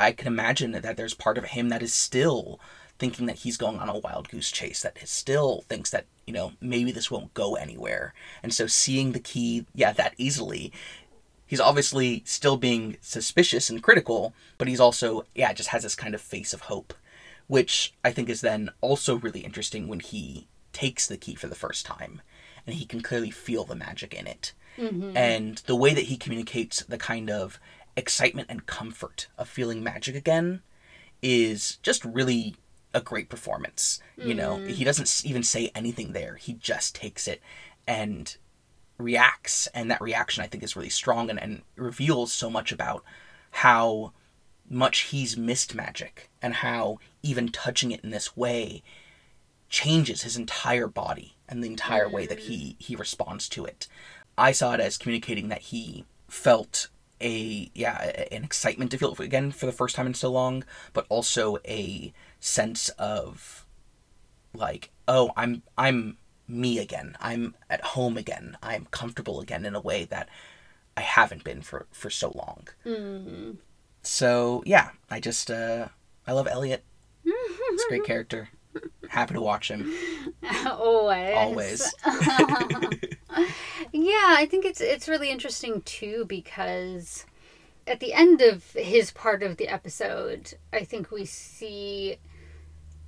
i 0.00 0.12
can 0.12 0.26
imagine 0.26 0.72
that 0.72 0.96
there's 0.96 1.14
part 1.14 1.38
of 1.38 1.44
him 1.44 1.68
that 1.68 1.82
is 1.82 1.92
still 1.92 2.58
thinking 3.02 3.26
that 3.26 3.38
he's 3.38 3.56
going 3.56 3.80
on 3.80 3.88
a 3.88 3.98
wild 3.98 4.28
goose 4.28 4.52
chase 4.52 4.82
that 4.82 4.96
is 5.02 5.10
still 5.10 5.64
thinks 5.68 5.90
that 5.90 6.06
you 6.24 6.32
know 6.32 6.52
maybe 6.60 6.92
this 6.92 7.10
won't 7.10 7.34
go 7.34 7.56
anywhere. 7.56 8.14
And 8.44 8.54
so 8.54 8.68
seeing 8.68 9.10
the 9.10 9.18
key 9.18 9.66
yeah 9.74 9.92
that 9.92 10.14
easily. 10.18 10.72
He's 11.44 11.60
obviously 11.60 12.22
still 12.24 12.56
being 12.56 12.96
suspicious 13.00 13.68
and 13.68 13.82
critical 13.82 14.34
but 14.56 14.68
he's 14.68 14.78
also 14.78 15.24
yeah 15.34 15.52
just 15.52 15.70
has 15.70 15.82
this 15.82 15.96
kind 15.96 16.14
of 16.14 16.20
face 16.20 16.54
of 16.54 16.62
hope 16.62 16.94
which 17.46 17.92
i 18.02 18.10
think 18.10 18.30
is 18.30 18.40
then 18.40 18.70
also 18.80 19.16
really 19.16 19.40
interesting 19.40 19.86
when 19.86 20.00
he 20.00 20.46
takes 20.72 21.06
the 21.06 21.18
key 21.18 21.34
for 21.34 21.48
the 21.48 21.54
first 21.54 21.84
time 21.84 22.22
and 22.66 22.76
he 22.76 22.86
can 22.86 23.02
clearly 23.02 23.30
feel 23.30 23.64
the 23.64 23.74
magic 23.74 24.14
in 24.14 24.26
it 24.26 24.54
Mm-hmm. 24.78 25.16
and 25.16 25.58
the 25.66 25.76
way 25.76 25.92
that 25.92 26.04
he 26.04 26.16
communicates 26.16 26.82
the 26.82 26.96
kind 26.96 27.28
of 27.28 27.60
excitement 27.96 28.48
and 28.50 28.64
comfort 28.66 29.28
of 29.36 29.48
feeling 29.48 29.82
magic 29.82 30.14
again 30.14 30.62
is 31.20 31.76
just 31.82 32.04
really 32.04 32.56
a 32.94 33.00
great 33.00 33.28
performance. 33.28 34.00
You 34.16 34.34
know, 34.34 34.56
mm. 34.56 34.68
he 34.68 34.84
doesn't 34.84 35.22
even 35.24 35.42
say 35.42 35.70
anything 35.74 36.12
there. 36.12 36.36
He 36.36 36.54
just 36.54 36.94
takes 36.94 37.26
it 37.26 37.40
and 37.86 38.36
reacts, 38.98 39.66
and 39.68 39.90
that 39.90 40.00
reaction 40.00 40.44
I 40.44 40.46
think 40.46 40.62
is 40.62 40.76
really 40.76 40.88
strong 40.88 41.30
and, 41.30 41.40
and 41.40 41.62
reveals 41.76 42.32
so 42.32 42.48
much 42.50 42.72
about 42.72 43.02
how 43.50 44.12
much 44.68 45.00
he's 45.00 45.36
missed 45.36 45.74
magic 45.74 46.30
and 46.40 46.54
how 46.54 46.98
even 47.22 47.48
touching 47.48 47.90
it 47.90 48.00
in 48.02 48.10
this 48.10 48.36
way 48.36 48.82
changes 49.68 50.22
his 50.22 50.36
entire 50.36 50.86
body 50.86 51.34
and 51.48 51.62
the 51.62 51.68
entire 51.68 52.08
way 52.08 52.26
that 52.26 52.38
mm. 52.38 52.42
he 52.42 52.76
he 52.78 52.96
responds 52.96 53.48
to 53.48 53.64
it. 53.64 53.88
I 54.36 54.52
saw 54.52 54.74
it 54.74 54.80
as 54.80 54.98
communicating 54.98 55.48
that 55.48 55.62
he 55.62 56.04
felt 56.28 56.88
a 57.20 57.70
yeah 57.74 58.26
an 58.32 58.42
excitement 58.42 58.90
to 58.90 58.98
feel 58.98 59.14
again 59.18 59.52
for 59.52 59.66
the 59.66 59.72
first 59.72 59.94
time 59.94 60.06
in 60.06 60.14
so 60.14 60.30
long, 60.30 60.64
but 60.92 61.06
also 61.08 61.58
a 61.66 62.12
sense 62.40 62.88
of 62.90 63.64
like, 64.54 64.90
oh, 65.06 65.30
I'm 65.36 65.62
I'm 65.78 66.18
me 66.48 66.78
again. 66.78 67.16
I'm 67.20 67.54
at 67.70 67.80
home 67.80 68.16
again. 68.16 68.56
I'm 68.62 68.86
comfortable 68.90 69.40
again 69.40 69.64
in 69.64 69.74
a 69.74 69.80
way 69.80 70.04
that 70.06 70.28
I 70.96 71.02
haven't 71.02 71.44
been 71.44 71.62
for 71.62 71.86
for 71.90 72.10
so 72.10 72.32
long. 72.34 72.68
Mm. 72.84 73.56
So 74.02 74.62
yeah, 74.66 74.90
I 75.10 75.20
just 75.20 75.50
uh, 75.50 75.88
I 76.26 76.32
love 76.32 76.48
Eliot. 76.48 76.84
It's 77.24 77.84
a 77.84 77.88
great 77.88 78.04
character. 78.04 78.50
Happy 79.08 79.34
to 79.34 79.40
watch 79.40 79.70
him 79.70 79.92
Always. 80.66 81.36
always. 81.36 81.94
Yeah, 83.92 84.34
I 84.38 84.46
think 84.46 84.64
it's 84.64 84.80
it's 84.80 85.08
really 85.08 85.30
interesting 85.30 85.82
too 85.82 86.24
because 86.26 87.26
at 87.86 88.00
the 88.00 88.12
end 88.12 88.40
of 88.40 88.64
his 88.72 89.10
part 89.10 89.42
of 89.42 89.56
the 89.56 89.68
episode, 89.68 90.54
I 90.72 90.84
think 90.84 91.10
we 91.10 91.24
see 91.24 92.16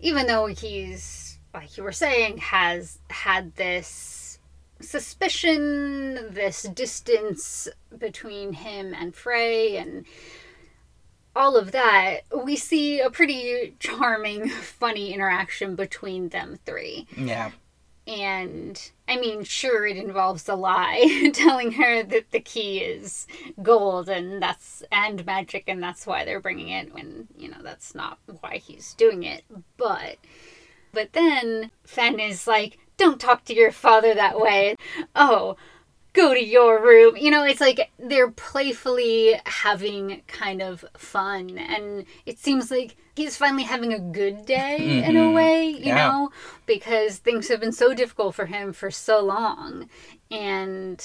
even 0.01 0.27
though 0.27 0.47
he's 0.47 1.39
like 1.55 1.77
you 1.77 1.85
were 1.85 1.93
saying 1.93 2.39
has 2.39 2.99
had 3.09 3.55
this 3.57 4.39
suspicion, 4.81 6.33
this 6.35 6.63
distance 6.65 7.69
between 7.97 8.53
him 8.53 8.93
and 8.95 9.15
Frey 9.15 9.77
and 9.77 10.05
all 11.37 11.57
of 11.57 11.73
that, 11.73 12.21
we 12.45 12.57
see 12.57 13.01
a 13.01 13.11
pretty 13.11 13.75
charming, 13.79 14.49
funny 14.63 15.13
interaction 15.13 15.75
between 15.75 16.29
them 16.31 16.59
three 16.65 17.07
yeah, 17.17 17.51
and 18.07 18.91
I 19.09 19.17
mean, 19.17 19.45
sure, 19.45 19.87
it 19.87 19.97
involves 19.97 20.49
a 20.49 20.55
lie, 20.55 21.31
telling 21.35 21.73
her 21.73 22.03
that 22.03 22.31
the 22.33 22.41
key 22.41 22.79
is 22.79 23.27
gold 23.63 24.09
and 24.09 24.43
that's 24.43 24.83
and 24.93 25.25
magic, 25.25 25.65
and 25.67 25.83
that's 25.83 26.07
why 26.07 26.25
they're 26.25 26.41
bringing 26.41 26.69
it. 26.69 26.93
When 26.93 27.29
you 27.37 27.49
know 27.49 27.63
that's 27.63 27.95
not 27.95 28.19
why 28.41 28.59
he's 28.59 28.93
doing 28.95 29.23
it. 29.23 29.45
But, 29.79 30.19
but 30.93 31.13
then 31.13 31.71
Fen 31.85 32.21
is 32.21 32.47
like, 32.47 32.79
"Don't 32.99 33.21
talk 33.21 33.45
to 33.47 33.55
your 33.55 33.73
father 33.73 34.15
that 34.15 34.39
way." 34.39 34.77
Oh, 35.17 35.57
go 36.15 36.33
to 36.33 36.43
your 36.43 36.83
room. 36.83 37.17
You 37.17 37.31
know, 37.31 37.45
it's 37.45 37.61
like 37.61 37.91
they're 37.99 38.31
playfully 38.31 39.39
having 39.45 40.23
kind 40.27 40.63
of 40.63 40.85
fun, 40.97 41.59
and 41.59 42.07
it 42.25 42.39
seems 42.39 42.71
like 42.71 42.97
he's 43.15 43.37
finally 43.37 43.65
having 43.65 43.93
a 43.93 43.99
good 43.99 44.47
day 44.47 45.05
in 45.05 45.17
a 45.17 45.21
Mhm. 45.21 45.35
way, 45.35 45.69
you 45.69 45.87
Yeah. 45.87 45.95
know, 45.97 46.31
because 46.67 47.19
things 47.19 47.49
have 47.49 47.61
been 47.61 47.73
so 47.73 47.93
difficult 47.95 48.35
for 48.35 48.47
him 48.47 48.73
for 48.73 48.91
so 48.91 49.21
long. 49.21 49.89
And 50.31 51.05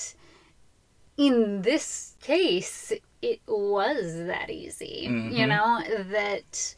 in 1.18 1.64
this 1.64 2.16
case, 2.22 2.94
it 3.22 3.42
was 3.48 4.16
that 4.28 4.50
easy, 4.50 5.04
you 5.04 5.46
Mhm. 5.46 5.50
know, 5.50 6.04
that 6.12 6.76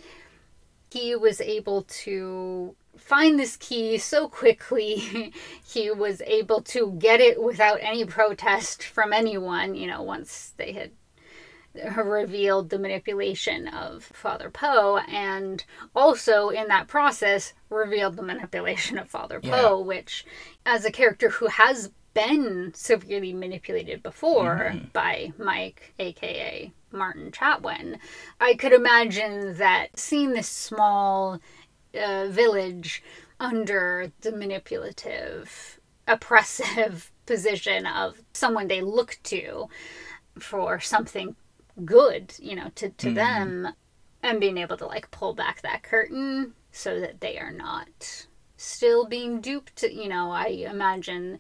he 0.90 1.16
was 1.16 1.40
able 1.40 1.84
to 1.84 2.76
find 3.02 3.40
this 3.40 3.58
key 3.58 3.98
so 3.98 4.28
quickly. 4.30 5.34
he 5.68 5.92
was 5.92 6.22
able 6.22 6.62
to 6.62 6.92
get 7.00 7.20
it 7.20 7.42
without 7.42 7.80
any 7.82 8.06
protest 8.06 8.84
from 8.84 9.12
anyone, 9.12 9.76
you 9.76 9.88
know, 9.88 10.02
once 10.02 10.54
they 10.58 10.72
had 10.72 10.92
revealed 12.04 12.70
the 12.70 12.78
manipulation 12.78 13.68
of 13.70 14.04
Father 14.04 14.50
Poe, 14.50 14.98
and 15.08 15.64
also 15.96 16.50
in 16.50 16.68
that 16.68 16.88
process 16.88 17.54
revealed 17.70 18.18
the 18.18 18.22
manipulation 18.24 18.98
of 18.98 19.10
Father 19.10 19.40
Yeah. 19.42 19.52
Poe, 19.52 19.80
which, 19.80 20.26
as 20.66 20.84
a 20.84 20.92
character 20.92 21.30
who 21.30 21.48
has 21.48 21.90
been 22.14 22.74
severely 22.76 23.32
manipulated 23.32 24.04
before 24.04 24.74
Mhm. 24.74 24.92
by 24.92 25.32
Mike, 25.38 25.94
aka 25.98 26.74
Martin 26.92 27.32
Chatwin, 27.32 27.98
I 28.42 28.56
could 28.56 28.74
imagine 28.74 29.56
that 29.58 29.98
seeing 29.98 30.32
this 30.32 30.50
small 30.50 31.40
uh, 32.00 32.28
village 32.28 33.04
under 33.40 34.12
the 34.22 34.32
manipulative, 34.32 35.80
oppressive 36.08 37.12
position 37.26 37.86
of 37.86 38.22
someone 38.34 38.68
they 38.68 38.82
look 38.82 39.18
to 39.24 39.68
for 40.40 40.80
something 40.80 41.36
good, 41.86 42.34
you 42.40 42.56
know, 42.56 42.70
to, 42.76 42.90
to 42.90 43.10
Mhm. 43.10 43.16
them, 43.16 43.68
and 44.24 44.40
being 44.40 44.58
able 44.58 44.78
to 44.78 44.86
like 44.86 45.12
pull 45.12 45.34
back 45.34 45.62
that 45.62 45.84
curtain 45.84 46.54
so 46.72 47.00
that 47.00 47.22
they 47.22 47.38
are 47.38 47.52
not 47.52 48.28
still 48.58 49.06
being 49.08 49.42
duped, 49.42 49.84
you 49.84 50.08
know, 50.08 50.32
I 50.32 50.48
imagine 50.48 51.40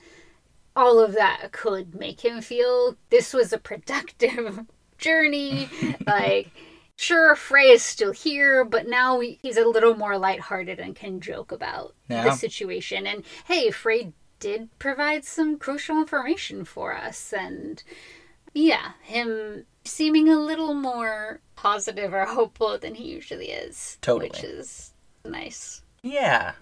all 0.76 0.99
of 0.99 1.14
that 1.14 1.52
could 1.52 1.95
make 1.95 2.22
him 2.22 2.41
feel 2.41 2.95
this 3.10 3.34
was 3.34 3.54
a 3.54 3.58
productive 3.58 4.62
journey. 4.97 5.70
like, 6.08 6.52
sure, 6.96 7.36
Frey 7.36 7.70
is 7.70 7.84
still 7.84 8.12
here, 8.12 8.64
but 8.66 8.88
now 8.88 9.20
he- 9.20 9.39
he's 9.42 9.58
a 9.58 9.66
little 9.66 9.96
more 9.96 10.18
lighthearted 10.18 10.80
and 10.80 10.96
can 10.96 11.20
joke 11.22 11.52
about 11.52 11.96
the 12.08 12.36
situation. 12.36 13.06
And 13.08 13.24
hey, 13.46 13.72
Frey 13.72 14.14
did 14.39 14.70
provide 14.80 15.24
some 15.26 15.58
crucial 15.58 15.98
information 15.98 16.66
for 16.66 16.96
us. 16.96 17.32
And 17.34 17.84
yeah, 18.54 18.94
him 19.02 19.66
seeming 19.84 20.30
a 20.30 20.36
little 20.39 20.74
more 20.74 21.42
positive 21.56 22.14
or 22.14 22.26
hopeful 22.38 22.78
than 22.78 22.96
he 22.96 23.06
usually 23.12 23.50
is. 23.52 23.98
Totally. 24.02 24.30
Which 24.30 24.44
is 24.44 24.94
nice. 25.26 25.84
yeah. 26.02 26.54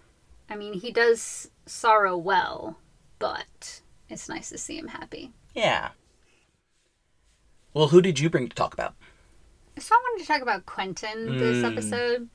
I 0.51 0.55
mean, 0.55 0.73
he 0.73 0.91
does 0.91 1.51
sorrow 1.67 2.17
well, 2.17 2.79
but 3.19 3.81
it's 4.09 4.27
nice 4.27 4.49
to 4.49 4.57
see 4.57 4.77
him 4.79 4.87
happy. 4.87 5.31
Yeah. 5.53 5.89
Well, 7.73 7.89
who 7.89 8.01
did 8.01 8.19
you 8.19 8.29
bring 8.31 8.47
to 8.49 8.55
talk 8.55 8.73
about? 8.73 8.95
So 9.79 9.95
I 9.95 9.99
wanted 10.03 10.21
to 10.23 10.27
talk 10.27 10.41
about 10.41 10.65
Quentin 10.65 11.37
this 11.37 11.63
Mm. 11.63 11.71
episode, 11.71 12.29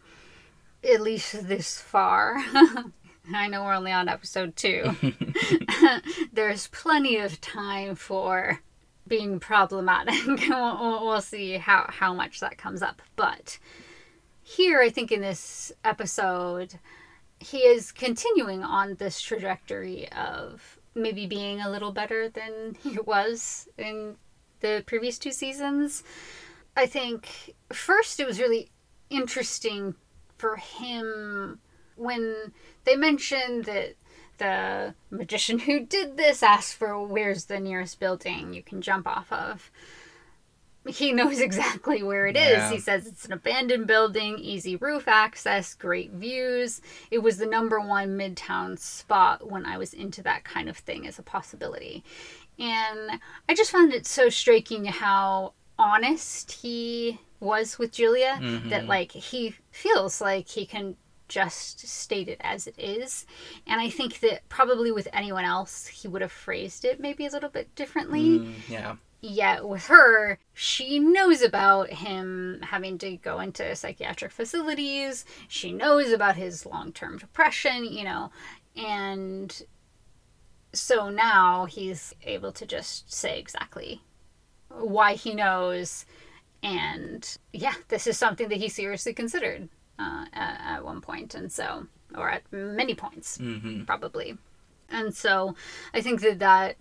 at 0.82 1.01
least 1.01 1.47
this 1.47 1.80
far. 1.80 2.36
I 3.34 3.49
know 3.49 3.64
we're 3.64 3.74
only 3.74 3.92
on 3.92 4.09
episode 4.09 4.57
two. 4.57 4.95
There's 6.32 6.68
plenty 6.68 7.16
of 7.18 7.40
time 7.40 7.95
for 7.95 8.61
being 9.07 9.40
problematic. 9.40 10.14
we'll, 10.26 10.78
we'll- 10.80 11.07
we'll 11.07 11.20
see 11.20 11.55
how, 11.59 11.86
how 11.88 12.14
much 12.14 12.40
that 12.40 12.57
comes 12.59 12.82
up. 12.82 13.03
But 13.16 13.59
here, 14.42 14.80
I 14.80 14.88
think 14.90 15.12
in 15.12 15.20
this 15.20 15.72
episode, 15.84 16.74
he 17.40 17.59
is 17.59 17.92
continuing 17.92 18.62
on 18.62 18.95
this 18.95 19.20
trajectory 19.20 20.11
of 20.12 20.78
maybe 20.95 21.26
being 21.26 21.61
a 21.61 21.70
little 21.70 21.92
better 21.92 22.28
than 22.28 22.76
he 22.82 22.99
was 23.05 23.68
in 23.76 24.16
the 24.61 24.82
previous 24.86 25.18
two 25.18 25.32
seasons. 25.32 26.03
I 26.76 26.86
think 26.86 27.54
first 27.72 28.20
it 28.20 28.26
was 28.26 28.40
really 28.40 28.70
interesting 29.10 29.94
for 30.36 30.56
him 30.56 31.60
when 31.96 32.52
they 32.84 32.96
mentioned 32.96 33.64
that 33.64 33.94
the 34.38 34.94
magician 35.10 35.60
who 35.60 35.80
did 35.80 36.16
this 36.16 36.42
asked 36.42 36.74
for 36.74 37.06
where's 37.06 37.44
the 37.44 37.60
nearest 37.60 38.00
building 38.00 38.52
you 38.52 38.62
can 38.62 38.80
jump 38.80 39.06
off 39.06 39.32
of. 39.32 39.70
He 40.86 41.12
knows 41.12 41.40
exactly 41.40 42.02
where 42.02 42.26
it 42.26 42.36
is. 42.36 42.50
Yeah. 42.50 42.70
He 42.70 42.78
says 42.78 43.06
it's 43.06 43.24
an 43.24 43.32
abandoned 43.32 43.86
building, 43.86 44.38
easy 44.38 44.76
roof 44.76 45.06
access, 45.06 45.74
great 45.74 46.10
views. 46.10 46.82
It 47.10 47.18
was 47.18 47.38
the 47.38 47.46
number 47.46 47.80
one 47.80 48.18
midtown 48.18 48.78
spot 48.78 49.48
when 49.50 49.64
I 49.64 49.78
was 49.78 49.94
into 49.94 50.22
that 50.24 50.44
kind 50.44 50.68
of 50.68 50.76
thing 50.76 51.06
as 51.06 51.18
a 51.18 51.22
possibility. 51.22 52.02
And 52.58 53.20
I 53.48 53.54
just 53.54 53.70
found 53.70 53.92
it 53.92 54.06
so 54.06 54.28
striking 54.28 54.84
how 54.86 55.54
honest 55.78 56.52
he 56.52 57.20
was 57.40 57.78
with 57.78 57.92
Julia 57.92 58.42
that 58.68 58.84
Mhm. 58.84 58.88
like 58.88 59.12
he 59.12 59.54
feels 59.70 60.20
like 60.20 60.48
he 60.48 60.66
can 60.66 60.96
just 61.28 61.80
state 61.88 62.28
it 62.28 62.38
as 62.40 62.66
it 62.66 62.74
is. 62.78 63.26
And 63.66 63.80
I 63.80 63.88
think 63.90 64.20
that 64.20 64.48
probably 64.48 64.92
with 64.92 65.08
anyone 65.12 65.44
else 65.44 65.86
he 65.86 66.08
would 66.08 66.22
have 66.22 66.32
phrased 66.32 66.84
it 66.84 67.00
maybe 67.00 67.26
a 67.26 67.30
little 67.30 67.48
bit 67.50 67.74
differently. 67.74 68.40
Mm, 68.40 68.54
yeah. 68.68 68.96
Yet 69.20 69.66
with 69.66 69.86
her, 69.86 70.38
she 70.52 70.98
knows 70.98 71.40
about 71.42 71.88
him 71.90 72.60
having 72.62 72.98
to 72.98 73.16
go 73.16 73.40
into 73.40 73.74
psychiatric 73.74 74.32
facilities. 74.32 75.24
She 75.48 75.72
knows 75.72 76.12
about 76.12 76.36
his 76.36 76.66
long 76.66 76.92
term 76.92 77.18
depression, 77.18 77.84
you 77.84 78.04
know, 78.04 78.30
and 78.76 79.62
so 80.72 81.08
now 81.08 81.66
he's 81.66 82.14
able 82.24 82.52
to 82.52 82.66
just 82.66 83.12
say 83.12 83.38
exactly 83.38 84.02
why 84.78 85.14
he 85.14 85.34
knows. 85.34 86.06
And 86.62 87.38
yeah, 87.52 87.74
this 87.88 88.06
is 88.06 88.16
something 88.16 88.48
that 88.48 88.58
he 88.58 88.68
seriously 88.68 89.12
considered 89.12 89.68
uh, 89.98 90.24
at, 90.32 90.60
at 90.64 90.84
one 90.84 91.00
point, 91.00 91.34
and 91.34 91.52
so, 91.52 91.86
or 92.16 92.30
at 92.30 92.42
many 92.52 92.94
points 92.94 93.36
hmm 93.38 93.84
probably. 93.84 94.36
And 94.88 95.14
so 95.14 95.56
I 95.92 96.00
think 96.00 96.20
that 96.20 96.38
that 96.38 96.76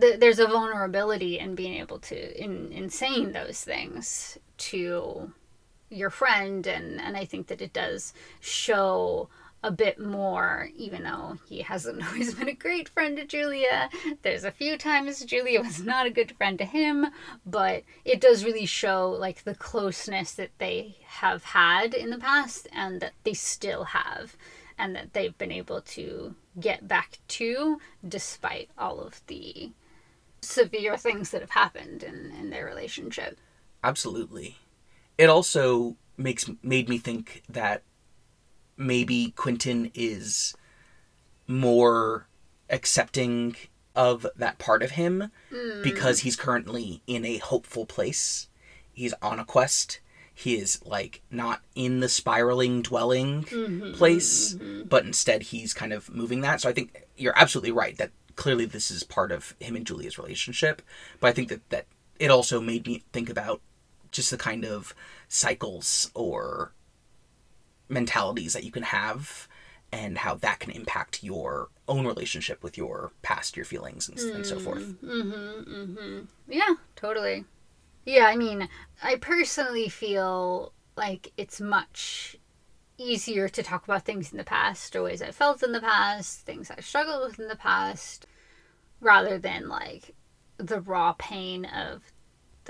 th- 0.00 0.20
there's 0.20 0.38
a 0.38 0.46
vulnerability 0.46 1.38
in 1.38 1.54
being 1.54 1.74
able 1.74 1.98
to 2.00 2.42
in 2.42 2.72
in 2.72 2.90
saying 2.90 3.32
those 3.32 3.62
things 3.62 4.38
to 4.58 5.32
your 5.90 6.10
friend 6.10 6.66
and 6.66 7.00
and 7.00 7.16
I 7.16 7.24
think 7.24 7.48
that 7.48 7.60
it 7.60 7.72
does 7.72 8.12
show 8.40 9.28
a 9.62 9.70
bit 9.70 10.00
more 10.00 10.70
even 10.74 11.02
though 11.02 11.36
he 11.46 11.60
hasn't 11.60 12.02
always 12.06 12.34
been 12.34 12.48
a 12.48 12.54
great 12.54 12.88
friend 12.88 13.16
to 13.16 13.24
Julia 13.24 13.90
there's 14.22 14.44
a 14.44 14.50
few 14.50 14.78
times 14.78 15.24
Julia 15.24 15.60
was 15.60 15.82
not 15.82 16.06
a 16.06 16.10
good 16.10 16.32
friend 16.32 16.58
to 16.58 16.64
him 16.64 17.06
but 17.44 17.82
it 18.04 18.20
does 18.20 18.44
really 18.44 18.66
show 18.66 19.10
like 19.10 19.44
the 19.44 19.54
closeness 19.54 20.32
that 20.32 20.50
they 20.58 20.96
have 21.06 21.44
had 21.44 21.94
in 21.94 22.10
the 22.10 22.18
past 22.18 22.68
and 22.72 23.00
that 23.00 23.12
they 23.24 23.34
still 23.34 23.84
have 23.84 24.36
and 24.78 24.96
that 24.96 25.12
they've 25.12 25.36
been 25.36 25.52
able 25.52 25.82
to 25.82 26.34
get 26.58 26.88
back 26.88 27.18
to 27.28 27.78
despite 28.06 28.70
all 28.78 28.98
of 28.98 29.20
the 29.26 29.70
severe 30.40 30.96
things 30.96 31.30
that 31.30 31.42
have 31.42 31.50
happened 31.50 32.02
in, 32.02 32.32
in 32.38 32.50
their 32.50 32.64
relationship. 32.64 33.38
Absolutely. 33.84 34.56
It 35.18 35.28
also 35.28 35.96
makes 36.16 36.50
made 36.62 36.88
me 36.88 36.98
think 36.98 37.42
that 37.48 37.82
maybe 38.80 39.32
Quentin 39.36 39.90
is 39.94 40.56
more 41.46 42.26
accepting 42.70 43.54
of 43.94 44.26
that 44.36 44.58
part 44.58 44.82
of 44.82 44.92
him 44.92 45.30
mm. 45.52 45.82
because 45.82 46.20
he's 46.20 46.36
currently 46.36 47.02
in 47.06 47.24
a 47.24 47.38
hopeful 47.38 47.84
place. 47.84 48.48
He's 48.92 49.12
on 49.20 49.38
a 49.38 49.44
quest. 49.44 50.00
He 50.32 50.56
is 50.56 50.80
like 50.84 51.20
not 51.30 51.60
in 51.74 52.00
the 52.00 52.08
spiraling 52.08 52.80
dwelling 52.80 53.44
mm-hmm, 53.44 53.92
place, 53.92 54.54
mm-hmm. 54.54 54.88
but 54.88 55.04
instead 55.04 55.42
he's 55.44 55.74
kind 55.74 55.92
of 55.92 56.08
moving 56.14 56.40
that. 56.40 56.62
So 56.62 56.68
I 56.70 56.72
think 56.72 57.04
you're 57.16 57.38
absolutely 57.38 57.72
right 57.72 57.96
that 57.98 58.10
clearly 58.36 58.64
this 58.64 58.90
is 58.90 59.02
part 59.02 59.32
of 59.32 59.54
him 59.60 59.76
and 59.76 59.86
Julia's 59.86 60.18
relationship. 60.18 60.80
But 61.18 61.28
I 61.28 61.32
think 61.32 61.48
that 61.50 61.68
that 61.68 61.86
it 62.18 62.30
also 62.30 62.60
made 62.60 62.86
me 62.86 63.02
think 63.12 63.28
about 63.28 63.60
just 64.10 64.30
the 64.30 64.38
kind 64.38 64.64
of 64.64 64.94
cycles 65.28 66.10
or 66.14 66.72
mentalities 67.90 68.52
that 68.52 68.64
you 68.64 68.70
can 68.70 68.84
have 68.84 69.48
and 69.92 70.18
how 70.18 70.36
that 70.36 70.60
can 70.60 70.70
impact 70.70 71.22
your 71.22 71.68
own 71.88 72.06
relationship 72.06 72.62
with 72.62 72.78
your 72.78 73.10
past, 73.22 73.56
your 73.56 73.64
feelings, 73.66 74.08
and, 74.08 74.18
and 74.18 74.46
so 74.46 74.58
forth. 74.58 74.84
Mm, 75.02 75.04
mm-hmm, 75.04 75.74
mm-hmm. 75.74 76.20
Yeah, 76.48 76.74
totally. 76.94 77.44
Yeah, 78.04 78.26
I 78.26 78.36
mean, 78.36 78.68
I 79.02 79.16
personally 79.16 79.88
feel 79.88 80.72
like 80.96 81.32
it's 81.36 81.60
much 81.60 82.36
easier 82.98 83.48
to 83.48 83.62
talk 83.62 83.84
about 83.84 84.04
things 84.04 84.30
in 84.30 84.38
the 84.38 84.44
past 84.44 84.94
or 84.94 85.02
ways 85.02 85.22
I 85.22 85.32
felt 85.32 85.62
in 85.62 85.72
the 85.72 85.80
past, 85.80 86.40
things 86.40 86.70
I 86.70 86.80
struggled 86.80 87.28
with 87.28 87.40
in 87.40 87.48
the 87.48 87.56
past, 87.56 88.26
rather 89.00 89.38
than 89.38 89.68
like 89.68 90.14
the 90.58 90.80
raw 90.80 91.14
pain 91.18 91.64
of 91.64 92.02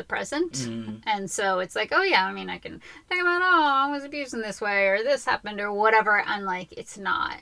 the 0.01 0.05
present. 0.05 0.53
Mm-hmm. 0.53 0.97
And 1.07 1.31
so 1.31 1.59
it's 1.59 1.77
like, 1.77 1.91
oh 1.93 2.03
yeah, 2.03 2.25
I 2.25 2.33
mean, 2.33 2.49
I 2.49 2.59
can 2.59 2.81
think 3.09 3.21
about, 3.21 3.43
oh, 3.43 3.65
I 3.65 3.91
was 3.91 4.03
abused 4.03 4.33
in 4.33 4.41
this 4.41 4.61
way 4.61 4.87
or 4.87 5.03
this 5.03 5.27
happened 5.27 5.61
or 5.61 5.73
whatever. 5.73 6.23
And 6.27 6.47
like, 6.47 6.73
it's 6.73 6.97
not 6.97 7.37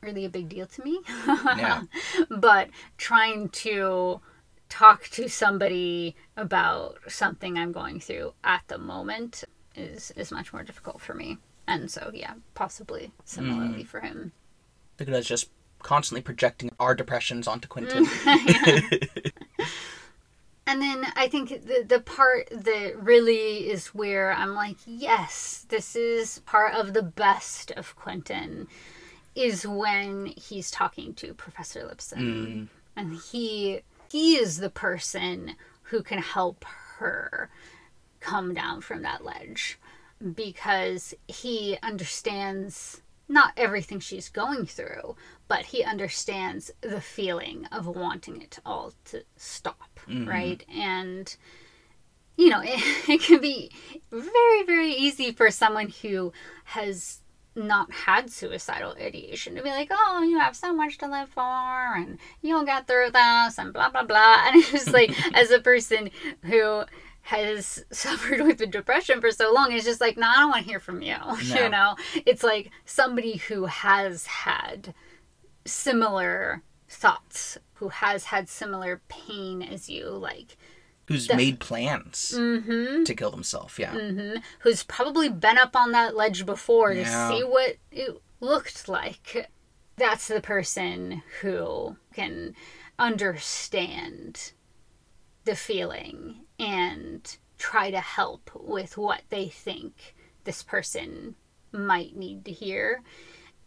really 0.00 0.24
a 0.24 0.28
big 0.28 0.48
deal 0.48 0.66
to 0.66 0.82
me. 0.82 1.00
Yeah. 1.56 1.82
but 2.30 2.70
trying 2.96 3.48
to 3.50 4.20
talk 4.68 5.04
to 5.10 5.28
somebody 5.28 6.16
about 6.36 6.98
something 7.06 7.56
I'm 7.56 7.72
going 7.72 8.00
through 8.00 8.32
at 8.42 8.62
the 8.68 8.78
moment 8.78 9.44
is 9.76 10.10
is 10.16 10.32
much 10.32 10.52
more 10.52 10.62
difficult 10.62 11.00
for 11.00 11.14
me. 11.14 11.38
And 11.68 11.90
so 11.90 12.10
yeah, 12.12 12.34
possibly 12.54 13.12
similarly 13.24 13.84
mm. 13.84 13.86
for 13.86 14.00
him. 14.00 14.32
At 14.98 15.08
us 15.08 15.26
just 15.26 15.50
constantly 15.82 16.22
projecting 16.22 16.70
our 16.80 16.94
depressions 16.94 17.46
onto 17.46 17.68
Quentin. 17.68 18.06
And 20.66 20.80
then 20.80 21.06
I 21.16 21.28
think 21.28 21.48
the 21.48 21.84
the 21.86 22.00
part 22.00 22.48
that 22.50 23.02
really 23.02 23.68
is 23.68 23.88
where 23.88 24.32
I'm 24.32 24.54
like, 24.54 24.76
yes, 24.86 25.66
this 25.68 25.96
is 25.96 26.38
part 26.40 26.74
of 26.74 26.92
the 26.92 27.02
best 27.02 27.72
of 27.72 27.96
Quentin 27.96 28.68
is 29.34 29.66
when 29.66 30.26
he's 30.26 30.70
talking 30.70 31.14
to 31.14 31.34
Professor 31.34 31.80
Lipson. 31.80 32.18
Mm. 32.18 32.68
And 32.96 33.14
he 33.16 33.80
he 34.10 34.36
is 34.36 34.58
the 34.58 34.70
person 34.70 35.56
who 35.84 36.02
can 36.02 36.18
help 36.18 36.64
her 36.98 37.50
come 38.20 38.54
down 38.54 38.80
from 38.80 39.02
that 39.02 39.24
ledge 39.24 39.78
because 40.34 41.12
he 41.26 41.76
understands 41.82 43.02
not 43.28 43.52
everything 43.56 43.98
she's 43.98 44.28
going 44.28 44.66
through, 44.66 45.16
but 45.48 45.66
he 45.66 45.82
understands 45.82 46.70
the 46.82 47.00
feeling 47.00 47.66
of 47.72 47.86
wanting 47.86 48.40
it 48.42 48.58
all 48.64 48.92
to 49.06 49.24
stop, 49.36 49.91
Mm-hmm. 50.08 50.28
right? 50.28 50.64
And 50.72 51.34
you 52.36 52.48
know, 52.48 52.60
it, 52.64 53.08
it 53.08 53.20
can 53.20 53.40
be 53.40 53.70
very, 54.10 54.62
very 54.64 54.92
easy 54.92 55.32
for 55.32 55.50
someone 55.50 55.88
who 56.02 56.32
has 56.64 57.22
not 57.54 57.92
had 57.92 58.30
suicidal 58.30 58.96
ideation 58.98 59.54
to 59.54 59.62
be 59.62 59.68
like, 59.68 59.88
oh, 59.90 60.22
you 60.22 60.38
have 60.38 60.56
so 60.56 60.72
much 60.72 60.98
to 60.98 61.06
live 61.06 61.28
for, 61.28 61.40
and 61.40 62.18
you'll 62.40 62.64
get 62.64 62.86
through 62.86 63.10
this, 63.10 63.58
and 63.58 63.72
blah, 63.72 63.90
blah, 63.90 64.04
blah. 64.04 64.44
And 64.46 64.56
it's 64.56 64.70
just 64.70 64.92
like, 64.92 65.12
as 65.34 65.50
a 65.50 65.60
person 65.60 66.10
who 66.44 66.84
has 67.22 67.84
suffered 67.92 68.40
with 68.40 68.58
the 68.58 68.66
depression 68.66 69.20
for 69.20 69.30
so 69.30 69.52
long, 69.52 69.72
it's 69.72 69.84
just 69.84 70.00
like, 70.00 70.16
no, 70.16 70.26
I 70.26 70.36
don't 70.36 70.50
want 70.50 70.64
to 70.64 70.68
hear 70.68 70.80
from 70.80 71.02
you. 71.02 71.16
No. 71.18 71.36
You 71.62 71.68
know, 71.68 71.96
it's 72.26 72.42
like 72.42 72.70
somebody 72.84 73.36
who 73.36 73.66
has 73.66 74.26
had 74.26 74.94
similar 75.64 76.62
thoughts, 76.88 77.58
who 77.82 77.88
has 77.88 78.26
had 78.26 78.48
similar 78.48 79.02
pain 79.08 79.60
as 79.60 79.90
you, 79.90 80.08
like, 80.08 80.56
Who's 81.06 81.28
made 81.34 81.58
plans 81.58 82.32
mm-hmm. 82.32 83.02
to 83.02 83.14
kill 83.16 83.32
himself, 83.32 83.76
yeah. 83.76 83.92
Mm-hmm. 83.92 84.36
who's 84.60 84.84
probably 84.84 85.28
been 85.28 85.58
up 85.58 85.74
on 85.74 85.90
that 85.90 86.14
ledge 86.14 86.46
before 86.46 86.92
Yeah. 86.92 87.02
to 87.02 87.36
see 87.36 87.42
what 87.42 87.78
it 87.90 88.22
looked 88.38 88.88
like. 88.88 89.50
That's 89.96 90.28
the 90.28 90.40
person 90.40 91.24
who 91.40 91.96
can 92.14 92.54
understand 93.00 94.52
the 95.44 95.56
feeling 95.56 96.44
and 96.60 97.36
try 97.58 97.90
to 97.90 98.00
help 98.00 98.48
with 98.54 98.96
what 98.96 99.22
they 99.28 99.48
think 99.48 100.14
this 100.44 100.62
person 100.62 101.34
might 101.72 102.14
need 102.14 102.44
to 102.44 102.52
hear. 102.52 103.02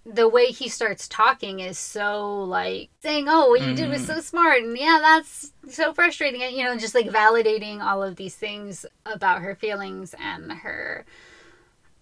The 0.05 0.29
way 0.29 0.47
he 0.47 0.69
starts 0.69 1.07
talking 1.07 1.59
is 1.59 1.79
so 1.79 2.43
like 2.43 2.89
saying, 3.01 3.25
"Oh, 3.27 3.49
what 3.49 3.61
you 3.61 3.73
did 3.73 3.89
was 3.89 4.03
mm-hmm. 4.03 4.13
so 4.13 4.21
smart," 4.21 4.61
and 4.61 4.77
yeah, 4.77 4.99
that's 5.01 5.53
so 5.69 5.93
frustrating, 5.93 6.43
and 6.43 6.55
you 6.55 6.63
know, 6.63 6.77
just 6.77 6.93
like 6.93 7.07
validating 7.07 7.81
all 7.81 8.03
of 8.03 8.15
these 8.15 8.35
things 8.35 8.85
about 9.05 9.41
her 9.41 9.55
feelings 9.55 10.13
and 10.19 10.51
her 10.51 11.05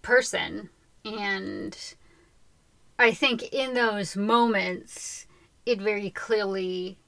person. 0.02 0.68
And 1.04 1.76
I 2.98 3.12
think 3.12 3.42
in 3.52 3.74
those 3.74 4.16
moments, 4.16 5.26
it 5.66 5.80
very 5.80 6.10
clearly 6.10 6.98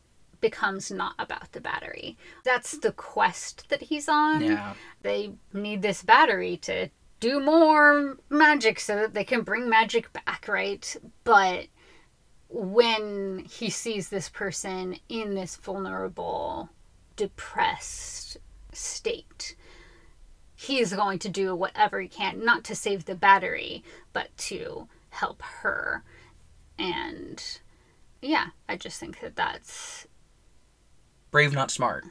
becomes 0.41 0.91
not 0.91 1.15
about 1.19 1.53
the 1.53 1.61
battery. 1.61 2.17
That's 2.45 2.79
the 2.79 2.93
quest 2.93 3.69
that 3.69 3.83
he's 3.83 4.09
on. 4.09 4.43
Yeah. 4.43 4.75
They 5.03 5.33
need 5.53 5.83
this 5.83 6.03
battery 6.03 6.57
to 6.59 6.89
do 7.21 7.41
more 7.41 8.19
magic 8.29 8.81
so 8.81 8.97
that 8.97 9.15
they 9.15 9.25
can 9.25 9.43
bring 9.43 9.69
magic 9.69 10.13
back, 10.13 10.47
right? 10.49 10.97
But 11.25 11.67
when 12.49 13.47
he 13.51 13.71
sees 13.71 14.09
this 14.09 14.29
person 14.29 14.97
in 15.09 15.35
this 15.35 15.57
vulnerable, 15.57 16.71
depressed 17.17 18.37
state, 18.73 19.57
he 20.55 20.81
is 20.81 20.93
going 20.93 21.19
to 21.21 21.29
do 21.29 21.55
whatever 21.55 22.01
he 22.01 22.09
can, 22.09 22.45
not 22.45 22.65
to 22.65 22.75
save 22.75 23.05
the 23.05 23.15
battery, 23.15 23.83
but 24.13 24.37
to 24.39 24.89
help 25.11 25.43
her. 25.43 26.03
And 26.79 27.43
yeah, 28.23 28.49
I 28.69 28.77
just 28.77 29.01
think 29.01 29.21
that 29.21 29.37
that's. 29.37 30.07
Brave, 31.31 31.53
not 31.53 31.71
smart. 31.71 32.05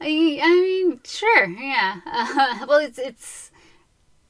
I, 0.00 0.40
I 0.42 0.48
mean, 0.48 1.00
sure, 1.04 1.46
yeah. 1.46 2.00
Uh, 2.06 2.64
well, 2.68 2.78
it's 2.78 2.98
it's 2.98 3.50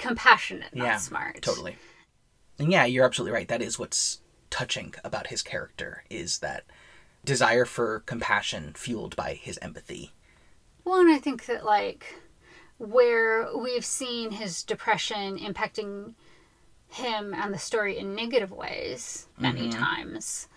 compassionate, 0.00 0.74
not 0.74 0.84
yeah, 0.84 0.96
smart. 0.96 1.42
Totally. 1.42 1.76
And 2.58 2.72
yeah, 2.72 2.84
you're 2.84 3.04
absolutely 3.04 3.34
right. 3.34 3.48
That 3.48 3.62
is 3.62 3.78
what's 3.78 4.20
touching 4.50 4.94
about 5.04 5.28
his 5.28 5.42
character 5.42 6.04
is 6.10 6.40
that 6.40 6.64
desire 7.24 7.64
for 7.64 8.00
compassion 8.00 8.72
fueled 8.74 9.14
by 9.14 9.34
his 9.34 9.58
empathy. 9.62 10.12
Well, 10.84 11.00
and 11.00 11.10
I 11.10 11.18
think 11.18 11.46
that 11.46 11.64
like 11.64 12.20
where 12.78 13.48
we've 13.56 13.84
seen 13.84 14.32
his 14.32 14.62
depression 14.62 15.38
impacting 15.38 16.14
him 16.88 17.34
and 17.34 17.54
the 17.54 17.58
story 17.58 17.98
in 17.98 18.14
negative 18.14 18.50
ways 18.50 19.28
many 19.38 19.68
mm-hmm. 19.68 19.78
times. 19.78 20.48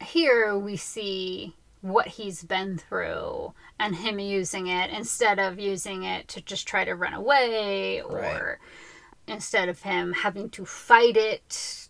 Here 0.00 0.58
we 0.58 0.76
see 0.76 1.54
what 1.82 2.06
he's 2.08 2.42
been 2.44 2.78
through 2.78 3.52
and 3.78 3.96
him 3.96 4.18
using 4.18 4.68
it 4.68 4.90
instead 4.90 5.38
of 5.38 5.58
using 5.58 6.04
it 6.04 6.28
to 6.28 6.40
just 6.40 6.66
try 6.66 6.84
to 6.84 6.94
run 6.94 7.12
away 7.12 8.00
or 8.00 8.16
Right. 8.18 8.56
instead 9.26 9.68
of 9.68 9.82
him 9.82 10.12
having 10.12 10.48
to 10.50 10.64
fight 10.64 11.16
it 11.16 11.88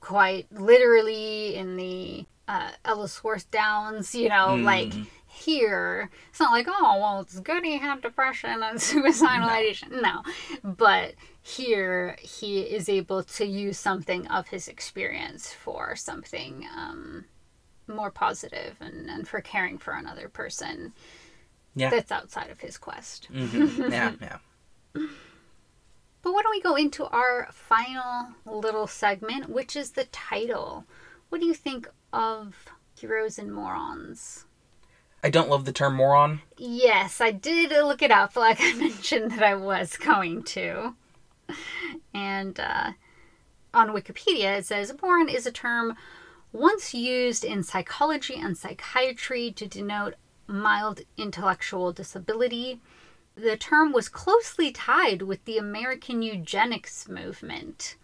quite 0.00 0.46
literally 0.52 1.54
in 1.56 1.76
the 1.76 2.26
uh, 2.48 2.70
Ellsworth 2.84 3.50
Downs, 3.50 4.14
you 4.14 4.28
know, 4.28 4.56
like 4.56 4.92
here, 5.26 6.10
it's 6.28 6.40
not 6.40 6.50
like, 6.52 6.66
oh, 6.68 6.98
well, 7.00 7.20
it's 7.20 7.38
good 7.40 7.64
he 7.64 7.78
had 7.78 8.02
depression 8.02 8.62
and 8.62 8.80
suicidal 8.82 9.48
ideation. 9.48 10.02
No. 10.02 10.22
But 10.62 11.14
here, 11.40 12.16
he 12.20 12.60
is 12.60 12.88
able 12.88 13.22
to 13.22 13.46
use 13.46 13.78
something 13.78 14.26
of 14.28 14.48
his 14.48 14.68
experience 14.68 15.52
for 15.52 15.96
something 15.96 16.66
um, 16.76 17.24
more 17.88 18.10
positive 18.10 18.76
and, 18.80 19.08
and 19.10 19.26
for 19.28 19.40
caring 19.40 19.78
for 19.78 19.92
another 19.94 20.28
person 20.28 20.92
Yeah. 21.74 21.90
that's 21.90 22.12
outside 22.12 22.50
of 22.50 22.60
his 22.60 22.78
quest. 22.78 23.28
Mhm. 23.32 23.90
yeah, 23.90 24.12
yeah. 24.20 24.38
But 24.94 26.32
why 26.32 26.42
don't 26.42 26.50
we 26.52 26.62
go 26.62 26.76
into 26.76 27.04
our 27.06 27.48
final 27.50 28.28
little 28.46 28.86
segment, 28.86 29.48
which 29.48 29.74
is 29.74 29.92
the 29.92 30.04
title. 30.04 30.84
What 31.30 31.40
do 31.40 31.46
you 31.46 31.54
think 31.54 31.88
of 32.12 32.54
Heroes 32.98 33.38
and 33.38 33.52
Morons? 33.52 34.44
I 35.24 35.30
don't 35.30 35.48
love 35.48 35.64
the 35.64 35.72
term 35.72 35.94
moron. 35.96 36.42
Yes, 36.58 37.20
I 37.20 37.30
did 37.30 37.70
look 37.70 38.02
it 38.02 38.10
up, 38.10 38.36
like 38.36 38.58
I 38.60 38.72
mentioned 38.78 39.32
that 39.32 39.42
I 39.42 39.54
was 39.54 39.96
going 39.96 40.42
to. 40.44 40.94
And 42.14 42.58
uh, 42.58 42.92
on 43.74 43.90
Wikipedia, 43.90 44.58
it 44.58 44.66
says 44.66 44.92
moron 45.02 45.28
is 45.28 45.46
a 45.46 45.52
term 45.52 45.96
once 46.52 46.92
used 46.92 47.44
in 47.44 47.62
psychology 47.62 48.34
and 48.34 48.56
psychiatry 48.56 49.50
to 49.50 49.66
denote 49.66 50.14
mild 50.46 51.00
intellectual 51.16 51.92
disability. 51.92 52.80
The 53.34 53.56
term 53.56 53.92
was 53.92 54.08
closely 54.08 54.70
tied 54.70 55.22
with 55.22 55.44
the 55.46 55.56
American 55.56 56.20
eugenics 56.20 57.08
movement. 57.08 57.96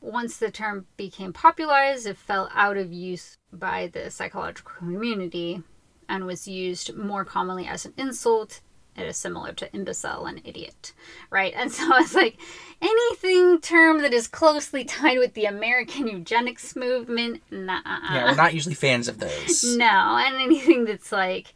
Once 0.00 0.36
the 0.36 0.50
term 0.50 0.86
became 0.96 1.32
popularized, 1.32 2.06
it 2.06 2.16
fell 2.16 2.50
out 2.54 2.76
of 2.76 2.92
use 2.92 3.38
by 3.52 3.86
the 3.86 4.10
psychological 4.10 4.72
community 4.78 5.62
and 6.08 6.26
was 6.26 6.48
used 6.48 6.94
more 6.94 7.24
commonly 7.24 7.66
as 7.66 7.86
an 7.86 7.94
insult. 7.96 8.60
It 9.00 9.08
is 9.08 9.16
similar 9.16 9.52
to 9.54 9.72
imbecile 9.72 10.26
and 10.26 10.40
idiot, 10.44 10.92
right? 11.30 11.52
And 11.56 11.72
so 11.72 11.84
it's 11.96 12.14
like 12.14 12.38
anything 12.82 13.60
term 13.60 14.02
that 14.02 14.12
is 14.12 14.28
closely 14.28 14.84
tied 14.84 15.18
with 15.18 15.34
the 15.34 15.46
American 15.46 16.06
eugenics 16.06 16.76
movement, 16.76 17.42
nah. 17.50 17.80
Yeah, 17.84 18.24
we're 18.26 18.34
not 18.36 18.54
usually 18.54 18.74
fans 18.74 19.08
of 19.08 19.18
those. 19.18 19.64
No, 19.76 20.16
and 20.18 20.36
anything 20.36 20.84
that's 20.84 21.10
like 21.12 21.54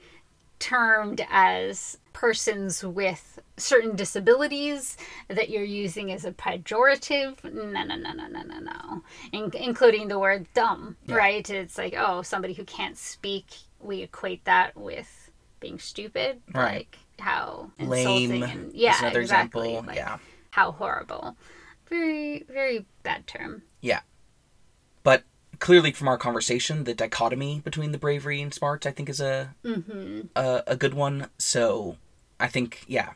termed 0.58 1.24
as 1.30 1.98
persons 2.12 2.82
with 2.84 3.38
certain 3.56 3.96
disabilities 3.96 4.96
that 5.28 5.50
you're 5.50 5.62
using 5.64 6.10
as 6.12 6.24
a 6.24 6.32
pejorative. 6.32 7.42
No, 7.44 7.82
no, 7.84 7.96
no, 7.96 8.12
no, 8.12 8.26
no, 8.28 8.42
no, 8.42 8.58
no. 8.60 9.02
In- 9.32 9.50
including 9.54 10.08
the 10.08 10.18
word 10.18 10.46
dumb, 10.54 10.96
Yeah. 11.06 11.16
right? 11.16 11.48
It's 11.50 11.76
like, 11.76 11.94
oh, 11.96 12.22
somebody 12.22 12.54
who 12.54 12.64
can't 12.64 12.96
speak, 12.96 13.46
we 13.80 14.02
equate 14.02 14.44
that 14.44 14.76
with 14.76 15.30
being 15.60 15.78
stupid. 15.78 16.40
Right. 16.54 16.74
Like 16.92 16.98
how 17.18 17.70
Lame 17.78 18.32
insulting 18.32 18.42
and 18.42 18.72
yeah, 18.72 18.98
another 19.00 19.20
exactly. 19.20 19.68
example. 19.70 19.86
Like, 19.88 19.96
yeah. 19.96 20.18
How 20.50 20.72
horrible. 20.72 21.36
Very, 21.88 22.44
very 22.48 22.86
bad 23.02 23.26
term. 23.26 23.62
Yeah. 23.80 24.00
But 25.02 25.24
clearly 25.58 25.92
from 25.92 26.08
our 26.08 26.18
conversation, 26.18 26.84
the 26.84 26.94
dichotomy 26.94 27.60
between 27.60 27.92
the 27.92 27.98
bravery 27.98 28.40
and 28.40 28.52
smarts 28.52 28.86
I 28.86 28.90
think 28.90 29.08
is 29.08 29.20
a 29.20 29.54
Mm-hmm. 29.64 30.20
a, 30.36 30.62
a 30.66 30.76
good 30.76 30.94
one. 30.94 31.28
So 31.38 31.96
I 32.40 32.48
think 32.48 32.84
yeah, 32.86 33.10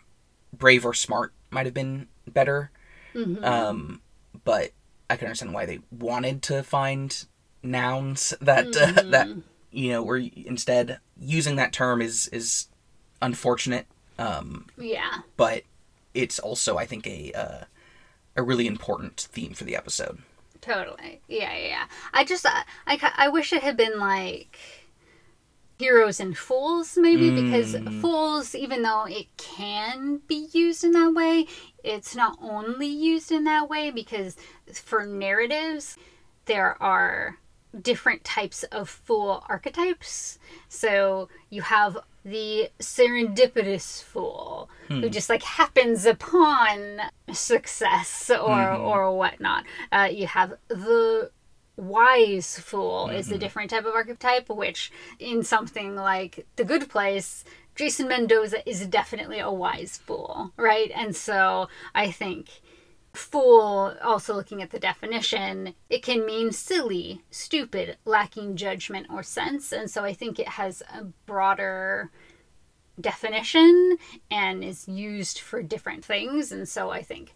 brave 0.52 0.84
or 0.84 0.94
smart 0.94 1.32
might 1.50 1.66
have 1.66 1.74
been 1.74 2.08
better. 2.26 2.70
Mm-hmm. 3.14 3.44
Um, 3.44 4.00
but 4.44 4.72
I 5.10 5.16
can 5.16 5.26
understand 5.26 5.54
why 5.54 5.64
they 5.66 5.80
wanted 5.90 6.42
to 6.44 6.62
find 6.62 7.24
nouns 7.62 8.34
that 8.40 8.66
uh, 8.76 8.86
Mm-hmm. 8.92 9.10
that 9.10 9.28
you 9.70 9.90
know 9.90 10.02
were 10.02 10.18
instead 10.18 10.98
using 11.18 11.56
that 11.56 11.72
term 11.72 12.00
is 12.02 12.28
is 12.28 12.68
unfortunate. 13.20 13.86
Um, 14.18 14.66
yeah. 14.76 15.18
but 15.36 15.62
it's 16.12 16.38
also 16.40 16.76
I 16.76 16.86
think 16.86 17.06
a 17.06 17.32
uh, 17.32 17.64
a 18.36 18.42
really 18.42 18.66
important 18.66 19.28
theme 19.32 19.52
for 19.54 19.64
the 19.64 19.76
episode. 19.76 20.18
Totally. 20.60 21.20
Yeah, 21.28 21.54
yeah, 21.56 21.68
yeah. 21.68 21.84
I 22.12 22.24
just, 22.24 22.44
I, 22.44 22.64
I, 22.86 23.12
I 23.16 23.28
wish 23.28 23.52
it 23.52 23.62
had 23.62 23.76
been 23.76 23.98
like 24.00 24.58
heroes 25.78 26.18
and 26.18 26.36
fools, 26.36 26.98
maybe, 27.00 27.30
because 27.30 27.74
Mm. 27.74 28.00
fools, 28.00 28.54
even 28.54 28.82
though 28.82 29.04
it 29.04 29.26
can 29.36 30.20
be 30.26 30.48
used 30.52 30.82
in 30.82 30.92
that 30.92 31.14
way, 31.14 31.46
it's 31.84 32.16
not 32.16 32.36
only 32.42 32.88
used 32.88 33.30
in 33.30 33.44
that 33.44 33.68
way 33.68 33.90
because 33.92 34.36
for 34.72 35.06
narratives, 35.06 35.96
there 36.46 36.80
are 36.82 37.38
different 37.80 38.24
types 38.24 38.64
of 38.64 38.88
fool 38.88 39.44
archetypes. 39.48 40.38
So 40.68 41.28
you 41.50 41.62
have 41.62 41.98
the 42.30 42.70
serendipitous 42.78 44.02
fool 44.02 44.68
who 44.88 45.02
hmm. 45.02 45.08
just 45.08 45.28
like 45.28 45.42
happens 45.42 46.06
upon 46.06 47.00
success 47.32 48.30
or 48.30 48.56
mm-hmm. 48.56 48.82
or 48.82 49.16
whatnot. 49.16 49.64
Uh, 49.92 50.08
you 50.10 50.26
have 50.26 50.54
the 50.68 51.30
wise 51.76 52.58
fool 52.58 53.08
is 53.08 53.28
a 53.28 53.30
mm-hmm. 53.30 53.40
different 53.40 53.70
type 53.70 53.84
of 53.84 53.94
archetype, 53.94 54.48
which 54.48 54.90
in 55.18 55.42
something 55.42 55.94
like 55.94 56.46
The 56.56 56.64
Good 56.64 56.88
Place, 56.90 57.44
Jason 57.76 58.08
Mendoza 58.08 58.68
is 58.68 58.84
definitely 58.86 59.38
a 59.38 59.52
wise 59.52 59.98
fool, 59.98 60.52
right? 60.56 60.90
And 60.94 61.14
so 61.14 61.68
I 61.94 62.10
think 62.10 62.48
fool, 63.18 63.94
also 64.02 64.34
looking 64.34 64.62
at 64.62 64.70
the 64.70 64.78
definition, 64.78 65.74
it 65.90 66.02
can 66.02 66.24
mean 66.24 66.52
silly, 66.52 67.22
stupid, 67.30 67.96
lacking 68.04 68.56
judgment 68.56 69.08
or 69.10 69.22
sense. 69.22 69.72
And 69.72 69.90
so 69.90 70.04
I 70.04 70.12
think 70.14 70.38
it 70.38 70.48
has 70.48 70.82
a 70.94 71.04
broader 71.26 72.10
definition 73.00 73.98
and 74.30 74.64
is 74.64 74.88
used 74.88 75.40
for 75.40 75.62
different 75.62 76.04
things. 76.04 76.52
And 76.52 76.68
so 76.68 76.90
I 76.90 77.02
think 77.02 77.34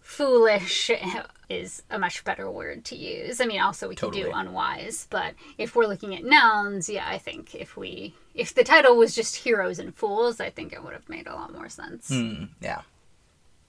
foolish 0.00 0.90
is 1.48 1.82
a 1.90 1.98
much 1.98 2.24
better 2.24 2.50
word 2.50 2.84
to 2.86 2.96
use. 2.96 3.40
I 3.40 3.46
mean, 3.46 3.60
also 3.60 3.88
we 3.88 3.94
could 3.94 4.12
do 4.12 4.32
unwise, 4.34 5.06
but 5.10 5.34
if 5.58 5.74
we're 5.74 5.86
looking 5.86 6.14
at 6.14 6.24
nouns, 6.24 6.88
yeah, 6.88 7.08
I 7.08 7.18
think 7.18 7.54
if 7.54 7.76
we 7.76 8.14
if 8.34 8.52
the 8.52 8.64
title 8.64 8.96
was 8.96 9.14
just 9.14 9.36
heroes 9.36 9.78
and 9.78 9.94
fools, 9.94 10.40
I 10.40 10.50
think 10.50 10.72
it 10.72 10.82
would 10.82 10.92
have 10.92 11.08
made 11.08 11.26
a 11.26 11.34
lot 11.34 11.52
more 11.52 11.68
sense. 11.68 12.08
Hmm, 12.08 12.44
yeah. 12.60 12.82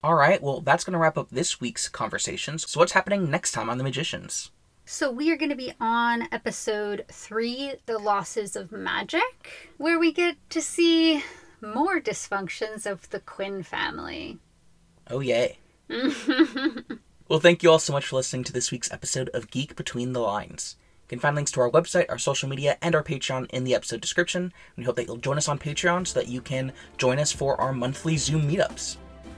All 0.05 0.13
right, 0.13 0.39
well, 0.39 0.61
that's 0.61 0.83
going 0.83 0.93
to 0.93 0.99
wrap 0.99 1.17
up 1.17 1.31
this 1.31 1.59
week's 1.59 1.89
conversations. 1.89 2.69
So, 2.69 2.79
what's 2.79 2.91
happening 2.91 3.31
next 3.31 3.53
time 3.53 3.71
on 3.71 3.79
The 3.79 3.83
Magicians? 3.83 4.51
So 4.85 5.09
we 5.09 5.31
are 5.31 5.35
going 5.35 5.49
to 5.49 5.55
be 5.55 5.73
on 5.81 6.27
episode 6.31 7.05
3, 7.11 7.77
The 7.87 7.97
Losses 7.97 8.55
of 8.55 8.71
Magic, 8.71 9.73
where 9.77 9.97
we 9.97 10.11
get 10.11 10.37
to 10.51 10.61
see 10.61 11.23
more 11.59 11.99
dysfunctions 11.99 12.85
of 12.85 13.09
the 13.09 13.19
Quinn 13.19 13.63
family. 13.63 14.37
Oh, 15.09 15.21
yay. 15.21 15.57
well, 15.89 17.39
thank 17.39 17.63
you 17.63 17.71
all 17.71 17.79
so 17.79 17.91
much 17.91 18.05
for 18.05 18.17
listening 18.17 18.43
to 18.43 18.53
this 18.53 18.69
week's 18.69 18.91
episode 18.91 19.29
of 19.29 19.49
Geek 19.49 19.75
Between 19.75 20.13
the 20.13 20.19
Lines. 20.19 20.75
You 21.05 21.07
can 21.07 21.19
find 21.19 21.35
links 21.35 21.49
to 21.53 21.61
our 21.61 21.71
website, 21.71 22.05
our 22.09 22.19
social 22.19 22.47
media, 22.47 22.77
and 22.79 22.93
our 22.93 23.03
Patreon 23.03 23.49
in 23.49 23.63
the 23.63 23.73
episode 23.73 24.01
description. 24.01 24.53
We 24.77 24.83
hope 24.83 24.97
that 24.97 25.07
you'll 25.07 25.17
join 25.17 25.39
us 25.39 25.49
on 25.49 25.57
Patreon 25.57 26.05
so 26.05 26.19
that 26.19 26.29
you 26.29 26.41
can 26.41 26.73
join 26.99 27.17
us 27.17 27.31
for 27.31 27.59
our 27.59 27.73
monthly 27.73 28.17
Zoom 28.17 28.47
meetups. 28.47 28.97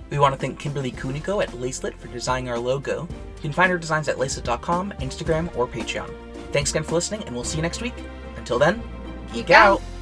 We 0.09 0.19
want 0.19 0.33
to 0.33 0.39
thank 0.39 0.59
Kimberly 0.59 0.91
Kuniko 0.91 1.43
at 1.43 1.49
Lacelit 1.49 1.95
for 1.95 2.07
designing 2.07 2.49
our 2.49 2.59
logo. 2.59 3.07
You 3.35 3.41
can 3.41 3.51
find 3.51 3.71
her 3.71 3.77
designs 3.77 4.07
at 4.07 4.17
lacelit.com, 4.17 4.93
Instagram, 4.99 5.55
or 5.57 5.67
Patreon. 5.67 6.13
Thanks 6.51 6.71
again 6.71 6.83
for 6.83 6.93
listening, 6.93 7.23
and 7.23 7.35
we'll 7.35 7.43
see 7.43 7.57
you 7.57 7.61
next 7.61 7.81
week. 7.81 7.93
Until 8.37 8.57
then, 8.57 8.81
geek, 9.33 9.47
Geek 9.47 9.49
out. 9.51 9.79
out. 9.79 9.96